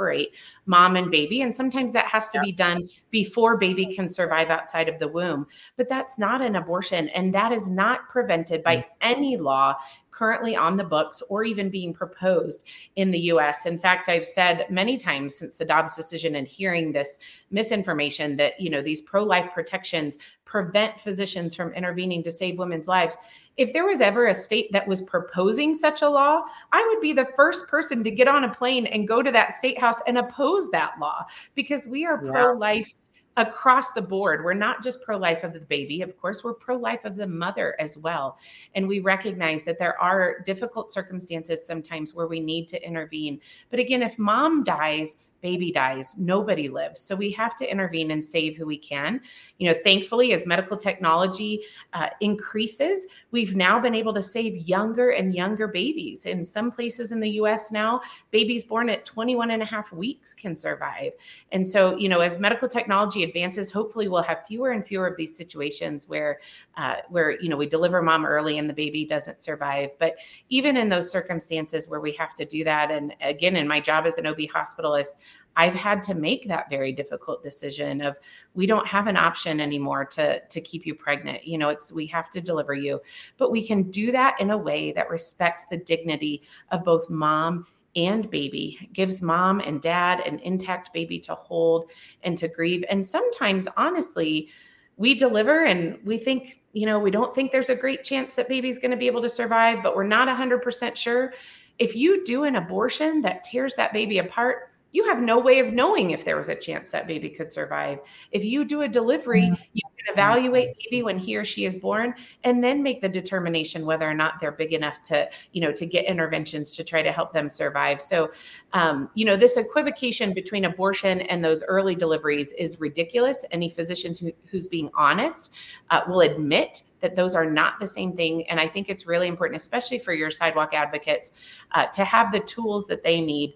mom 0.66 0.96
and 0.96 1.12
baby, 1.12 1.42
and 1.42 1.54
sometimes 1.54 1.94
that 1.94 2.06
has 2.06 2.30
to 2.30 2.42
be 2.42 2.52
done 2.52 2.90
before 3.12 3.58
baby 3.58 3.86
can 3.94 4.10
survive 4.10 4.50
outside 4.50 4.90
of 4.90 5.00
the 5.00 5.08
womb. 5.08 5.48
But 5.76 5.90
that's 5.90 6.18
not 6.18 6.42
an 6.42 6.56
abortion, 6.56 7.10
and 7.10 7.34
that 7.34 7.52
is 7.52 7.70
not 7.70 8.08
prevented 8.10 8.64
by 8.64 8.78
mm. 8.78 8.86
any 9.02 9.38
law 9.38 9.76
currently 10.18 10.56
on 10.56 10.78
the 10.78 10.84
books 10.84 11.22
or 11.30 11.44
even 11.44 11.70
being 11.70 11.94
proposed 11.94 12.66
in 12.96 13.12
the 13.12 13.20
US. 13.32 13.68
In 13.68 13.78
fact, 13.78 14.10
I've 14.10 14.26
said 14.26 14.66
many 14.70 14.98
times 14.98 15.36
since 15.36 15.58
the 15.58 15.66
Dobbs 15.66 15.96
decision 15.96 16.36
and 16.36 16.48
hearing 16.48 16.92
this 16.92 17.20
misinformation 17.52 18.36
that, 18.38 18.60
you 18.60 18.72
know, 18.72 18.82
these 18.82 19.02
pro-life 19.02 19.52
protections 19.54 20.18
prevent 20.44 21.00
physicians 21.00 21.54
from 21.54 21.72
intervening 21.74 22.24
to 22.24 22.32
save 22.32 22.58
women's 22.58 22.88
lives. 22.88 23.16
If 23.58 23.74
there 23.74 23.86
was 23.86 24.02
ever 24.02 24.28
a 24.28 24.34
state 24.34 24.72
that 24.72 24.88
was 24.88 25.02
proposing 25.04 25.76
such 25.76 26.02
a 26.02 26.10
law, 26.10 26.42
I 26.72 26.84
would 26.88 27.02
be 27.02 27.14
the 27.14 27.32
first 27.36 27.68
person 27.68 28.04
to 28.04 28.10
get 28.10 28.28
on 28.28 28.44
a 28.44 28.54
plane 28.54 28.88
and 28.88 29.08
go 29.08 29.22
to 29.22 29.32
that 29.32 29.54
state 29.54 29.80
house 29.80 30.02
and 30.08 30.18
oppose 30.18 30.70
that 30.72 30.94
law 31.00 31.26
because 31.54 31.86
we 31.86 32.06
are 32.06 32.24
yeah. 32.24 32.32
pro-life 32.32 32.92
across 33.38 33.94
the 33.94 34.02
board. 34.02 34.44
We're 34.44 34.54
not 34.54 34.84
just 34.84 35.02
pro 35.04 35.16
life 35.16 35.44
of 35.44 35.54
the 35.54 35.60
baby, 35.62 36.02
of 36.02 36.18
course, 36.18 36.44
we're 36.44 36.56
pro 36.56 36.76
life 36.76 37.06
of 37.06 37.16
the 37.16 37.28
mother 37.28 37.76
as 37.80 37.98
well. 37.98 38.38
And 38.76 38.88
we 38.88 39.00
recognize 39.00 39.64
that 39.64 39.80
there 39.80 40.00
are 40.02 40.40
difficult 40.46 40.92
circumstances 40.92 41.66
sometimes 41.66 42.14
where 42.14 42.28
we 42.28 42.40
need 42.40 42.68
to 42.70 42.84
intervene. 42.86 43.40
But 43.70 43.80
again, 43.80 44.02
if 44.02 44.18
mom 44.18 44.64
dies, 44.64 45.18
baby 45.42 45.72
dies, 45.72 46.16
nobody 46.18 46.68
lives. 46.70 47.02
So 47.02 47.16
we 47.16 47.32
have 47.32 47.56
to 47.58 47.70
intervene 47.70 48.12
and 48.12 48.24
save 48.24 48.58
who 48.58 48.66
we 48.66 48.78
can. 48.78 49.22
You 49.58 49.72
know, 49.72 49.80
thankfully, 49.84 50.34
as 50.34 50.46
medical 50.46 50.78
technology 50.78 51.62
uh, 51.94 52.08
increases, 52.22 53.08
we've 53.32 53.56
now 53.56 53.80
been 53.80 53.96
able 53.96 54.14
to 54.14 54.24
save 54.24 54.56
younger 54.68 55.12
and 55.12 55.34
younger 55.34 55.68
babies. 55.68 56.26
In 56.26 56.44
some 56.44 56.72
places 56.72 57.12
in 57.12 57.20
the 57.20 57.30
US 57.42 57.72
now, 57.72 58.02
babies 58.32 58.64
born 58.64 58.90
at 58.90 59.06
21 59.06 59.52
and 59.52 59.62
a 59.62 59.66
half 59.66 59.92
weeks 59.92 60.34
can 60.34 60.56
survive. 60.56 61.12
And 61.52 61.68
so, 61.68 61.96
you 61.98 62.10
know, 62.10 62.20
as 62.20 62.40
medical 62.40 62.68
technology 62.68 63.24
advances, 63.24 63.72
hopefully 63.72 64.08
we'll 64.08 64.24
have 64.24 64.46
fewer 64.48 64.72
and 64.72 64.86
fewer 64.86 65.08
of 65.08 65.18
these 65.18 65.36
situations 65.36 66.08
where, 66.08 66.40
uh, 66.78 66.96
where, 67.10 67.40
you 67.40 67.50
know, 67.50 67.58
we 67.58 67.68
deliver 67.68 68.02
mom 68.02 68.26
early 68.26 68.58
and 68.58 68.70
the 68.70 68.74
baby 68.74 69.06
doesn't 69.06 69.42
survive. 69.42 69.92
But 70.00 70.18
even 70.50 70.78
in 70.78 70.90
those 70.90 71.12
circumstances 71.12 71.88
where 71.88 72.00
we 72.00 72.12
have 72.14 72.34
to 72.36 72.46
do 72.46 72.64
that, 72.64 72.92
and 72.92 73.16
again, 73.22 73.56
in 73.56 73.68
my 73.68 73.80
job 73.80 74.06
as 74.06 74.18
an 74.18 74.28
OB 74.28 74.40
hospitalist, 74.40 75.14
I've 75.56 75.74
had 75.74 76.04
to 76.04 76.14
make 76.14 76.48
that 76.48 76.70
very 76.70 76.92
difficult 76.92 77.42
decision 77.42 78.02
of 78.02 78.16
we 78.54 78.68
don't 78.68 78.86
have 78.86 79.08
an 79.08 79.18
option 79.18 79.60
anymore 79.60 80.06
to 80.06 80.40
to 80.40 80.62
keep 80.62 80.86
you 80.86 80.94
pregnant. 80.94 81.48
You 81.48 81.58
know, 81.58 81.70
it's 81.70 81.92
we 81.92 82.06
have 82.08 82.30
to 82.32 82.42
deliver 82.42 82.74
you, 82.74 83.02
but 83.38 83.52
we 83.52 83.66
can 83.66 83.90
do 83.90 84.12
that 84.12 84.40
in 84.40 84.52
a 84.52 84.58
way 84.58 84.92
that 84.92 85.10
respects 85.10 85.66
the 85.66 85.78
dignity 85.78 86.44
of 86.72 86.84
both 86.84 87.10
mom 87.10 87.66
and 87.96 88.30
baby, 88.30 88.90
gives 88.94 89.24
mom 89.24 89.60
and 89.60 89.82
dad 89.82 90.20
an 90.20 90.38
intact 90.40 90.94
baby 90.94 91.20
to 91.20 91.34
hold 91.34 91.90
and 92.22 92.38
to 92.38 92.48
grieve. 92.48 92.86
And 92.90 93.06
sometimes, 93.06 93.68
honestly, 93.76 94.50
we 94.98 95.16
deliver 95.16 95.66
and 95.66 95.98
we 96.06 96.20
think, 96.20 96.62
you 96.74 96.86
know, 96.86 97.00
we 97.00 97.10
don't 97.10 97.34
think 97.34 97.52
there's 97.52 97.70
a 97.70 97.76
great 97.76 98.04
chance 98.04 98.36
that 98.36 98.48
baby's 98.48 98.78
going 98.78 98.92
to 98.92 98.98
be 98.98 99.08
able 99.08 99.24
to 99.24 99.30
survive, 99.30 99.82
but 99.82 99.96
we're 99.96 100.04
not 100.04 100.28
100% 100.28 100.96
sure. 100.96 101.34
If 101.80 101.96
you 101.96 102.24
do 102.24 102.44
an 102.44 102.56
abortion 102.56 103.22
that 103.22 103.44
tears 103.44 103.74
that 103.76 103.94
baby 103.94 104.20
apart, 104.20 104.77
you 104.98 105.04
have 105.04 105.22
no 105.22 105.38
way 105.38 105.60
of 105.60 105.74
knowing 105.74 106.10
if 106.10 106.26
there 106.26 106.36
was 106.36 106.50
a 106.50 106.56
chance 106.56 106.90
that 106.90 107.06
baby 107.06 107.30
could 107.30 107.52
survive. 107.52 108.00
If 108.32 108.44
you 108.44 108.66
do 108.66 108.82
a 108.82 108.88
delivery, 108.88 109.44
mm-hmm. 109.44 109.64
you 109.74 109.84
can 109.96 110.12
evaluate 110.12 110.76
baby 110.80 111.04
when 111.04 111.20
he 111.20 111.38
or 111.38 111.46
she 111.46 111.66
is 111.66 111.76
born 111.76 112.16
and 112.44 112.64
then 112.64 112.82
make 112.82 113.00
the 113.00 113.08
determination 113.08 113.86
whether 113.86 114.10
or 114.10 114.16
not 114.16 114.40
they're 114.40 114.52
big 114.52 114.74
enough 114.74 115.04
to, 115.04 115.30
you 115.52 115.62
know, 115.62 115.72
to 115.72 115.86
get 115.86 116.06
interventions 116.06 116.72
to 116.78 116.84
try 116.84 117.04
to 117.04 117.12
help 117.12 117.32
them 117.32 117.48
survive. 117.48 118.02
So, 118.02 118.32
um, 118.74 119.12
you 119.14 119.24
know, 119.24 119.38
this 119.38 119.56
equivocation 119.56 120.34
between 120.34 120.66
abortion 120.66 121.22
and 121.22 121.46
those 121.46 121.64
early 121.68 121.94
deliveries 121.94 122.52
is 122.54 122.80
ridiculous. 122.80 123.46
Any 123.52 123.70
physicians 123.70 124.18
who, 124.18 124.32
who's 124.50 124.68
being 124.68 124.90
honest 124.98 125.54
uh, 125.92 126.02
will 126.08 126.22
admit 126.22 126.82
that 127.02 127.16
those 127.16 127.36
are 127.36 127.46
not 127.46 127.80
the 127.80 127.86
same 127.86 128.16
thing. 128.16 128.50
And 128.50 128.60
I 128.60 128.68
think 128.68 128.90
it's 128.90 129.06
really 129.06 129.28
important, 129.28 129.62
especially 129.62 130.00
for 130.00 130.14
your 130.14 130.32
sidewalk 130.32 130.74
advocates, 130.74 131.34
uh, 131.74 131.86
to 131.86 132.04
have 132.04 132.32
the 132.32 132.40
tools 132.40 132.88
that 132.88 133.04
they 133.04 133.22
need 133.22 133.54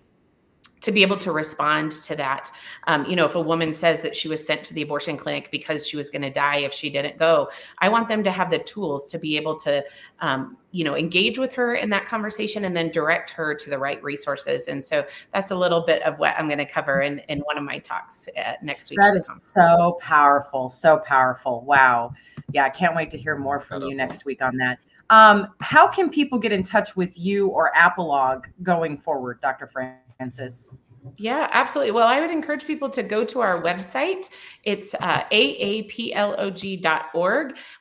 to 0.81 0.91
be 0.91 1.03
able 1.03 1.17
to 1.17 1.31
respond 1.31 1.91
to 1.91 2.15
that. 2.15 2.51
Um, 2.87 3.05
you 3.05 3.15
know, 3.15 3.25
if 3.25 3.35
a 3.35 3.41
woman 3.41 3.73
says 3.73 4.01
that 4.01 4.15
she 4.15 4.27
was 4.27 4.45
sent 4.45 4.63
to 4.65 4.73
the 4.73 4.81
abortion 4.81 5.15
clinic 5.15 5.49
because 5.51 5.87
she 5.87 5.95
was 5.95 6.09
going 6.09 6.23
to 6.23 6.31
die 6.31 6.57
if 6.57 6.73
she 6.73 6.89
didn't 6.89 7.17
go, 7.17 7.49
I 7.79 7.89
want 7.89 8.07
them 8.07 8.23
to 8.23 8.31
have 8.31 8.49
the 8.49 8.59
tools 8.59 9.07
to 9.07 9.19
be 9.19 9.37
able 9.37 9.57
to, 9.59 9.83
um, 10.19 10.57
you 10.71 10.83
know, 10.83 10.95
engage 10.95 11.37
with 11.37 11.53
her 11.53 11.75
in 11.75 11.89
that 11.91 12.07
conversation 12.07 12.65
and 12.65 12.75
then 12.75 12.89
direct 12.89 13.29
her 13.31 13.53
to 13.53 13.69
the 13.69 13.77
right 13.77 14.01
resources. 14.03 14.67
And 14.67 14.83
so 14.83 15.05
that's 15.33 15.51
a 15.51 15.55
little 15.55 15.81
bit 15.85 16.01
of 16.01 16.17
what 16.17 16.35
I'm 16.37 16.47
going 16.47 16.57
to 16.57 16.65
cover 16.65 17.01
in, 17.01 17.19
in 17.29 17.39
one 17.41 17.57
of 17.57 17.63
my 17.63 17.77
talks 17.79 18.27
uh, 18.37 18.53
next 18.61 18.89
week. 18.89 18.99
That 18.99 19.15
is 19.15 19.31
so 19.39 19.97
powerful. 20.01 20.69
So 20.69 20.97
powerful. 20.99 21.61
Wow. 21.61 22.13
Yeah. 22.51 22.65
I 22.65 22.69
can't 22.69 22.95
wait 22.95 23.11
to 23.11 23.17
hear 23.17 23.37
more 23.37 23.59
from 23.59 23.83
you 23.83 23.95
next 23.95 24.25
week 24.25 24.41
on 24.41 24.57
that. 24.57 24.79
Um, 25.11 25.49
how 25.59 25.89
can 25.89 26.09
people 26.09 26.39
get 26.39 26.53
in 26.53 26.63
touch 26.63 26.95
with 26.95 27.17
you 27.19 27.47
or 27.47 27.73
AAPLOG 27.75 28.45
going 28.63 28.97
forward, 28.97 29.41
Dr. 29.41 29.67
Francis? 30.21 30.75
Yeah, 31.17 31.49
absolutely. 31.51 31.91
Well, 31.91 32.07
I 32.07 32.19
would 32.19 32.29
encourage 32.29 32.67
people 32.67 32.87
to 32.91 33.01
go 33.01 33.25
to 33.25 33.41
our 33.41 33.59
website. 33.59 34.29
It's 34.63 34.93
uh, 34.95 35.23
aaplog.org. 35.31 36.77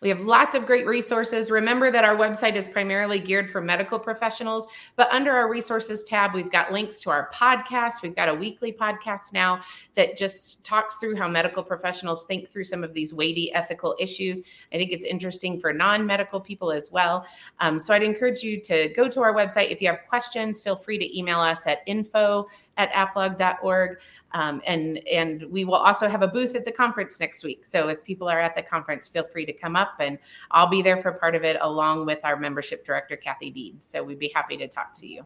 We 0.00 0.08
have 0.08 0.20
lots 0.20 0.54
of 0.54 0.64
great 0.64 0.86
resources. 0.86 1.50
Remember 1.50 1.90
that 1.90 2.02
our 2.02 2.16
website 2.16 2.54
is 2.54 2.66
primarily 2.66 3.18
geared 3.18 3.50
for 3.50 3.60
medical 3.60 3.98
professionals, 3.98 4.66
but 4.96 5.10
under 5.10 5.32
our 5.32 5.50
resources 5.50 6.04
tab, 6.04 6.32
we've 6.32 6.50
got 6.50 6.72
links 6.72 6.98
to 7.00 7.10
our 7.10 7.30
podcast. 7.34 8.00
We've 8.02 8.16
got 8.16 8.30
a 8.30 8.34
weekly 8.34 8.72
podcast 8.72 9.34
now 9.34 9.60
that 9.96 10.16
just 10.16 10.64
talks 10.64 10.96
through 10.96 11.16
how 11.16 11.28
medical 11.28 11.62
professionals 11.62 12.24
think 12.24 12.48
through 12.48 12.64
some 12.64 12.82
of 12.82 12.94
these 12.94 13.12
weighty 13.12 13.52
ethical 13.52 13.94
issues. 14.00 14.40
I 14.72 14.78
think 14.78 14.92
it's 14.92 15.04
interesting 15.04 15.60
for 15.60 15.74
non 15.74 16.06
medical 16.06 16.40
people 16.40 16.72
as 16.72 16.88
well. 16.90 17.26
Um, 17.58 17.78
so 17.78 17.92
I'd 17.92 18.02
encourage 18.02 18.42
you 18.42 18.58
to 18.62 18.88
go 18.96 19.08
to 19.08 19.20
our 19.20 19.34
website. 19.34 19.70
If 19.70 19.82
you 19.82 19.88
have 19.88 19.98
questions, 20.08 20.62
feel 20.62 20.76
free 20.76 20.96
to 20.98 21.18
email 21.18 21.40
us 21.40 21.66
at 21.66 21.80
info 21.86 22.46
at 22.80 22.92
aaplog.org. 22.92 23.98
Um, 24.32 24.62
and, 24.66 25.06
and 25.08 25.44
we 25.50 25.64
will 25.64 25.74
also 25.74 26.08
have 26.08 26.22
a 26.22 26.28
booth 26.28 26.54
at 26.54 26.64
the 26.64 26.72
conference 26.72 27.20
next 27.20 27.44
week. 27.44 27.66
So 27.66 27.88
if 27.88 28.02
people 28.02 28.28
are 28.28 28.40
at 28.40 28.54
the 28.54 28.62
conference, 28.62 29.06
feel 29.08 29.24
free 29.24 29.44
to 29.46 29.52
come 29.52 29.76
up 29.76 29.94
and 30.00 30.18
I'll 30.50 30.68
be 30.68 30.82
there 30.82 30.96
for 30.96 31.12
part 31.12 31.34
of 31.34 31.44
it 31.44 31.56
along 31.60 32.06
with 32.06 32.24
our 32.24 32.36
membership 32.36 32.84
director, 32.84 33.16
Kathy 33.16 33.50
Deeds. 33.50 33.86
So 33.86 34.02
we'd 34.02 34.18
be 34.18 34.32
happy 34.34 34.56
to 34.56 34.68
talk 34.68 34.94
to 34.94 35.06
you. 35.06 35.24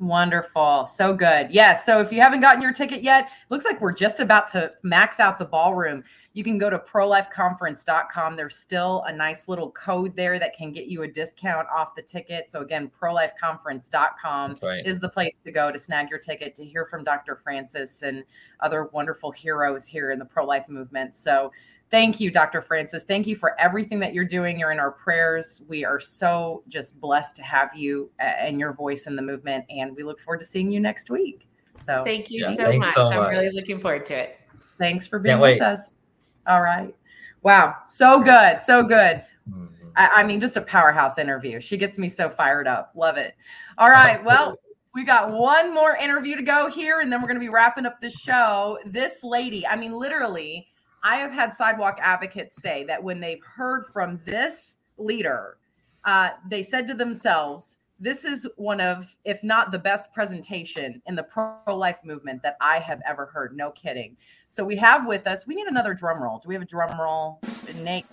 Wonderful. 0.00 0.86
So 0.86 1.12
good. 1.12 1.50
Yes. 1.50 1.52
Yeah, 1.52 1.76
so 1.82 2.00
if 2.00 2.12
you 2.12 2.20
haven't 2.20 2.40
gotten 2.40 2.62
your 2.62 2.72
ticket 2.72 3.02
yet, 3.02 3.30
looks 3.50 3.64
like 3.64 3.80
we're 3.80 3.92
just 3.92 4.20
about 4.20 4.46
to 4.48 4.70
max 4.84 5.18
out 5.18 5.38
the 5.38 5.44
ballroom. 5.44 6.04
You 6.34 6.44
can 6.44 6.56
go 6.56 6.70
to 6.70 6.78
prolifeconference.com. 6.78 8.36
There's 8.36 8.56
still 8.56 9.02
a 9.08 9.12
nice 9.12 9.48
little 9.48 9.72
code 9.72 10.14
there 10.14 10.38
that 10.38 10.56
can 10.56 10.70
get 10.70 10.86
you 10.86 11.02
a 11.02 11.08
discount 11.08 11.66
off 11.74 11.96
the 11.96 12.02
ticket. 12.02 12.48
So 12.48 12.60
again, 12.60 12.88
prolifeconference.com 12.88 14.54
right. 14.62 14.86
is 14.86 15.00
the 15.00 15.08
place 15.08 15.36
to 15.44 15.50
go 15.50 15.72
to 15.72 15.78
snag 15.78 16.10
your 16.10 16.20
ticket 16.20 16.54
to 16.56 16.64
hear 16.64 16.86
from 16.86 17.02
Dr. 17.02 17.34
Francis 17.34 18.02
and 18.02 18.22
other 18.60 18.84
wonderful 18.92 19.32
heroes 19.32 19.88
here 19.88 20.12
in 20.12 20.20
the 20.20 20.24
pro-life 20.24 20.68
movement. 20.68 21.16
So 21.16 21.50
Thank 21.90 22.20
you, 22.20 22.30
Dr. 22.30 22.60
Francis. 22.60 23.04
Thank 23.04 23.26
you 23.26 23.34
for 23.34 23.58
everything 23.58 23.98
that 24.00 24.12
you're 24.12 24.24
doing. 24.24 24.58
You're 24.58 24.72
in 24.72 24.78
our 24.78 24.90
prayers. 24.90 25.62
We 25.68 25.86
are 25.86 25.98
so 25.98 26.62
just 26.68 27.00
blessed 27.00 27.36
to 27.36 27.42
have 27.42 27.74
you 27.74 28.10
and 28.18 28.60
your 28.60 28.74
voice 28.74 29.06
in 29.06 29.16
the 29.16 29.22
movement. 29.22 29.64
And 29.70 29.96
we 29.96 30.02
look 30.02 30.20
forward 30.20 30.40
to 30.40 30.44
seeing 30.44 30.70
you 30.70 30.80
next 30.80 31.08
week. 31.08 31.48
So 31.76 32.02
thank 32.04 32.30
you 32.30 32.42
yeah, 32.42 32.54
so, 32.54 32.72
much. 32.72 32.94
so, 32.94 33.04
much. 33.04 33.12
I'm 33.12 33.30
really 33.30 33.50
looking 33.50 33.80
forward 33.80 34.04
to 34.06 34.18
it. 34.18 34.40
Thanks 34.78 35.06
for 35.06 35.18
being 35.18 35.38
with 35.38 35.62
us. 35.62 35.98
All 36.46 36.60
right. 36.60 36.94
Wow. 37.42 37.76
So 37.86 38.20
good. 38.20 38.60
So 38.60 38.82
good. 38.82 39.24
Mm-hmm. 39.48 39.88
I, 39.96 40.08
I 40.16 40.24
mean, 40.24 40.40
just 40.40 40.56
a 40.56 40.60
powerhouse 40.60 41.16
interview. 41.16 41.58
She 41.60 41.76
gets 41.76 41.96
me 41.96 42.08
so 42.08 42.28
fired 42.28 42.68
up. 42.68 42.92
Love 42.94 43.16
it. 43.16 43.34
All 43.78 43.88
right. 43.88 44.22
Well, 44.24 44.58
We 44.94 45.04
got 45.04 45.30
one 45.30 45.72
more 45.72 45.96
interview 45.96 46.36
to 46.36 46.42
go 46.42 46.68
here, 46.68 47.00
and 47.00 47.12
then 47.12 47.20
we're 47.20 47.28
going 47.28 47.38
to 47.38 47.44
be 47.44 47.50
wrapping 47.50 47.86
up 47.86 48.00
the 48.00 48.10
show. 48.10 48.78
This 48.84 49.22
lady, 49.22 49.66
I 49.66 49.76
mean, 49.76 49.92
literally, 49.92 50.66
I 51.02 51.16
have 51.16 51.32
had 51.32 51.54
sidewalk 51.54 51.98
advocates 52.02 52.60
say 52.60 52.84
that 52.84 53.02
when 53.02 53.20
they've 53.20 53.42
heard 53.42 53.86
from 53.92 54.20
this 54.24 54.78
leader, 54.96 55.58
uh, 56.04 56.30
they 56.48 56.62
said 56.62 56.86
to 56.88 56.94
themselves, 56.94 57.78
this 58.00 58.24
is 58.24 58.46
one 58.56 58.80
of, 58.80 59.16
if 59.24 59.42
not 59.42 59.72
the 59.72 59.78
best 59.78 60.12
presentation 60.14 61.02
in 61.06 61.16
the 61.16 61.22
pro 61.24 61.56
life 61.66 61.98
movement 62.04 62.42
that 62.42 62.56
I 62.60 62.78
have 62.78 63.00
ever 63.06 63.26
heard. 63.26 63.56
No 63.56 63.72
kidding. 63.72 64.16
So 64.46 64.64
we 64.64 64.76
have 64.76 65.06
with 65.06 65.26
us, 65.26 65.46
we 65.46 65.56
need 65.56 65.66
another 65.66 65.94
drum 65.94 66.22
roll. 66.22 66.38
Do 66.38 66.48
we 66.48 66.54
have 66.54 66.62
a 66.62 66.66
drum 66.66 67.00
roll? 67.00 67.40
Nate, 67.76 68.06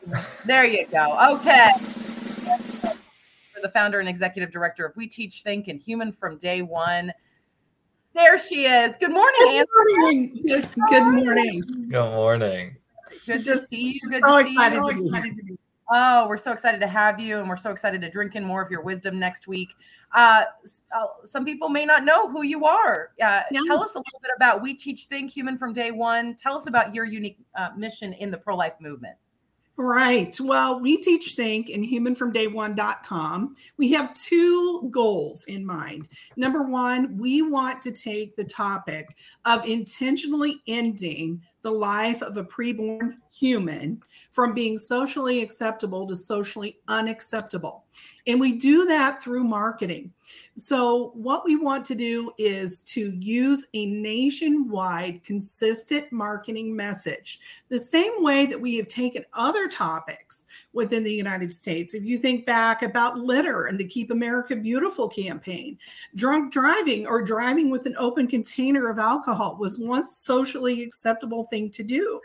there 0.46 0.66
you 0.66 0.88
go. 0.88 1.36
Okay. 1.36 1.70
For 3.54 3.62
the 3.62 3.70
founder 3.70 4.00
and 4.00 4.10
executive 4.10 4.52
director 4.52 4.86
of 4.86 4.96
We 4.96 5.08
Teach 5.08 5.44
Think 5.44 5.68
and 5.68 5.80
Human 5.80 6.12
from 6.12 6.38
Day 6.38 6.64
One. 6.64 7.14
There 8.16 8.38
she 8.38 8.66
is. 8.66 8.96
Good 8.96 9.12
morning, 9.12 9.36
Good 9.42 9.68
morning. 9.76 10.42
Good, 10.48 10.70
good 10.90 11.04
morning. 11.04 11.62
Good 11.90 12.12
morning. 12.12 12.78
Good 13.26 13.44
to 13.44 13.58
see 13.58 13.92
you. 13.92 14.10
Good 14.10 14.24
so 14.24 14.42
to 14.42 14.48
see 14.48 14.54
excited 14.54 14.78
you. 14.78 15.12
to 15.12 15.44
be 15.44 15.48
here. 15.50 15.58
Oh, 15.92 16.26
we're 16.26 16.38
so 16.38 16.54
excited 16.54 16.80
to 16.80 16.88
have 16.88 17.20
you, 17.20 17.40
and 17.40 17.50
we're 17.50 17.58
so 17.58 17.72
excited 17.72 18.00
to 18.02 18.10
drink 18.10 18.36
in 18.36 18.44
more 18.46 18.62
of 18.62 18.72
your 18.72 18.82
wisdom 18.84 19.20
next 19.20 19.50
week. 19.50 19.68
Uh, 20.16 20.46
uh, 20.96 21.06
some 21.26 21.44
people 21.44 21.68
may 21.68 21.86
not 21.86 22.06
know 22.06 22.30
who 22.32 22.44
you 22.44 22.66
are. 22.66 23.10
Uh, 23.22 23.42
Yeah. 23.52 23.60
Tell 23.68 23.84
us 23.84 23.96
a 23.96 24.00
little 24.00 24.20
bit 24.22 24.32
about 24.38 24.62
We 24.62 24.74
Teach 24.74 25.08
Think 25.08 25.30
Human 25.32 25.58
from 25.58 25.74
Day 25.74 25.92
One. 25.92 26.36
Tell 26.36 26.56
us 26.56 26.68
about 26.68 26.96
your 26.96 27.04
unique 27.04 27.38
uh, 27.56 27.72
mission 27.76 28.14
in 28.14 28.32
the 28.32 28.38
pro 28.38 28.56
life 28.56 28.74
movement. 28.80 29.18
Right. 29.78 30.38
Well, 30.40 30.80
we 30.80 30.98
teach 30.98 31.34
think 31.36 31.70
and 31.70 31.84
humanfromdayone.com. 31.84 33.56
We 33.78 33.92
have 33.92 34.14
two 34.14 34.88
goals 34.90 35.44
in 35.46 35.66
mind. 35.66 36.08
Number 36.38 36.64
one, 36.64 37.18
we 37.18 37.42
want 37.42 37.82
to 37.82 37.92
take 37.92 38.38
the 38.38 38.46
topic 38.46 39.18
of 39.44 39.68
intentionally 39.68 40.62
ending 40.68 41.42
the 41.62 41.72
life 41.72 42.22
of 42.22 42.38
a 42.38 42.44
preborn 42.44 43.16
human 43.36 44.02
from 44.32 44.54
being 44.54 44.78
socially 44.78 45.42
acceptable 45.42 46.08
to 46.08 46.16
socially 46.16 46.78
unacceptable. 46.88 47.84
And 48.28 48.40
we 48.40 48.54
do 48.54 48.86
that 48.86 49.22
through 49.22 49.44
marketing. 49.44 50.12
So, 50.56 51.12
what 51.14 51.46
we 51.46 51.58
want 51.58 51.86
to 51.86 51.96
do 51.96 52.32
is 52.38 52.82
to 52.84 53.12
use 53.20 53.68
a 53.74 53.86
nationwide, 53.86 55.24
consistent 55.24 56.12
marketing 56.12 56.76
message, 56.76 57.40
the 57.70 57.78
same 57.78 58.24
way 58.24 58.46
that 58.48 58.60
we 58.60 58.78
have 58.78 58.88
taken 58.88 59.26
other 59.34 59.68
topics 59.68 60.48
within 60.74 61.04
the 61.04 61.14
United 61.14 61.54
States. 61.54 61.94
If 61.94 62.04
you 62.04 62.18
think 62.18 62.46
back 62.46 62.82
about 62.82 63.20
litter 63.20 63.66
and 63.66 63.78
the 63.78 63.88
Keep 63.88 64.12
America 64.12 64.56
Beautiful 64.56 65.08
campaign, 65.08 65.78
drunk 66.16 66.52
driving 66.52 67.06
or 67.06 67.22
driving 67.22 67.70
with 67.70 67.86
an 67.86 67.96
open 68.00 68.28
container 68.28 68.90
of 68.90 68.98
alcohol 68.98 69.58
was 69.60 69.78
once 69.78 70.18
socially 70.18 70.82
acceptable 70.82 71.44
thing 71.46 71.70
to 71.72 71.84
do. 71.84 72.20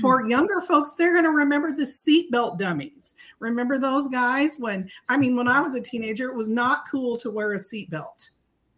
For 0.00 0.22
hmm. 0.22 0.28
Younger 0.46 0.64
folks, 0.66 0.94
they're 0.94 1.12
going 1.12 1.24
to 1.24 1.30
remember 1.30 1.72
the 1.72 1.82
seatbelt 1.82 2.58
dummies. 2.58 3.16
Remember 3.40 3.78
those 3.78 4.08
guys 4.08 4.56
when, 4.58 4.88
I 5.08 5.16
mean, 5.16 5.36
when 5.36 5.48
I 5.48 5.60
was 5.60 5.74
a 5.74 5.80
teenager, 5.80 6.28
it 6.28 6.36
was 6.36 6.48
not 6.48 6.84
cool 6.90 7.16
to 7.18 7.30
wear 7.30 7.52
a 7.52 7.56
seatbelt, 7.56 8.30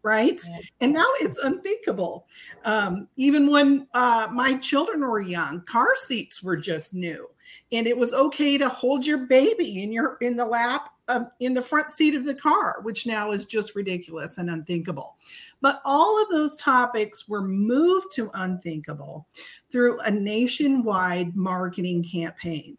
right? 0.02 0.40
And 0.80 0.92
now 0.92 1.06
it's 1.20 1.38
unthinkable. 1.38 2.26
Um, 2.64 3.08
even 3.16 3.50
when 3.50 3.86
uh, 3.94 4.28
my 4.32 4.56
children 4.56 5.00
were 5.00 5.20
young, 5.20 5.62
car 5.62 5.94
seats 5.96 6.42
were 6.42 6.56
just 6.56 6.94
new, 6.94 7.28
and 7.72 7.86
it 7.86 7.96
was 7.96 8.14
okay 8.14 8.58
to 8.58 8.68
hold 8.68 9.06
your 9.06 9.26
baby 9.26 9.82
in 9.82 9.92
your 9.92 10.16
in 10.20 10.36
the 10.36 10.44
lap 10.44 10.90
um, 11.08 11.30
in 11.40 11.54
the 11.54 11.62
front 11.62 11.90
seat 11.90 12.14
of 12.14 12.24
the 12.24 12.34
car, 12.34 12.76
which 12.82 13.06
now 13.06 13.32
is 13.32 13.46
just 13.46 13.74
ridiculous 13.74 14.38
and 14.38 14.50
unthinkable. 14.50 15.16
But 15.60 15.80
all 15.84 16.22
of 16.22 16.28
those 16.28 16.56
topics 16.56 17.28
were 17.28 17.42
moved 17.42 18.08
to 18.14 18.30
unthinkable 18.34 19.26
through 19.70 19.98
a 20.00 20.10
nationwide 20.10 21.34
marketing 21.34 22.04
campaign. 22.04 22.76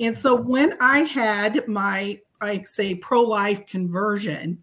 And 0.00 0.16
so 0.16 0.34
when 0.34 0.74
I 0.80 1.00
had 1.00 1.66
my, 1.68 2.20
I 2.40 2.62
say, 2.62 2.94
pro 2.94 3.22
life 3.22 3.66
conversion, 3.66 4.62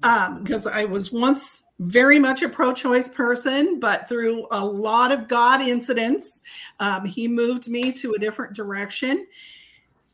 because 0.00 0.66
I 0.66 0.84
was 0.84 1.10
once 1.10 1.66
very 1.80 2.18
much 2.18 2.42
a 2.42 2.48
pro 2.48 2.72
choice 2.72 3.08
person, 3.08 3.78
but 3.78 4.08
through 4.08 4.46
a 4.50 4.64
lot 4.64 5.12
of 5.12 5.28
God 5.28 5.60
incidents, 5.60 6.42
um, 6.80 7.04
he 7.04 7.28
moved 7.28 7.68
me 7.68 7.92
to 7.92 8.14
a 8.14 8.18
different 8.18 8.54
direction. 8.54 9.26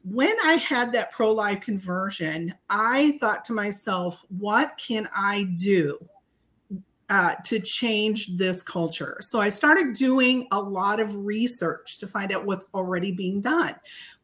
When 0.04 0.34
I 0.44 0.54
had 0.54 0.92
that 0.92 1.12
pro 1.12 1.32
life 1.32 1.60
conversion, 1.60 2.54
I 2.68 3.16
thought 3.20 3.44
to 3.46 3.52
myself, 3.52 4.22
what 4.28 4.78
can 4.78 5.08
I 5.14 5.44
do 5.56 5.98
uh, 7.10 7.34
to 7.44 7.60
change 7.60 8.28
this 8.36 8.62
culture. 8.62 9.18
So 9.20 9.40
I 9.40 9.48
started 9.48 9.94
doing 9.94 10.48
a 10.52 10.60
lot 10.60 11.00
of 11.00 11.14
research 11.16 11.98
to 11.98 12.06
find 12.06 12.32
out 12.32 12.46
what's 12.46 12.68
already 12.72 13.12
being 13.12 13.40
done. 13.40 13.74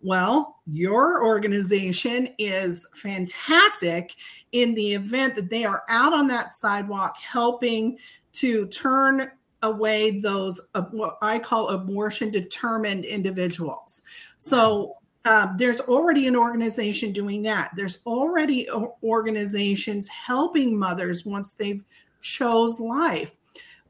Well, 0.00 0.56
your 0.66 1.24
organization 1.24 2.28
is 2.38 2.88
fantastic 2.94 4.14
in 4.52 4.74
the 4.74 4.94
event 4.94 5.36
that 5.36 5.50
they 5.50 5.64
are 5.64 5.82
out 5.88 6.12
on 6.12 6.26
that 6.28 6.52
sidewalk 6.52 7.16
helping 7.18 7.98
to 8.32 8.66
turn 8.68 9.30
away 9.62 10.18
those 10.20 10.58
uh, 10.74 10.82
what 10.90 11.18
I 11.20 11.38
call 11.38 11.68
abortion 11.68 12.30
determined 12.30 13.04
individuals. 13.04 14.04
So 14.38 14.96
um, 15.24 15.56
there's 15.58 15.80
already 15.80 16.26
an 16.26 16.36
organization 16.36 17.12
doing 17.12 17.42
that. 17.42 17.72
There's 17.76 18.02
already 18.06 18.68
organizations 19.02 20.08
helping 20.08 20.78
mothers 20.78 21.26
once 21.26 21.52
they've 21.52 21.84
chose 22.22 22.80
life. 22.80 23.36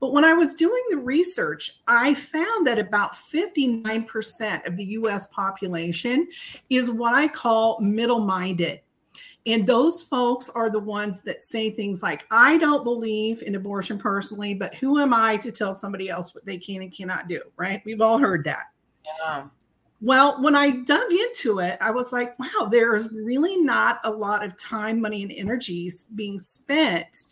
But 0.00 0.12
when 0.12 0.24
I 0.24 0.32
was 0.32 0.54
doing 0.54 0.82
the 0.88 0.96
research, 0.96 1.78
I 1.86 2.14
found 2.14 2.66
that 2.66 2.78
about 2.78 3.12
59% 3.12 4.66
of 4.66 4.76
the 4.76 4.84
US 4.84 5.26
population 5.26 6.26
is 6.70 6.90
what 6.90 7.14
I 7.14 7.28
call 7.28 7.78
middle 7.80 8.20
minded. 8.20 8.80
And 9.46 9.66
those 9.66 10.02
folks 10.02 10.48
are 10.50 10.68
the 10.68 10.80
ones 10.80 11.22
that 11.22 11.42
say 11.42 11.70
things 11.70 12.02
like, 12.02 12.26
I 12.30 12.58
don't 12.58 12.84
believe 12.84 13.42
in 13.42 13.54
abortion 13.54 13.98
personally, 13.98 14.54
but 14.54 14.74
who 14.74 14.98
am 14.98 15.14
I 15.14 15.36
to 15.38 15.52
tell 15.52 15.74
somebody 15.74 16.10
else 16.10 16.34
what 16.34 16.44
they 16.44 16.58
can 16.58 16.82
and 16.82 16.94
cannot 16.94 17.28
do? 17.28 17.40
Right? 17.56 17.82
We've 17.84 18.02
all 18.02 18.18
heard 18.18 18.44
that. 18.44 18.64
Yeah. 19.04 19.44
Well, 20.02 20.42
when 20.42 20.56
I 20.56 20.70
dug 20.70 21.12
into 21.12 21.58
it, 21.58 21.76
I 21.80 21.90
was 21.90 22.10
like, 22.10 22.38
wow, 22.38 22.68
there's 22.70 23.12
really 23.12 23.58
not 23.58 23.98
a 24.04 24.10
lot 24.10 24.42
of 24.42 24.56
time, 24.56 25.00
money, 25.00 25.22
and 25.22 25.32
energies 25.32 26.04
being 26.14 26.38
spent 26.38 27.26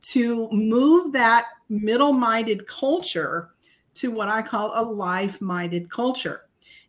to 0.00 0.48
move 0.50 1.12
that 1.12 1.46
middle 1.68 2.12
minded 2.12 2.66
culture 2.66 3.50
to 3.94 4.10
what 4.10 4.28
I 4.28 4.40
call 4.40 4.72
a 4.74 4.82
life 4.82 5.40
minded 5.42 5.90
culture. 5.90 6.42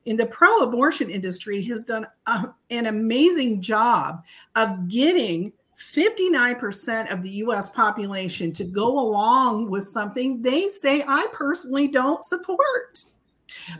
In 0.05 0.15
the 0.15 0.27
pro 0.27 0.59
abortion 0.59 1.09
industry 1.09 1.61
has 1.63 1.83
done 1.83 2.07
a, 2.27 2.53
an 2.69 2.85
amazing 2.85 3.61
job 3.61 4.23
of 4.55 4.87
getting 4.87 5.51
59% 5.77 7.11
of 7.11 7.21
the 7.21 7.29
US 7.29 7.69
population 7.69 8.53
to 8.53 8.63
go 8.63 8.87
along 8.87 9.69
with 9.69 9.83
something 9.83 10.41
they 10.41 10.69
say 10.69 11.03
I 11.05 11.27
personally 11.33 11.89
don't 11.89 12.23
support 12.23 13.03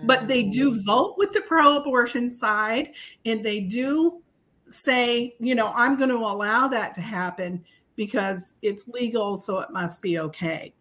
but 0.04 0.28
they 0.28 0.44
do 0.44 0.72
mm. 0.72 0.86
vote 0.86 1.16
with 1.18 1.34
the 1.34 1.42
pro 1.42 1.78
abortion 1.78 2.30
side 2.30 2.94
and 3.26 3.46
they 3.46 3.62
do 3.62 4.22
say, 4.68 5.36
you 5.40 5.56
know, 5.56 5.72
I'm 5.76 5.98
going 5.98 6.10
to 6.10 6.18
allow 6.18 6.68
that 6.68 6.94
to 6.96 7.02
happen 7.02 7.64
because 7.96 8.56
it's 8.62 8.88
legal, 8.88 9.36
so 9.36 9.60
it 9.60 9.72
must 9.72 10.02
be 10.02 10.20
okay. 10.20 10.74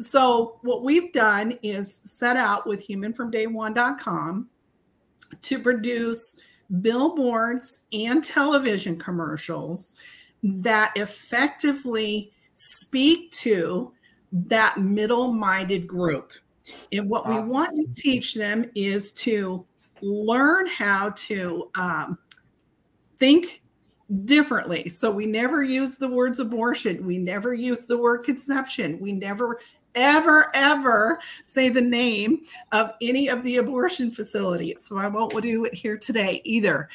So, 0.00 0.58
what 0.62 0.82
we've 0.82 1.12
done 1.12 1.58
is 1.62 2.02
set 2.04 2.36
out 2.36 2.66
with 2.66 2.86
humanfromdayone.com 2.88 4.48
to 5.42 5.58
produce 5.58 6.40
billboards 6.80 7.86
and 7.92 8.24
television 8.24 8.98
commercials 8.98 9.96
that 10.42 10.92
effectively 10.96 12.32
speak 12.52 13.30
to 13.32 13.92
that 14.32 14.78
middle 14.78 15.32
minded 15.32 15.86
group. 15.86 16.32
And 16.92 17.08
what 17.08 17.26
Awesome. 17.26 17.46
we 17.46 17.52
want 17.52 17.76
to 17.76 17.86
teach 17.94 18.34
them 18.34 18.70
is 18.74 19.12
to 19.12 19.64
learn 20.02 20.66
how 20.66 21.10
to 21.10 21.70
um, 21.74 22.18
think 23.18 23.62
differently. 24.24 24.88
So 24.88 25.10
we 25.10 25.26
never 25.26 25.62
use 25.62 25.96
the 25.96 26.08
words 26.08 26.40
abortion. 26.40 27.04
We 27.06 27.18
never 27.18 27.54
use 27.54 27.86
the 27.86 27.98
word 27.98 28.24
conception. 28.24 28.98
We 28.98 29.12
never, 29.12 29.60
ever, 29.94 30.50
ever 30.54 31.20
say 31.44 31.68
the 31.68 31.80
name 31.80 32.42
of 32.72 32.92
any 33.00 33.28
of 33.28 33.42
the 33.44 33.58
abortion 33.58 34.10
facilities. 34.10 34.84
So 34.88 34.98
I 34.98 35.06
won't 35.06 35.40
do 35.42 35.64
it 35.64 35.74
here 35.74 35.96
today 35.96 36.40
either. 36.44 36.88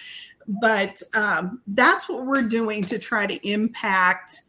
But 0.48 1.02
um, 1.14 1.62
that's 1.68 2.10
what 2.10 2.26
we're 2.26 2.44
doing 2.44 2.84
to 2.86 3.00
try 3.00 3.26
to 3.26 3.48
impact 3.48 4.42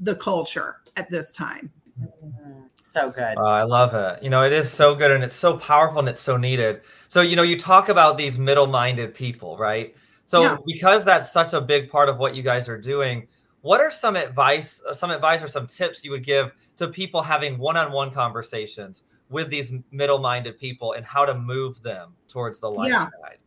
the 0.00 0.16
culture 0.16 0.76
at 0.96 1.10
this 1.10 1.32
time. 1.32 1.70
Mhm. 2.00 2.53
So 2.94 3.10
good. 3.10 3.36
Uh, 3.36 3.42
I 3.42 3.64
love 3.64 3.92
it. 3.92 4.22
You 4.22 4.30
know, 4.30 4.44
it 4.44 4.52
is 4.52 4.70
so 4.70 4.94
good 4.94 5.10
and 5.10 5.24
it's 5.24 5.34
so 5.34 5.56
powerful 5.56 5.98
and 5.98 6.08
it's 6.08 6.20
so 6.20 6.36
needed. 6.36 6.82
So, 7.08 7.22
you 7.22 7.34
know, 7.34 7.42
you 7.42 7.58
talk 7.58 7.88
about 7.88 8.16
these 8.16 8.38
middle 8.38 8.68
minded 8.68 9.14
people, 9.14 9.58
right? 9.58 9.96
So, 10.26 10.42
Yeah. 10.42 10.56
because 10.64 11.04
that's 11.04 11.32
such 11.32 11.54
a 11.54 11.60
big 11.60 11.90
part 11.90 12.08
of 12.08 12.18
what 12.18 12.36
you 12.36 12.44
guys 12.44 12.68
are 12.68 12.78
doing, 12.78 13.26
what 13.62 13.80
are 13.80 13.90
some 13.90 14.14
advice, 14.14 14.80
some 14.92 15.10
advice 15.10 15.42
or 15.42 15.48
some 15.48 15.66
tips 15.66 16.04
you 16.04 16.12
would 16.12 16.22
give 16.22 16.52
to 16.76 16.86
people 16.86 17.20
having 17.20 17.58
one-on-one 17.58 18.12
conversations 18.12 19.02
with 19.28 19.50
these 19.50 19.72
middle-minded 19.90 20.56
people 20.60 20.92
and 20.92 21.04
how 21.04 21.24
to 21.24 21.34
move 21.34 21.82
them 21.82 22.14
towards 22.28 22.60
the 22.60 22.70
light 22.70 22.90
yeah. 22.90 23.06
side? 23.22 23.38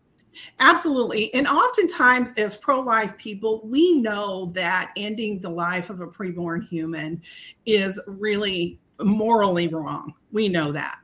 Absolutely. 0.60 1.34
And 1.34 1.48
oftentimes, 1.48 2.34
as 2.36 2.58
pro 2.58 2.82
life 2.82 3.18
people, 3.18 3.62
we 3.64 4.02
know 4.02 4.48
that 4.48 4.92
ending 4.98 5.40
the 5.40 5.50
life 5.50 5.90
of 5.90 6.02
a 6.02 6.08
preborn 6.08 6.68
human 6.68 7.22
is 7.66 7.98
really 8.08 8.78
morally 9.00 9.68
wrong. 9.68 10.14
We 10.32 10.50
know 10.50 10.72
that. 10.72 10.98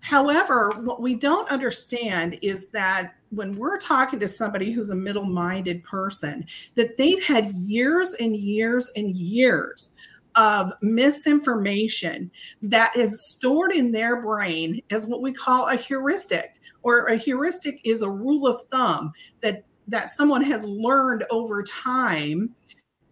However, 0.00 0.72
what 0.82 1.02
we 1.02 1.14
don't 1.14 1.50
understand 1.50 2.38
is 2.40 2.68
that 2.70 3.14
when 3.30 3.56
we're 3.56 3.78
talking 3.78 4.18
to 4.20 4.28
somebody 4.28 4.72
who's 4.72 4.90
a 4.90 4.96
middle 4.96 5.24
minded 5.24 5.84
person, 5.84 6.46
that 6.76 6.96
they've 6.96 7.22
had 7.22 7.52
years 7.52 8.14
and 8.14 8.34
years 8.36 8.90
and 8.96 9.14
years 9.14 9.94
of 10.36 10.72
misinformation 10.82 12.30
that 12.62 12.96
is 12.96 13.28
stored 13.28 13.72
in 13.72 13.90
their 13.90 14.22
brain 14.22 14.80
as 14.90 15.06
what 15.06 15.20
we 15.20 15.32
call 15.32 15.66
a 15.66 15.74
heuristic 15.74 16.54
or 16.82 17.06
a 17.06 17.16
heuristic 17.16 17.80
is 17.84 18.02
a 18.02 18.10
rule 18.10 18.46
of 18.46 18.62
thumb 18.70 19.12
that 19.40 19.64
that 19.88 20.12
someone 20.12 20.42
has 20.44 20.64
learned 20.66 21.24
over 21.30 21.62
time 21.62 22.54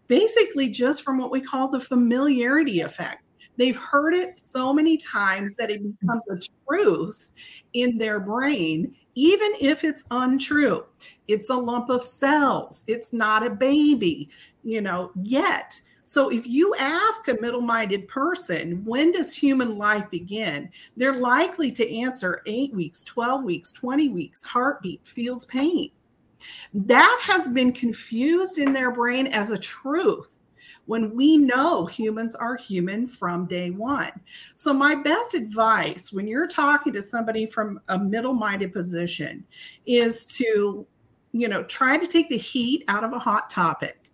basically 0.06 0.68
just 0.68 1.02
from 1.02 1.18
what 1.18 1.32
we 1.32 1.40
call 1.40 1.68
the 1.68 1.80
familiarity 1.80 2.80
effect 2.80 3.22
they've 3.57 3.76
heard 3.76 4.14
it 4.14 4.36
so 4.36 4.72
many 4.72 4.96
times 4.96 5.57
that 5.57 5.70
it 5.70 5.82
mm-hmm. 5.82 5.90
becomes 6.00 6.24
a 6.30 6.38
truth 6.68 7.32
in 7.72 7.98
their 7.98 8.20
brain 8.20 8.94
even 9.18 9.50
if 9.62 9.82
it's 9.82 10.04
untrue. 10.11 10.84
It's 11.26 11.48
a 11.48 11.54
lump 11.54 11.88
of 11.88 12.02
cells. 12.02 12.84
It's 12.86 13.14
not 13.14 13.46
a 13.46 13.48
baby 13.48 14.28
you 14.66 14.82
know 14.82 15.12
yet. 15.22 15.80
So 16.02 16.28
if 16.30 16.46
you 16.46 16.74
ask 16.78 17.26
a 17.28 17.40
middle 17.40 17.61
minded 17.61 18.07
person, 18.09 18.84
when 18.84 19.12
does 19.12 19.34
human 19.34 19.78
life 19.78 20.09
begin? 20.11 20.68
They're 20.96 21.16
likely 21.16 21.72
to 21.72 21.96
answer 21.96 22.42
eight 22.46 22.74
weeks, 22.74 23.02
12 23.02 23.42
weeks, 23.44 23.72
20 23.72 24.11
weeks, 24.11 24.44
heartbeat, 24.44 25.07
feels 25.07 25.46
pain. 25.46 25.90
That 26.74 27.20
has 27.24 27.48
been 27.48 27.72
confused 27.72 28.59
in 28.59 28.72
their 28.72 28.92
brain 28.92 29.26
as 29.28 29.50
a 29.50 29.59
truth 29.59 30.36
when 30.87 31.14
we 31.14 31.37
know 31.37 31.87
humans 31.87 32.34
are 32.34 32.57
human 32.57 33.07
from 33.07 33.47
day 33.47 33.70
one. 33.70 34.12
So, 34.55 34.72
my 34.72 34.95
best 34.95 35.34
advice 35.34 36.12
when 36.12 36.26
you're 36.26 36.49
talking 36.49 36.93
to 36.95 37.03
somebody 37.03 37.47
from 37.47 37.80
a 37.89 37.99
middle 37.99 38.34
minded 38.34 38.72
position 38.72 39.45
is 39.87 40.26
to, 40.39 40.87
you 41.32 41.49
know, 41.49 41.62
try 41.64 41.99
to 41.99 42.07
take 42.07 42.28
the 42.28 42.39
heat 42.39 42.84
out 42.89 43.05
of 43.05 43.12
a 43.12 43.18
hot 43.18 43.51
topic 43.51 44.07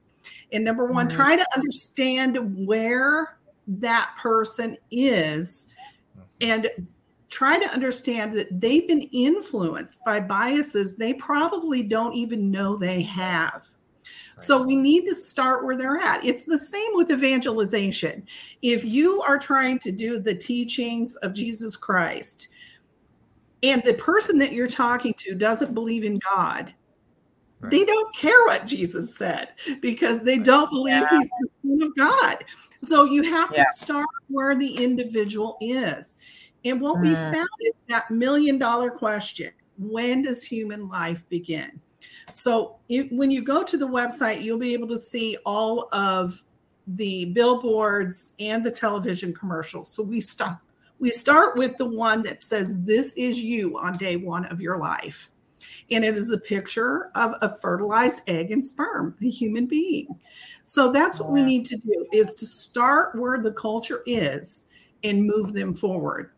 and 0.53 0.64
number 0.64 0.85
one, 0.85 1.09
mm-hmm. 1.09 1.16
try 1.16 1.37
to 1.37 1.47
understand 1.57 2.66
where 2.66 3.39
that 3.66 4.14
person 4.18 4.77
is 4.91 5.68
and 6.41 6.68
try 7.31 7.59
to 7.59 7.73
understand 7.73 8.35
that 8.35 8.61
they've 8.61 8.87
been 8.87 9.09
influenced 9.12 10.05
by 10.05 10.20
biases 10.20 10.97
they 10.97 11.14
probably 11.14 11.83
don't 11.83 12.14
even 12.14 12.51
know 12.51 12.77
they 12.77 13.01
have. 13.03 13.66
So 14.37 14.62
we 14.62 14.76
need 14.76 15.07
to 15.07 15.14
start 15.14 15.64
where 15.64 15.76
they're 15.76 15.99
at. 15.99 16.24
It's 16.24 16.45
the 16.45 16.59
same 16.59 16.91
with 16.95 17.11
evangelization. 17.11 18.26
If 18.62 18.85
you 18.85 19.22
are 19.22 19.39
trying 19.39 19.78
to 19.80 19.93
do 19.93 20.18
the 20.18 20.35
teachings 20.35 21.16
of 21.16 21.35
Jesus 21.35 21.76
Christ 21.76 22.49
and 23.62 23.83
the 23.83 23.95
person 23.95 24.39
that 24.39 24.53
you're 24.53 24.66
talking 24.66 25.14
to 25.18 25.35
doesn't 25.35 25.74
believe 25.74 26.05
in 26.05 26.18
God, 26.18 26.74
Right. 27.62 27.70
They 27.70 27.85
don't 27.85 28.16
care 28.16 28.45
what 28.47 28.66
Jesus 28.66 29.16
said 29.16 29.51
because 29.80 30.24
they 30.24 30.37
don't 30.37 30.68
believe 30.68 30.95
yeah. 30.95 31.18
he's 31.18 31.30
the 31.30 31.49
Son 31.62 31.83
of 31.83 31.97
God. 31.97 32.45
So 32.83 33.05
you 33.05 33.22
have 33.22 33.53
yeah. 33.55 33.62
to 33.62 33.68
start 33.76 34.07
where 34.26 34.57
the 34.57 34.83
individual 34.83 35.59
is. 35.61 36.18
And 36.64 36.80
what 36.80 36.99
mm. 36.99 37.03
we 37.03 37.14
found 37.14 37.49
is 37.61 37.72
that 37.89 38.11
million 38.11 38.59
dollar 38.59 38.91
question 38.91 39.53
when 39.78 40.22
does 40.22 40.43
human 40.43 40.89
life 40.89 41.24
begin? 41.28 41.80
So 42.33 42.77
it, 42.89 43.12
when 43.12 43.31
you 43.31 43.43
go 43.45 43.62
to 43.62 43.77
the 43.77 43.87
website, 43.87 44.43
you'll 44.43 44.59
be 44.59 44.73
able 44.73 44.89
to 44.89 44.97
see 44.97 45.37
all 45.45 45.89
of 45.93 46.43
the 46.87 47.27
billboards 47.27 48.35
and 48.41 48.64
the 48.64 48.70
television 48.70 49.35
commercials. 49.35 49.93
So 49.93 50.03
we 50.03 50.20
start 50.20 50.59
we 50.99 51.11
start 51.11 51.57
with 51.57 51.77
the 51.79 51.85
one 51.85 52.23
that 52.23 52.45
says 52.45 52.81
this 52.85 53.12
is 53.14 53.41
you 53.41 53.77
on 53.77 53.97
day 53.97 54.14
1 54.14 54.45
of 54.47 54.61
your 54.61 54.79
life 54.79 55.33
and 55.91 56.05
it 56.05 56.16
is 56.16 56.33
a 56.33 56.39
picture 56.39 57.11
of 57.14 57.35
a 57.43 57.59
fertilized 57.59 58.23
egg 58.29 58.51
and 58.51 58.64
sperm, 58.64 59.16
a 59.20 59.29
human 59.29 59.66
being. 59.66 60.18
So 60.62 60.93
that's 60.93 61.18
what 61.18 61.31
we 61.31 61.43
need 61.43 61.64
to 61.66 61.77
do 61.77 62.07
is 62.12 62.35
to 62.35 62.47
start 62.47 63.16
where 63.16 63.39
the 63.39 63.53
culture 63.53 64.03
is 64.07 64.68
and 65.03 65.27
move 65.27 65.53
them 65.53 65.75
forward. 65.75 66.31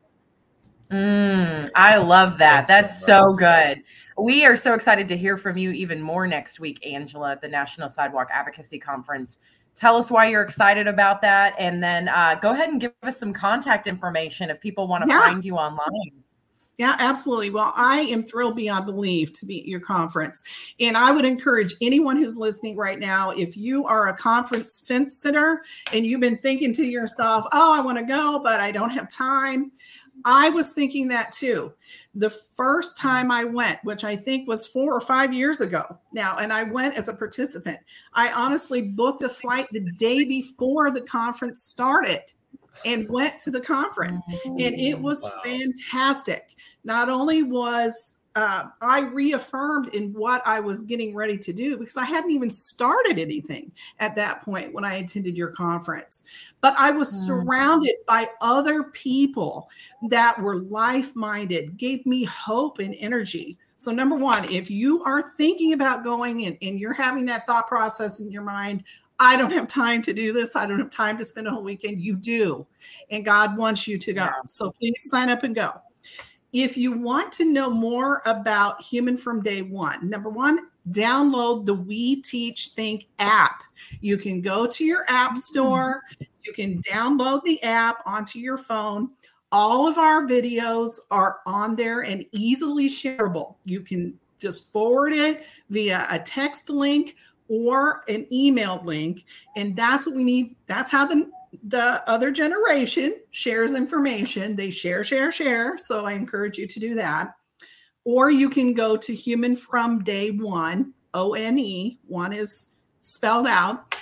Mm, 0.90 1.68
I 1.74 1.96
love 1.96 2.38
that. 2.38 2.66
That's 2.66 3.04
so 3.04 3.32
good. 3.34 3.82
We 4.16 4.46
are 4.46 4.56
so 4.56 4.74
excited 4.74 5.08
to 5.08 5.16
hear 5.16 5.36
from 5.36 5.56
you 5.56 5.72
even 5.72 6.00
more 6.00 6.26
next 6.26 6.60
week, 6.60 6.84
Angela, 6.86 7.32
at 7.32 7.40
the 7.40 7.48
National 7.48 7.88
Sidewalk 7.88 8.28
Advocacy 8.32 8.78
Conference. 8.78 9.38
Tell 9.74 9.96
us 9.96 10.10
why 10.10 10.28
you're 10.28 10.42
excited 10.42 10.86
about 10.86 11.20
that. 11.22 11.54
And 11.58 11.82
then 11.82 12.08
uh, 12.08 12.36
go 12.40 12.50
ahead 12.52 12.68
and 12.68 12.80
give 12.80 12.92
us 13.02 13.18
some 13.18 13.32
contact 13.32 13.88
information 13.88 14.50
if 14.50 14.60
people 14.60 14.86
want 14.86 15.04
to 15.04 15.10
yeah. 15.10 15.20
find 15.20 15.44
you 15.44 15.56
online. 15.56 16.12
Yeah, 16.76 16.96
absolutely. 16.98 17.50
Well, 17.50 17.72
I 17.76 18.00
am 18.02 18.24
thrilled 18.24 18.56
beyond 18.56 18.86
belief 18.86 19.32
to 19.34 19.46
be 19.46 19.60
at 19.60 19.66
your 19.66 19.80
conference. 19.80 20.42
And 20.80 20.96
I 20.96 21.12
would 21.12 21.24
encourage 21.24 21.74
anyone 21.80 22.16
who's 22.16 22.36
listening 22.36 22.76
right 22.76 22.98
now 22.98 23.30
if 23.30 23.56
you 23.56 23.84
are 23.84 24.08
a 24.08 24.16
conference 24.16 24.80
fence 24.80 25.20
sitter 25.20 25.64
and 25.92 26.04
you've 26.04 26.20
been 26.20 26.36
thinking 26.36 26.72
to 26.74 26.84
yourself, 26.84 27.46
oh, 27.52 27.72
I 27.76 27.80
want 27.80 27.98
to 27.98 28.04
go, 28.04 28.40
but 28.42 28.60
I 28.60 28.72
don't 28.72 28.90
have 28.90 29.08
time. 29.08 29.70
I 30.24 30.50
was 30.50 30.72
thinking 30.72 31.08
that 31.08 31.30
too. 31.32 31.72
The 32.14 32.30
first 32.30 32.96
time 32.96 33.30
I 33.30 33.44
went, 33.44 33.80
which 33.82 34.04
I 34.04 34.14
think 34.14 34.46
was 34.46 34.66
four 34.66 34.94
or 34.94 35.00
five 35.00 35.32
years 35.32 35.60
ago 35.60 35.98
now, 36.12 36.36
and 36.38 36.52
I 36.52 36.62
went 36.62 36.96
as 36.96 37.08
a 37.08 37.14
participant, 37.14 37.78
I 38.12 38.32
honestly 38.32 38.82
booked 38.82 39.22
a 39.22 39.28
flight 39.28 39.66
the 39.72 39.90
day 39.98 40.24
before 40.24 40.90
the 40.90 41.00
conference 41.00 41.62
started 41.62 42.22
and 42.84 43.08
went 43.08 43.38
to 43.40 43.50
the 43.50 43.60
conference 43.60 44.22
and 44.44 44.58
it 44.58 44.98
was 44.98 45.22
wow. 45.22 45.40
fantastic 45.44 46.56
not 46.82 47.08
only 47.08 47.42
was 47.42 48.23
uh, 48.36 48.64
I 48.80 49.02
reaffirmed 49.02 49.94
in 49.94 50.12
what 50.12 50.42
I 50.44 50.58
was 50.58 50.82
getting 50.82 51.14
ready 51.14 51.38
to 51.38 51.52
do 51.52 51.76
because 51.76 51.96
I 51.96 52.04
hadn't 52.04 52.32
even 52.32 52.50
started 52.50 53.18
anything 53.18 53.70
at 54.00 54.16
that 54.16 54.42
point 54.42 54.74
when 54.74 54.84
I 54.84 54.96
attended 54.96 55.36
your 55.36 55.48
conference. 55.48 56.24
But 56.60 56.74
I 56.76 56.90
was 56.90 57.12
mm. 57.12 57.26
surrounded 57.26 57.94
by 58.06 58.28
other 58.40 58.84
people 58.84 59.70
that 60.08 60.40
were 60.40 60.62
life 60.62 61.14
minded, 61.14 61.76
gave 61.76 62.04
me 62.06 62.24
hope 62.24 62.80
and 62.80 62.96
energy. 62.98 63.56
So, 63.76 63.92
number 63.92 64.16
one, 64.16 64.44
if 64.50 64.70
you 64.70 65.02
are 65.02 65.32
thinking 65.36 65.72
about 65.72 66.04
going 66.04 66.46
and, 66.46 66.56
and 66.60 66.78
you're 66.78 66.92
having 66.92 67.26
that 67.26 67.46
thought 67.46 67.68
process 67.68 68.20
in 68.20 68.32
your 68.32 68.42
mind, 68.42 68.82
I 69.20 69.36
don't 69.36 69.52
have 69.52 69.68
time 69.68 70.02
to 70.02 70.12
do 70.12 70.32
this. 70.32 70.56
I 70.56 70.66
don't 70.66 70.78
have 70.78 70.90
time 70.90 71.18
to 71.18 71.24
spend 71.24 71.46
a 71.46 71.50
whole 71.50 71.62
weekend. 71.62 72.00
You 72.00 72.16
do. 72.16 72.66
And 73.10 73.24
God 73.24 73.56
wants 73.56 73.86
you 73.86 73.96
to 73.98 74.12
go. 74.12 74.28
So 74.46 74.72
please 74.72 75.00
sign 75.04 75.28
up 75.28 75.44
and 75.44 75.54
go. 75.54 75.80
If 76.54 76.76
you 76.76 76.92
want 76.92 77.32
to 77.32 77.52
know 77.52 77.68
more 77.68 78.22
about 78.26 78.80
Human 78.80 79.16
from 79.16 79.42
Day 79.42 79.62
One, 79.62 80.08
number 80.08 80.30
one, 80.30 80.68
download 80.90 81.66
the 81.66 81.74
We 81.74 82.22
Teach 82.22 82.68
Think 82.68 83.08
app. 83.18 83.64
You 84.00 84.16
can 84.16 84.40
go 84.40 84.64
to 84.64 84.84
your 84.84 85.04
app 85.08 85.32
mm. 85.32 85.38
store, 85.38 86.02
you 86.44 86.52
can 86.52 86.80
download 86.82 87.42
the 87.42 87.60
app 87.64 88.04
onto 88.06 88.38
your 88.38 88.56
phone. 88.56 89.10
All 89.50 89.88
of 89.88 89.98
our 89.98 90.26
videos 90.28 91.00
are 91.10 91.40
on 91.44 91.74
there 91.74 92.02
and 92.02 92.24
easily 92.30 92.88
shareable. 92.88 93.56
You 93.64 93.80
can 93.80 94.16
just 94.38 94.72
forward 94.72 95.12
it 95.12 95.46
via 95.70 96.06
a 96.08 96.20
text 96.20 96.70
link 96.70 97.16
or 97.48 98.04
an 98.06 98.28
email 98.32 98.80
link. 98.84 99.24
And 99.56 99.74
that's 99.74 100.06
what 100.06 100.14
we 100.14 100.22
need. 100.22 100.54
That's 100.66 100.90
how 100.90 101.04
the 101.06 101.28
the 101.62 102.02
other 102.08 102.30
generation 102.30 103.16
shares 103.30 103.74
information. 103.74 104.56
They 104.56 104.70
share, 104.70 105.04
share, 105.04 105.30
share. 105.30 105.78
So 105.78 106.04
I 106.04 106.12
encourage 106.12 106.58
you 106.58 106.66
to 106.66 106.80
do 106.80 106.94
that. 106.96 107.34
Or 108.04 108.30
you 108.30 108.50
can 108.50 108.74
go 108.74 108.96
to 108.96 109.14
Human 109.14 109.56
from 109.56 110.04
Day 110.04 110.30
One, 110.30 110.92
O 111.14 111.34
N 111.34 111.58
E, 111.58 111.98
one 112.06 112.32
is 112.32 112.74
spelled 113.00 113.46
out, 113.46 113.94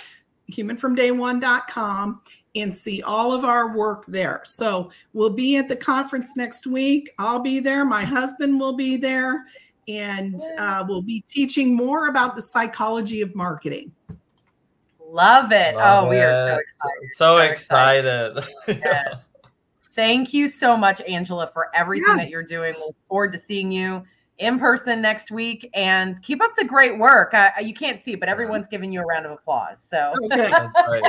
humanfromday1.com, 0.51 2.21
and 2.55 2.73
see 2.73 3.01
all 3.01 3.31
of 3.31 3.45
our 3.45 3.75
work 3.75 4.05
there. 4.07 4.41
So 4.45 4.91
we'll 5.13 5.29
be 5.29 5.57
at 5.57 5.69
the 5.69 5.75
conference 5.75 6.35
next 6.35 6.67
week. 6.67 7.11
I'll 7.19 7.39
be 7.39 7.59
there. 7.59 7.85
My 7.85 8.03
husband 8.03 8.59
will 8.59 8.75
be 8.75 8.97
there 8.97 9.45
and 9.87 10.39
uh, 10.57 10.85
we'll 10.87 11.01
be 11.01 11.21
teaching 11.27 11.75
more 11.75 12.07
about 12.07 12.35
the 12.35 12.41
psychology 12.41 13.21
of 13.21 13.35
marketing. 13.35 13.91
Love 15.13 15.51
it. 15.51 15.75
Love 15.75 16.05
oh, 16.05 16.07
it. 16.07 16.09
we 16.09 16.17
are 16.17 16.35
so 16.35 16.55
excited. 16.55 17.09
So, 17.11 17.37
so 17.37 17.37
excited. 17.37 18.37
excited. 18.37 18.81
yes. 18.83 19.29
Thank 19.91 20.33
you 20.33 20.47
so 20.47 20.75
much, 20.75 21.01
Angela, 21.01 21.51
for 21.53 21.69
everything 21.75 22.17
yeah. 22.17 22.23
that 22.23 22.29
you're 22.29 22.41
doing. 22.41 22.73
We 22.75 22.81
look 22.81 22.95
forward 23.07 23.31
to 23.33 23.37
seeing 23.37 23.71
you 23.71 24.03
in 24.39 24.57
person 24.57 25.03
next 25.03 25.29
week 25.29 25.69
and 25.75 26.19
keep 26.23 26.41
up 26.41 26.55
the 26.57 26.65
great 26.65 26.97
work. 26.97 27.35
Uh, 27.35 27.51
you 27.61 27.75
can't 27.75 27.99
see, 27.99 28.15
but 28.15 28.27
everyone's 28.27 28.67
giving 28.67 28.91
you 28.91 29.01
a 29.01 29.05
round 29.05 29.27
of 29.27 29.33
applause. 29.33 29.83
So 29.83 30.15
Okay. 30.23 30.49
That's 30.49 30.75
right. 30.75 31.03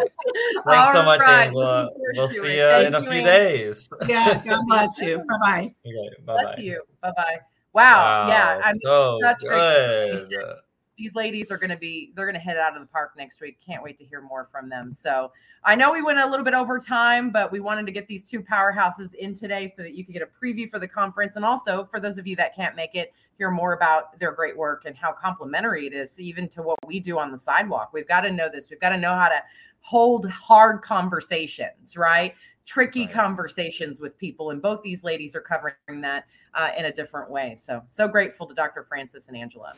Thanks 0.68 0.92
so 0.92 1.02
much, 1.02 1.20
right. 1.20 1.46
Angela. 1.46 1.88
We'll 2.14 2.28
see 2.28 2.36
it. 2.36 2.57
you 2.57 2.62
Thank 2.62 2.86
in 2.88 2.94
a 2.96 3.00
few 3.00 3.11
Angela. 3.11 3.38
days. 3.38 3.88
Yeah. 4.07 4.42
God 4.44 4.61
bless 4.68 5.00
you. 5.00 5.16
Bye 5.28 5.38
bye. 5.40 5.74
Okay, 5.86 6.16
bye 6.26 6.42
Bless 6.42 6.59
you. 6.59 6.82
Bye 7.00 7.12
bye. 7.16 7.36
Wow. 7.72 8.28
Yeah. 8.28 8.61
I 8.62 8.72
mean, 8.72 8.80
so 8.84 9.18
such 9.22 9.40
great 9.40 10.28
good. 10.28 10.57
These 10.97 11.14
ladies 11.14 11.51
are 11.51 11.59
going 11.59 11.70
to 11.70 11.76
be 11.76 12.12
they're 12.14 12.26
going 12.26 12.34
to 12.34 12.40
head 12.40 12.57
out 12.57 12.76
of 12.76 12.80
the 12.80 12.86
park 12.86 13.12
next 13.16 13.40
week. 13.40 13.59
Can't 13.64 13.82
wait 13.82 13.99
to 13.99 14.05
hear 14.05 14.20
more 14.20 14.45
from 14.45 14.68
them. 14.68 14.92
So 14.92 15.32
i 15.64 15.74
know 15.74 15.90
we 15.90 16.03
went 16.03 16.18
a 16.18 16.26
little 16.26 16.45
bit 16.45 16.55
over 16.55 16.78
time 16.78 17.30
but 17.30 17.51
we 17.51 17.59
wanted 17.59 17.86
to 17.86 17.92
get 17.92 18.07
these 18.07 18.22
two 18.22 18.40
powerhouses 18.40 19.14
in 19.14 19.34
today 19.34 19.66
so 19.66 19.82
that 19.82 19.95
you 19.95 20.05
could 20.05 20.12
get 20.12 20.22
a 20.22 20.26
preview 20.26 20.68
for 20.68 20.78
the 20.78 20.88
conference. 20.88 21.36
And 21.36 21.45
also 21.45 21.84
for 21.84 21.99
those 21.99 22.18
of 22.18 22.26
you 22.26 22.36
that 22.36 22.55
can't 22.55 22.76
make 22.76 22.95
it 22.95 23.12
hear 23.36 23.51
more 23.51 23.72
about 23.72 24.18
their 24.18 24.32
great 24.32 24.57
work 24.57 24.84
and 24.84 24.97
how 24.97 25.12
complementary 25.12 25.86
it 25.86 25.92
is 25.92 26.20
even 26.20 26.49
to 26.51 26.62
what 26.62 26.78
we 26.86 27.01
do 27.01 27.18
on 27.18 27.32
the 27.32 27.38
sidewalk. 27.38 27.90
We've 27.92 28.09
got 28.09 28.20
to 28.20 28.30
know 28.30 28.49
this. 28.53 28.70
We've 28.70 28.80
got 28.80 28.90
to 28.90 28.99
know 28.99 29.14
how 29.14 29.28
to 29.28 29.42
hold 29.80 30.28
hard 30.30 30.82
conversations 30.82 31.97
right? 31.97 32.34
Tricky 32.66 33.05
Right. 33.05 33.12
conversations 33.12 34.01
with 34.01 34.16
people 34.16 34.51
and 34.51 34.62
both 34.62 34.82
these 34.82 35.05
ladies 35.05 35.34
are 35.34 35.40
covering 35.40 36.01
that 36.01 36.24
uh, 36.55 36.70
in 36.78 36.86
a 36.86 36.92
different 36.92 37.30
way. 37.30 37.55
So 37.57 37.82
so 37.88 38.07
grateful 38.07 38.47
to 38.47 38.55
dr 38.55 38.84
francis 38.84 39.28
and 39.28 39.36
angela 39.36 39.74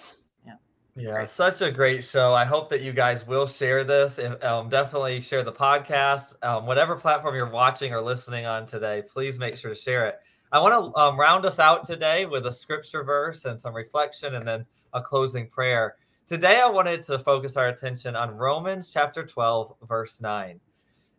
Yeah, 0.99 1.13
Great. 1.13 1.29
such 1.29 1.61
a 1.61 1.71
great 1.71 2.03
show. 2.05 2.33
I 2.33 2.47
hope 2.47 2.71
that 2.71 2.81
you 2.81 2.95
guys 2.95 3.27
will 3.27 3.47
share 3.47 3.85
this. 3.85 4.19
If, 4.19 4.43
um, 4.43 4.71
definitely 4.71 5.21
share 5.21 5.43
the 5.43 5.53
podcast. 5.53 6.43
Um, 6.43 6.65
whatever 6.65 6.97
platform 6.97 7.35
you're 7.35 7.51
watching 7.51 7.93
or 7.93 8.01
listening 8.01 8.47
on 8.47 8.65
today, 8.65 9.03
please 9.03 9.39
make 9.39 9.59
sure 9.59 9.75
to 9.75 9.79
share 9.79 10.07
it. 10.07 10.21
I 10.53 10.59
want 10.59 10.73
to 10.73 10.99
um, 10.99 11.21
round 11.21 11.45
us 11.45 11.59
out 11.59 11.85
today 11.85 12.25
with 12.25 12.47
a 12.47 12.53
scripture 12.53 13.05
verse 13.05 13.45
and 13.45 13.61
some 13.61 13.75
reflection 13.75 14.37
and 14.37 14.47
then 14.49 14.65
a 14.95 15.03
closing 15.03 15.49
prayer. 15.49 15.97
Today, 16.27 16.61
I 16.63 16.71
wanted 16.71 17.03
to 17.03 17.19
focus 17.19 17.59
our 17.59 17.69
attention 17.69 18.17
on 18.17 18.31
Romans 18.31 18.91
chapter 18.91 19.23
12, 19.27 19.75
verse 19.87 20.23
9. 20.23 20.59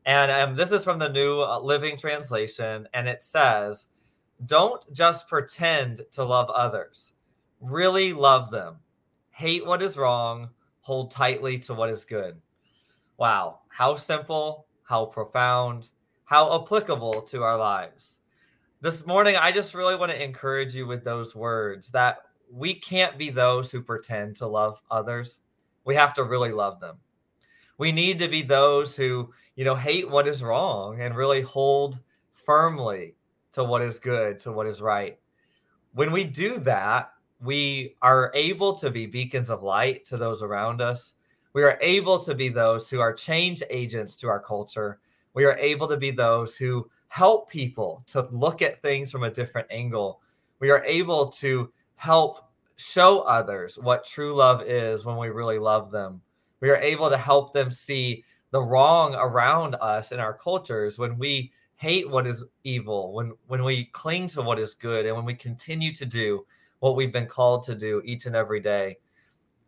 And 0.07 0.31
um, 0.31 0.55
this 0.55 0.71
is 0.71 0.83
from 0.83 0.97
the 0.97 1.09
New 1.09 1.41
uh, 1.41 1.59
Living 1.59 1.97
Translation. 1.97 2.87
And 2.95 3.07
it 3.07 3.21
says, 3.21 3.89
Don't 4.43 4.91
just 4.91 5.27
pretend 5.27 6.01
to 6.13 6.23
love 6.23 6.49
others, 6.49 7.13
really 7.61 8.11
love 8.11 8.49
them 8.49 8.77
hate 9.37 9.63
what 9.63 9.83
is 9.83 9.99
wrong, 9.99 10.49
hold 10.81 11.11
tightly 11.11 11.59
to 11.59 11.71
what 11.71 11.91
is 11.91 12.05
good. 12.05 12.41
Wow, 13.17 13.59
how 13.67 13.93
simple, 13.93 14.65
how 14.81 15.05
profound, 15.05 15.91
how 16.25 16.59
applicable 16.59 17.21
to 17.21 17.43
our 17.43 17.55
lives. 17.55 18.21
This 18.81 19.05
morning, 19.05 19.35
I 19.35 19.51
just 19.51 19.75
really 19.75 19.95
want 19.95 20.11
to 20.11 20.23
encourage 20.23 20.73
you 20.73 20.87
with 20.87 21.03
those 21.03 21.35
words 21.35 21.91
that 21.91 22.23
we 22.51 22.73
can't 22.73 23.15
be 23.15 23.29
those 23.29 23.69
who 23.69 23.79
pretend 23.79 24.35
to 24.37 24.47
love 24.47 24.81
others. 24.89 25.41
We 25.85 25.93
have 25.93 26.15
to 26.15 26.23
really 26.23 26.51
love 26.51 26.79
them. 26.79 26.97
We 27.77 27.91
need 27.91 28.17
to 28.17 28.27
be 28.27 28.41
those 28.41 28.97
who, 28.97 29.31
you 29.55 29.65
know, 29.65 29.75
hate 29.75 30.09
what 30.09 30.27
is 30.27 30.41
wrong 30.41 30.99
and 30.99 31.15
really 31.15 31.41
hold 31.41 31.99
firmly 32.33 33.13
to 33.51 33.63
what 33.63 33.83
is 33.83 33.99
good, 33.99 34.39
to 34.39 34.51
what 34.51 34.65
is 34.65 34.81
right. 34.81 35.19
When 35.93 36.11
we 36.11 36.23
do 36.23 36.57
that, 36.61 37.11
we 37.39 37.95
are 38.01 38.31
able 38.33 38.73
to 38.75 38.89
be 38.89 39.05
beacons 39.05 39.49
of 39.49 39.63
light 39.63 40.05
to 40.05 40.17
those 40.17 40.41
around 40.41 40.81
us. 40.81 41.15
We 41.53 41.63
are 41.63 41.77
able 41.81 42.19
to 42.19 42.35
be 42.35 42.49
those 42.49 42.89
who 42.89 42.99
are 42.99 43.13
change 43.13 43.63
agents 43.69 44.15
to 44.17 44.27
our 44.27 44.39
culture. 44.39 44.99
We 45.33 45.45
are 45.45 45.57
able 45.57 45.87
to 45.87 45.97
be 45.97 46.11
those 46.11 46.55
who 46.55 46.89
help 47.09 47.49
people 47.49 48.03
to 48.07 48.27
look 48.31 48.61
at 48.61 48.81
things 48.81 49.11
from 49.11 49.23
a 49.23 49.31
different 49.31 49.67
angle. 49.69 50.21
We 50.59 50.69
are 50.71 50.83
able 50.83 51.27
to 51.29 51.71
help 51.95 52.49
show 52.75 53.21
others 53.21 53.77
what 53.77 54.05
true 54.05 54.33
love 54.33 54.61
is 54.63 55.05
when 55.05 55.17
we 55.17 55.29
really 55.29 55.59
love 55.59 55.91
them. 55.91 56.21
We 56.59 56.69
are 56.69 56.77
able 56.77 57.09
to 57.09 57.17
help 57.17 57.53
them 57.53 57.71
see 57.71 58.23
the 58.51 58.61
wrong 58.61 59.15
around 59.15 59.75
us 59.75 60.11
in 60.11 60.19
our 60.19 60.33
cultures 60.33 60.97
when 60.97 61.17
we 61.17 61.51
hate 61.75 62.09
what 62.09 62.25
is 62.25 62.43
evil, 62.63 63.13
when 63.13 63.33
when 63.47 63.63
we 63.63 63.85
cling 63.85 64.27
to 64.29 64.41
what 64.41 64.59
is 64.59 64.73
good 64.73 65.05
and 65.05 65.15
when 65.15 65.25
we 65.25 65.35
continue 65.35 65.93
to 65.93 66.05
do 66.05 66.45
what 66.79 66.95
we've 66.95 67.13
been 67.13 67.27
called 67.27 67.63
to 67.63 67.75
do 67.75 68.01
each 68.05 68.25
and 68.25 68.35
every 68.35 68.59
day. 68.59 68.97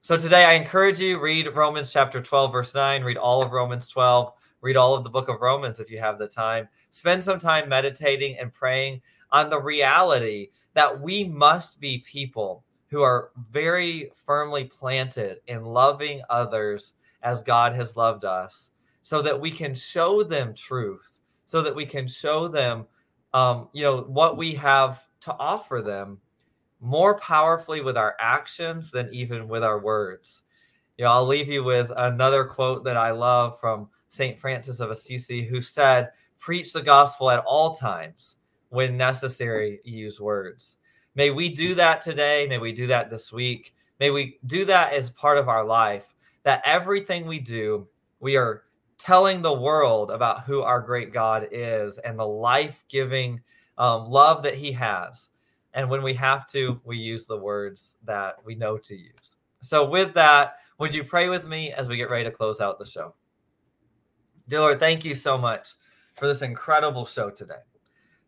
So 0.01 0.17
today 0.17 0.45
I 0.45 0.53
encourage 0.53 0.99
you 0.99 1.19
read 1.19 1.55
Romans 1.55 1.91
chapter 1.91 2.21
12 2.21 2.51
verse 2.51 2.73
9, 2.73 3.03
read 3.03 3.17
all 3.17 3.43
of 3.43 3.51
Romans 3.51 3.87
12, 3.89 4.31
read 4.61 4.77
all 4.77 4.95
of 4.95 5.03
the 5.03 5.09
book 5.09 5.27
of 5.27 5.41
Romans 5.41 5.79
if 5.79 5.91
you 5.91 5.99
have 5.99 6.17
the 6.17 6.27
time. 6.27 6.67
Spend 6.89 7.23
some 7.23 7.39
time 7.39 7.67
meditating 7.67 8.37
and 8.37 8.53
praying 8.53 9.01
on 9.31 9.49
the 9.49 9.59
reality 9.59 10.49
that 10.73 11.01
we 11.01 11.23
must 11.23 11.81
be 11.81 11.99
people 11.99 12.63
who 12.89 13.01
are 13.01 13.31
very 13.51 14.09
firmly 14.13 14.65
planted 14.65 15.39
in 15.47 15.63
loving 15.63 16.21
others 16.29 16.95
as 17.21 17.43
God 17.43 17.75
has 17.75 17.97
loved 17.97 18.25
us 18.25 18.71
so 19.03 19.21
that 19.21 19.39
we 19.39 19.51
can 19.51 19.75
show 19.75 20.23
them 20.23 20.53
truth, 20.53 21.19
so 21.45 21.61
that 21.61 21.75
we 21.75 21.85
can 21.85 22.07
show 22.07 22.47
them 22.47 22.85
um, 23.33 23.69
you 23.73 23.83
know 23.83 24.01
what 24.01 24.37
we 24.37 24.55
have 24.55 25.07
to 25.21 25.35
offer 25.39 25.81
them 25.81 26.19
more 26.79 27.17
powerfully 27.19 27.81
with 27.81 27.97
our 27.97 28.15
actions 28.19 28.91
than 28.91 29.13
even 29.13 29.47
with 29.47 29.63
our 29.63 29.79
words. 29.79 30.43
You 30.97 31.05
know, 31.05 31.11
I'll 31.11 31.25
leave 31.25 31.47
you 31.47 31.63
with 31.63 31.91
another 31.97 32.43
quote 32.43 32.83
that 32.83 32.97
I 32.97 33.11
love 33.11 33.59
from 33.59 33.89
St. 34.09 34.39
Francis 34.39 34.79
of 34.79 34.89
Assisi, 34.91 35.43
who 35.43 35.61
said, 35.61 36.11
Preach 36.37 36.73
the 36.73 36.81
gospel 36.81 37.29
at 37.29 37.43
all 37.45 37.73
times. 37.73 38.37
When 38.69 38.97
necessary, 38.97 39.79
use 39.83 40.21
words. 40.21 40.77
May 41.15 41.31
we 41.31 41.49
do 41.49 41.73
that 41.75 42.01
today. 42.01 42.45
May 42.47 42.59
we 42.59 42.71
do 42.71 42.87
that 42.87 43.09
this 43.09 43.33
week. 43.33 43.73
May 43.99 44.11
we 44.11 44.39
do 44.45 44.63
that 44.65 44.93
as 44.93 45.11
part 45.11 45.37
of 45.37 45.49
our 45.49 45.65
life, 45.65 46.13
that 46.43 46.61
everything 46.65 47.25
we 47.25 47.39
do, 47.39 47.87
we 48.19 48.37
are 48.37 48.63
telling 48.97 49.41
the 49.41 49.53
world 49.53 50.11
about 50.11 50.43
who 50.43 50.61
our 50.61 50.79
great 50.79 51.11
God 51.11 51.47
is 51.51 51.97
and 51.97 52.19
the 52.19 52.27
life 52.27 52.83
giving 52.89 53.41
um, 53.77 54.09
love 54.09 54.43
that 54.43 54.55
he 54.55 54.71
has. 54.73 55.31
And 55.73 55.89
when 55.89 56.01
we 56.01 56.13
have 56.15 56.47
to, 56.47 56.79
we 56.83 56.97
use 56.97 57.25
the 57.25 57.37
words 57.37 57.97
that 58.03 58.35
we 58.43 58.55
know 58.55 58.77
to 58.77 58.95
use. 58.95 59.37
So, 59.61 59.87
with 59.87 60.13
that, 60.13 60.55
would 60.77 60.93
you 60.93 61.03
pray 61.03 61.29
with 61.29 61.47
me 61.47 61.73
as 61.73 61.87
we 61.87 61.97
get 61.97 62.09
ready 62.09 62.23
to 62.23 62.31
close 62.31 62.61
out 62.61 62.79
the 62.79 62.85
show? 62.85 63.13
Dear 64.47 64.61
Lord, 64.61 64.79
thank 64.79 65.05
you 65.05 65.13
so 65.13 65.37
much 65.37 65.69
for 66.15 66.27
this 66.27 66.41
incredible 66.41 67.05
show 67.05 67.29
today. 67.29 67.61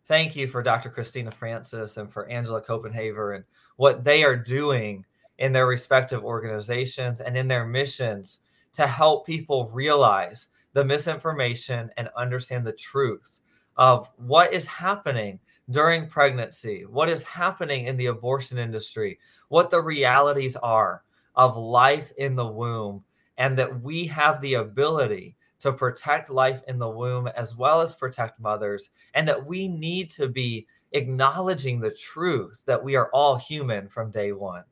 Thank 0.06 0.36
you 0.36 0.48
for 0.48 0.62
Dr. 0.62 0.90
Christina 0.90 1.32
Francis 1.32 1.98
and 1.98 2.12
for 2.12 2.28
Angela 2.28 2.62
Copenhaver 2.62 3.36
and 3.36 3.46
what 3.78 4.04
they 4.04 4.24
are 4.24 4.36
doing 4.36 5.06
in 5.38 5.52
their 5.52 5.68
respective 5.68 6.24
organizations 6.24 7.22
and 7.22 7.38
in 7.38 7.48
their 7.48 7.66
missions 7.66 8.42
to 8.74 8.88
help 8.88 9.26
people 9.26 9.70
realize 9.74 10.50
the 10.74 10.84
misinformation 10.84 11.90
and 11.98 12.10
understand 12.16 12.66
the 12.66 12.74
truth 12.74 13.42
of 13.78 14.12
what 14.18 14.54
is 14.54 14.66
happening 14.68 15.40
during 15.72 16.08
pregnancy, 16.08 16.86
what 16.88 17.10
is 17.10 17.24
happening 17.24 17.86
in 17.88 17.98
the 17.98 18.08
abortion 18.08 18.58
industry, 18.58 19.20
what 19.50 19.70
the 19.70 19.82
realities 19.82 20.56
are 20.58 21.04
of 21.36 21.58
life 21.58 22.12
in 22.18 22.36
the 22.36 22.46
womb, 22.46 23.04
and 23.38 23.58
that 23.58 23.82
we 23.82 24.06
have 24.06 24.40
the 24.42 24.56
ability 24.56 25.36
to 25.60 25.72
protect 25.72 26.30
life 26.30 26.62
in 26.68 26.80
the 26.80 26.90
womb 26.90 27.28
as 27.36 27.56
well 27.56 27.82
as 27.82 27.96
protect 27.96 28.40
mothers, 28.40 28.90
and 29.14 29.28
that 29.28 29.46
we 29.46 29.68
need 29.68 30.10
to 30.10 30.28
be 30.28 30.68
acknowledging 30.92 31.80
the 31.80 31.92
truth 31.92 32.64
that 32.66 32.84
we 32.84 32.96
are 32.96 33.10
all 33.14 33.36
human 33.36 33.88
from 33.88 34.12
day 34.12 34.32
one. 34.32 34.64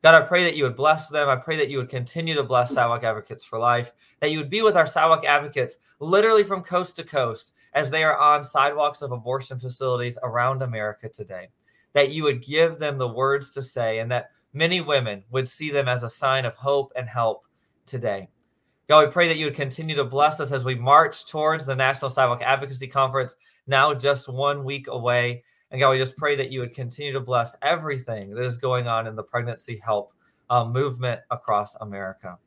God, 0.00 0.14
I 0.14 0.24
pray 0.24 0.44
that 0.44 0.54
you 0.54 0.62
would 0.62 0.76
bless 0.76 1.08
them. 1.08 1.28
I 1.28 1.34
pray 1.34 1.56
that 1.56 1.68
you 1.68 1.78
would 1.78 1.88
continue 1.88 2.34
to 2.34 2.44
bless 2.44 2.72
Sidewalk 2.72 3.02
Advocates 3.02 3.42
for 3.42 3.58
Life, 3.58 3.92
that 4.20 4.30
you 4.30 4.38
would 4.38 4.48
be 4.48 4.62
with 4.62 4.76
our 4.76 4.86
Sidewalk 4.86 5.24
Advocates 5.24 5.78
literally 5.98 6.44
from 6.44 6.62
coast 6.62 6.94
to 6.96 7.04
coast 7.04 7.52
as 7.74 7.90
they 7.90 8.04
are 8.04 8.18
on 8.18 8.44
sidewalks 8.44 9.02
of 9.02 9.12
abortion 9.12 9.58
facilities 9.58 10.18
around 10.22 10.62
America 10.62 11.08
today, 11.08 11.48
that 11.92 12.10
you 12.10 12.22
would 12.22 12.42
give 12.42 12.78
them 12.78 12.98
the 12.98 13.08
words 13.08 13.50
to 13.50 13.62
say, 13.62 13.98
and 13.98 14.10
that 14.10 14.30
many 14.52 14.80
women 14.80 15.24
would 15.30 15.48
see 15.48 15.70
them 15.70 15.88
as 15.88 16.02
a 16.02 16.10
sign 16.10 16.44
of 16.44 16.54
hope 16.54 16.92
and 16.96 17.08
help 17.08 17.44
today. 17.86 18.28
God, 18.88 19.06
we 19.06 19.12
pray 19.12 19.28
that 19.28 19.36
you 19.36 19.44
would 19.44 19.54
continue 19.54 19.94
to 19.96 20.04
bless 20.04 20.40
us 20.40 20.50
as 20.50 20.64
we 20.64 20.74
march 20.74 21.26
towards 21.26 21.66
the 21.66 21.76
National 21.76 22.10
Sidewalk 22.10 22.40
Advocacy 22.42 22.86
Conference, 22.86 23.36
now 23.66 23.92
just 23.92 24.28
one 24.28 24.64
week 24.64 24.86
away. 24.88 25.42
And 25.70 25.78
God, 25.78 25.90
we 25.90 25.98
just 25.98 26.16
pray 26.16 26.36
that 26.36 26.50
you 26.50 26.60
would 26.60 26.74
continue 26.74 27.12
to 27.12 27.20
bless 27.20 27.54
everything 27.60 28.34
that 28.34 28.44
is 28.44 28.56
going 28.56 28.88
on 28.88 29.06
in 29.06 29.14
the 29.14 29.22
pregnancy 29.22 29.78
help 29.84 30.14
um, 30.48 30.72
movement 30.72 31.20
across 31.30 31.74
America. 31.76 32.38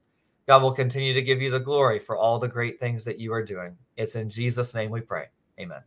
God 0.51 0.63
will 0.63 0.73
continue 0.73 1.13
to 1.13 1.21
give 1.21 1.41
you 1.41 1.49
the 1.49 1.61
glory 1.61 1.97
for 1.97 2.17
all 2.17 2.37
the 2.37 2.45
great 2.45 2.77
things 2.77 3.05
that 3.05 3.17
you 3.17 3.31
are 3.31 3.41
doing. 3.41 3.77
It's 3.95 4.17
in 4.17 4.29
Jesus' 4.29 4.75
name 4.75 4.91
we 4.91 4.99
pray. 4.99 5.27
Amen. 5.57 5.79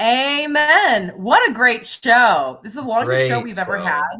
Amen. 0.00 1.12
What 1.14 1.48
a 1.48 1.52
great 1.52 1.86
show. 1.86 2.58
This 2.64 2.70
is 2.70 2.82
the 2.82 2.82
longest 2.82 3.28
show 3.28 3.38
we've 3.38 3.60
ever 3.60 3.78
show. 3.78 3.84
had, 3.84 4.16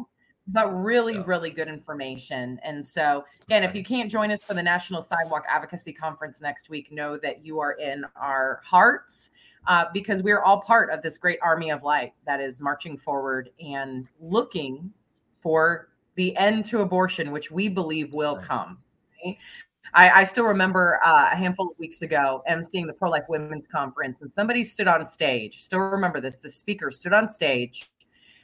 but 0.47 0.73
really, 0.73 1.15
Yeah. 1.15 1.23
really 1.25 1.49
good 1.49 1.67
information. 1.67 2.61
And 2.63 2.85
so, 2.85 3.25
again, 3.43 3.65
if 3.65 3.75
you 3.75 3.83
can't 3.83 4.09
join 4.09 4.31
us 4.31 4.41
for 4.41 4.53
the 4.53 4.63
National 4.63 5.01
Sidewalk 5.01 5.43
Advocacy 5.49 5.91
Conference 5.91 6.39
next 6.39 6.69
week, 6.69 6.89
know 6.93 7.17
that 7.17 7.45
you 7.45 7.59
are 7.59 7.73
in 7.73 8.05
our 8.15 8.61
hearts 8.63 9.31
uh, 9.67 9.83
because 9.93 10.23
we're 10.23 10.43
all 10.43 10.61
part 10.61 10.91
of 10.91 11.01
this 11.01 11.17
great 11.17 11.39
army 11.41 11.71
of 11.71 11.83
light 11.83 12.13
that 12.25 12.39
is 12.39 12.61
marching 12.61 12.95
forward 12.97 13.49
and 13.59 14.07
looking 14.21 14.93
for 15.41 15.89
the 16.15 16.33
end 16.37 16.63
to 16.63 16.79
abortion, 16.79 17.33
which 17.33 17.51
we 17.51 17.67
believe 17.67 18.13
will 18.13 18.37
come. 18.37 18.77
I, 19.93 20.09
I, 20.09 20.23
still 20.23 20.45
remember 20.45 20.99
uh, 21.05 21.29
a 21.31 21.35
handful 21.35 21.71
of 21.71 21.79
weeks 21.79 22.01
ago 22.01 22.43
emceeing 22.49 22.85
the 22.85 22.93
Pro 22.93 23.09
Life 23.09 23.23
Women's 23.29 23.67
Conference, 23.67 24.21
and 24.21 24.29
somebody 24.29 24.63
stood 24.63 24.87
on 24.87 25.05
stage. 25.05 25.61
Still 25.61 25.79
remember 25.79 26.19
this. 26.19 26.37
The 26.37 26.49
speaker 26.49 26.91
stood 26.91 27.13
on 27.13 27.27
stage, 27.27 27.89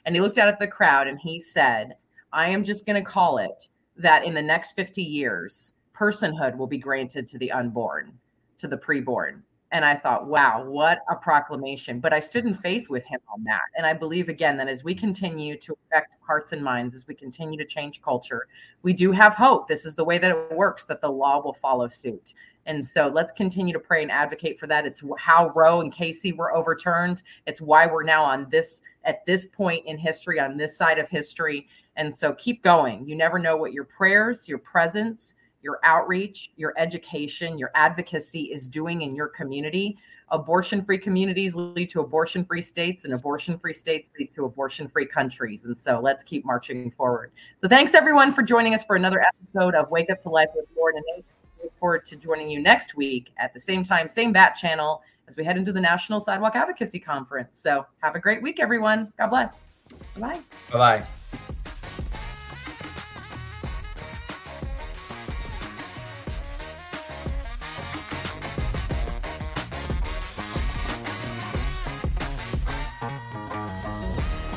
and 0.06 0.14
he 0.14 0.20
looked 0.20 0.38
out 0.38 0.48
at 0.48 0.58
the 0.58 0.68
crowd, 0.68 1.08
and 1.08 1.18
he 1.20 1.38
said, 1.38 1.96
"I 2.32 2.48
am 2.48 2.64
just 2.64 2.86
going 2.86 3.02
to 3.02 3.10
call 3.10 3.38
it 3.38 3.68
that 3.96 4.24
in 4.24 4.34
the 4.34 4.42
next 4.42 4.72
50 4.72 5.02
years, 5.02 5.74
personhood 5.94 6.56
will 6.56 6.66
be 6.66 6.78
granted 6.78 7.26
to 7.28 7.38
the 7.38 7.52
unborn, 7.52 8.18
to 8.58 8.68
the 8.68 8.78
preborn." 8.78 9.42
And 9.72 9.86
I 9.86 9.96
thought, 9.96 10.26
wow, 10.26 10.64
what 10.66 10.98
a 11.10 11.16
proclamation. 11.16 11.98
But 11.98 12.12
I 12.12 12.20
stood 12.20 12.44
in 12.44 12.52
faith 12.52 12.90
with 12.90 13.04
him 13.04 13.20
on 13.32 13.42
that. 13.44 13.62
And 13.74 13.86
I 13.86 13.94
believe, 13.94 14.28
again, 14.28 14.58
that 14.58 14.68
as 14.68 14.84
we 14.84 14.94
continue 14.94 15.56
to 15.56 15.74
affect 15.86 16.18
hearts 16.20 16.52
and 16.52 16.62
minds, 16.62 16.94
as 16.94 17.06
we 17.06 17.14
continue 17.14 17.58
to 17.58 17.64
change 17.64 18.02
culture, 18.02 18.46
we 18.82 18.92
do 18.92 19.12
have 19.12 19.34
hope. 19.34 19.66
This 19.66 19.86
is 19.86 19.94
the 19.94 20.04
way 20.04 20.18
that 20.18 20.30
it 20.30 20.52
works, 20.52 20.84
that 20.84 21.00
the 21.00 21.10
law 21.10 21.42
will 21.42 21.54
follow 21.54 21.88
suit. 21.88 22.34
And 22.66 22.84
so 22.84 23.08
let's 23.08 23.32
continue 23.32 23.72
to 23.72 23.80
pray 23.80 24.02
and 24.02 24.12
advocate 24.12 24.60
for 24.60 24.66
that. 24.66 24.86
It's 24.86 25.02
how 25.18 25.48
Roe 25.56 25.80
and 25.80 25.90
Casey 25.90 26.32
were 26.32 26.54
overturned. 26.54 27.22
It's 27.46 27.60
why 27.60 27.86
we're 27.86 28.04
now 28.04 28.22
on 28.22 28.48
this, 28.50 28.82
at 29.04 29.24
this 29.24 29.46
point 29.46 29.86
in 29.86 29.96
history, 29.96 30.38
on 30.38 30.58
this 30.58 30.76
side 30.76 30.98
of 30.98 31.08
history. 31.08 31.66
And 31.96 32.14
so 32.14 32.34
keep 32.34 32.62
going. 32.62 33.08
You 33.08 33.16
never 33.16 33.38
know 33.38 33.56
what 33.56 33.72
your 33.72 33.84
prayers, 33.84 34.48
your 34.48 34.58
presence, 34.58 35.34
your 35.62 35.78
outreach, 35.84 36.50
your 36.56 36.74
education, 36.76 37.58
your 37.58 37.70
advocacy 37.74 38.42
is 38.52 38.68
doing 38.68 39.02
in 39.02 39.14
your 39.14 39.28
community. 39.28 39.96
Abortion 40.30 40.84
free 40.84 40.98
communities 40.98 41.54
lead 41.54 41.90
to 41.90 42.00
abortion 42.00 42.44
free 42.44 42.62
states, 42.62 43.04
and 43.04 43.12
abortion 43.12 43.58
free 43.58 43.74
states 43.74 44.10
lead 44.18 44.30
to 44.30 44.44
abortion 44.44 44.88
free 44.88 45.06
countries. 45.06 45.66
And 45.66 45.76
so 45.76 46.00
let's 46.00 46.22
keep 46.22 46.44
marching 46.44 46.90
forward. 46.90 47.32
So 47.56 47.68
thanks 47.68 47.94
everyone 47.94 48.32
for 48.32 48.42
joining 48.42 48.74
us 48.74 48.82
for 48.82 48.96
another 48.96 49.22
episode 49.22 49.74
of 49.74 49.90
Wake 49.90 50.10
Up 50.10 50.18
to 50.20 50.30
Life 50.30 50.48
with 50.54 50.64
Lauren 50.76 50.96
and 50.96 51.04
Nate. 51.16 51.26
Look 51.62 51.78
forward 51.78 52.04
to 52.06 52.16
joining 52.16 52.48
you 52.48 52.60
next 52.60 52.96
week 52.96 53.32
at 53.36 53.52
the 53.52 53.60
same 53.60 53.84
time, 53.84 54.08
same 54.08 54.32
bat 54.32 54.54
channel 54.54 55.02
as 55.28 55.36
we 55.36 55.44
head 55.44 55.56
into 55.56 55.72
the 55.72 55.80
National 55.80 56.18
Sidewalk 56.18 56.56
Advocacy 56.56 56.98
Conference. 56.98 57.58
So 57.58 57.86
have 58.02 58.14
a 58.14 58.20
great 58.20 58.42
week, 58.42 58.58
everyone. 58.58 59.12
God 59.18 59.28
bless. 59.28 59.80
Bye. 60.18 60.40
Bye 60.70 60.78
bye. 60.78 61.06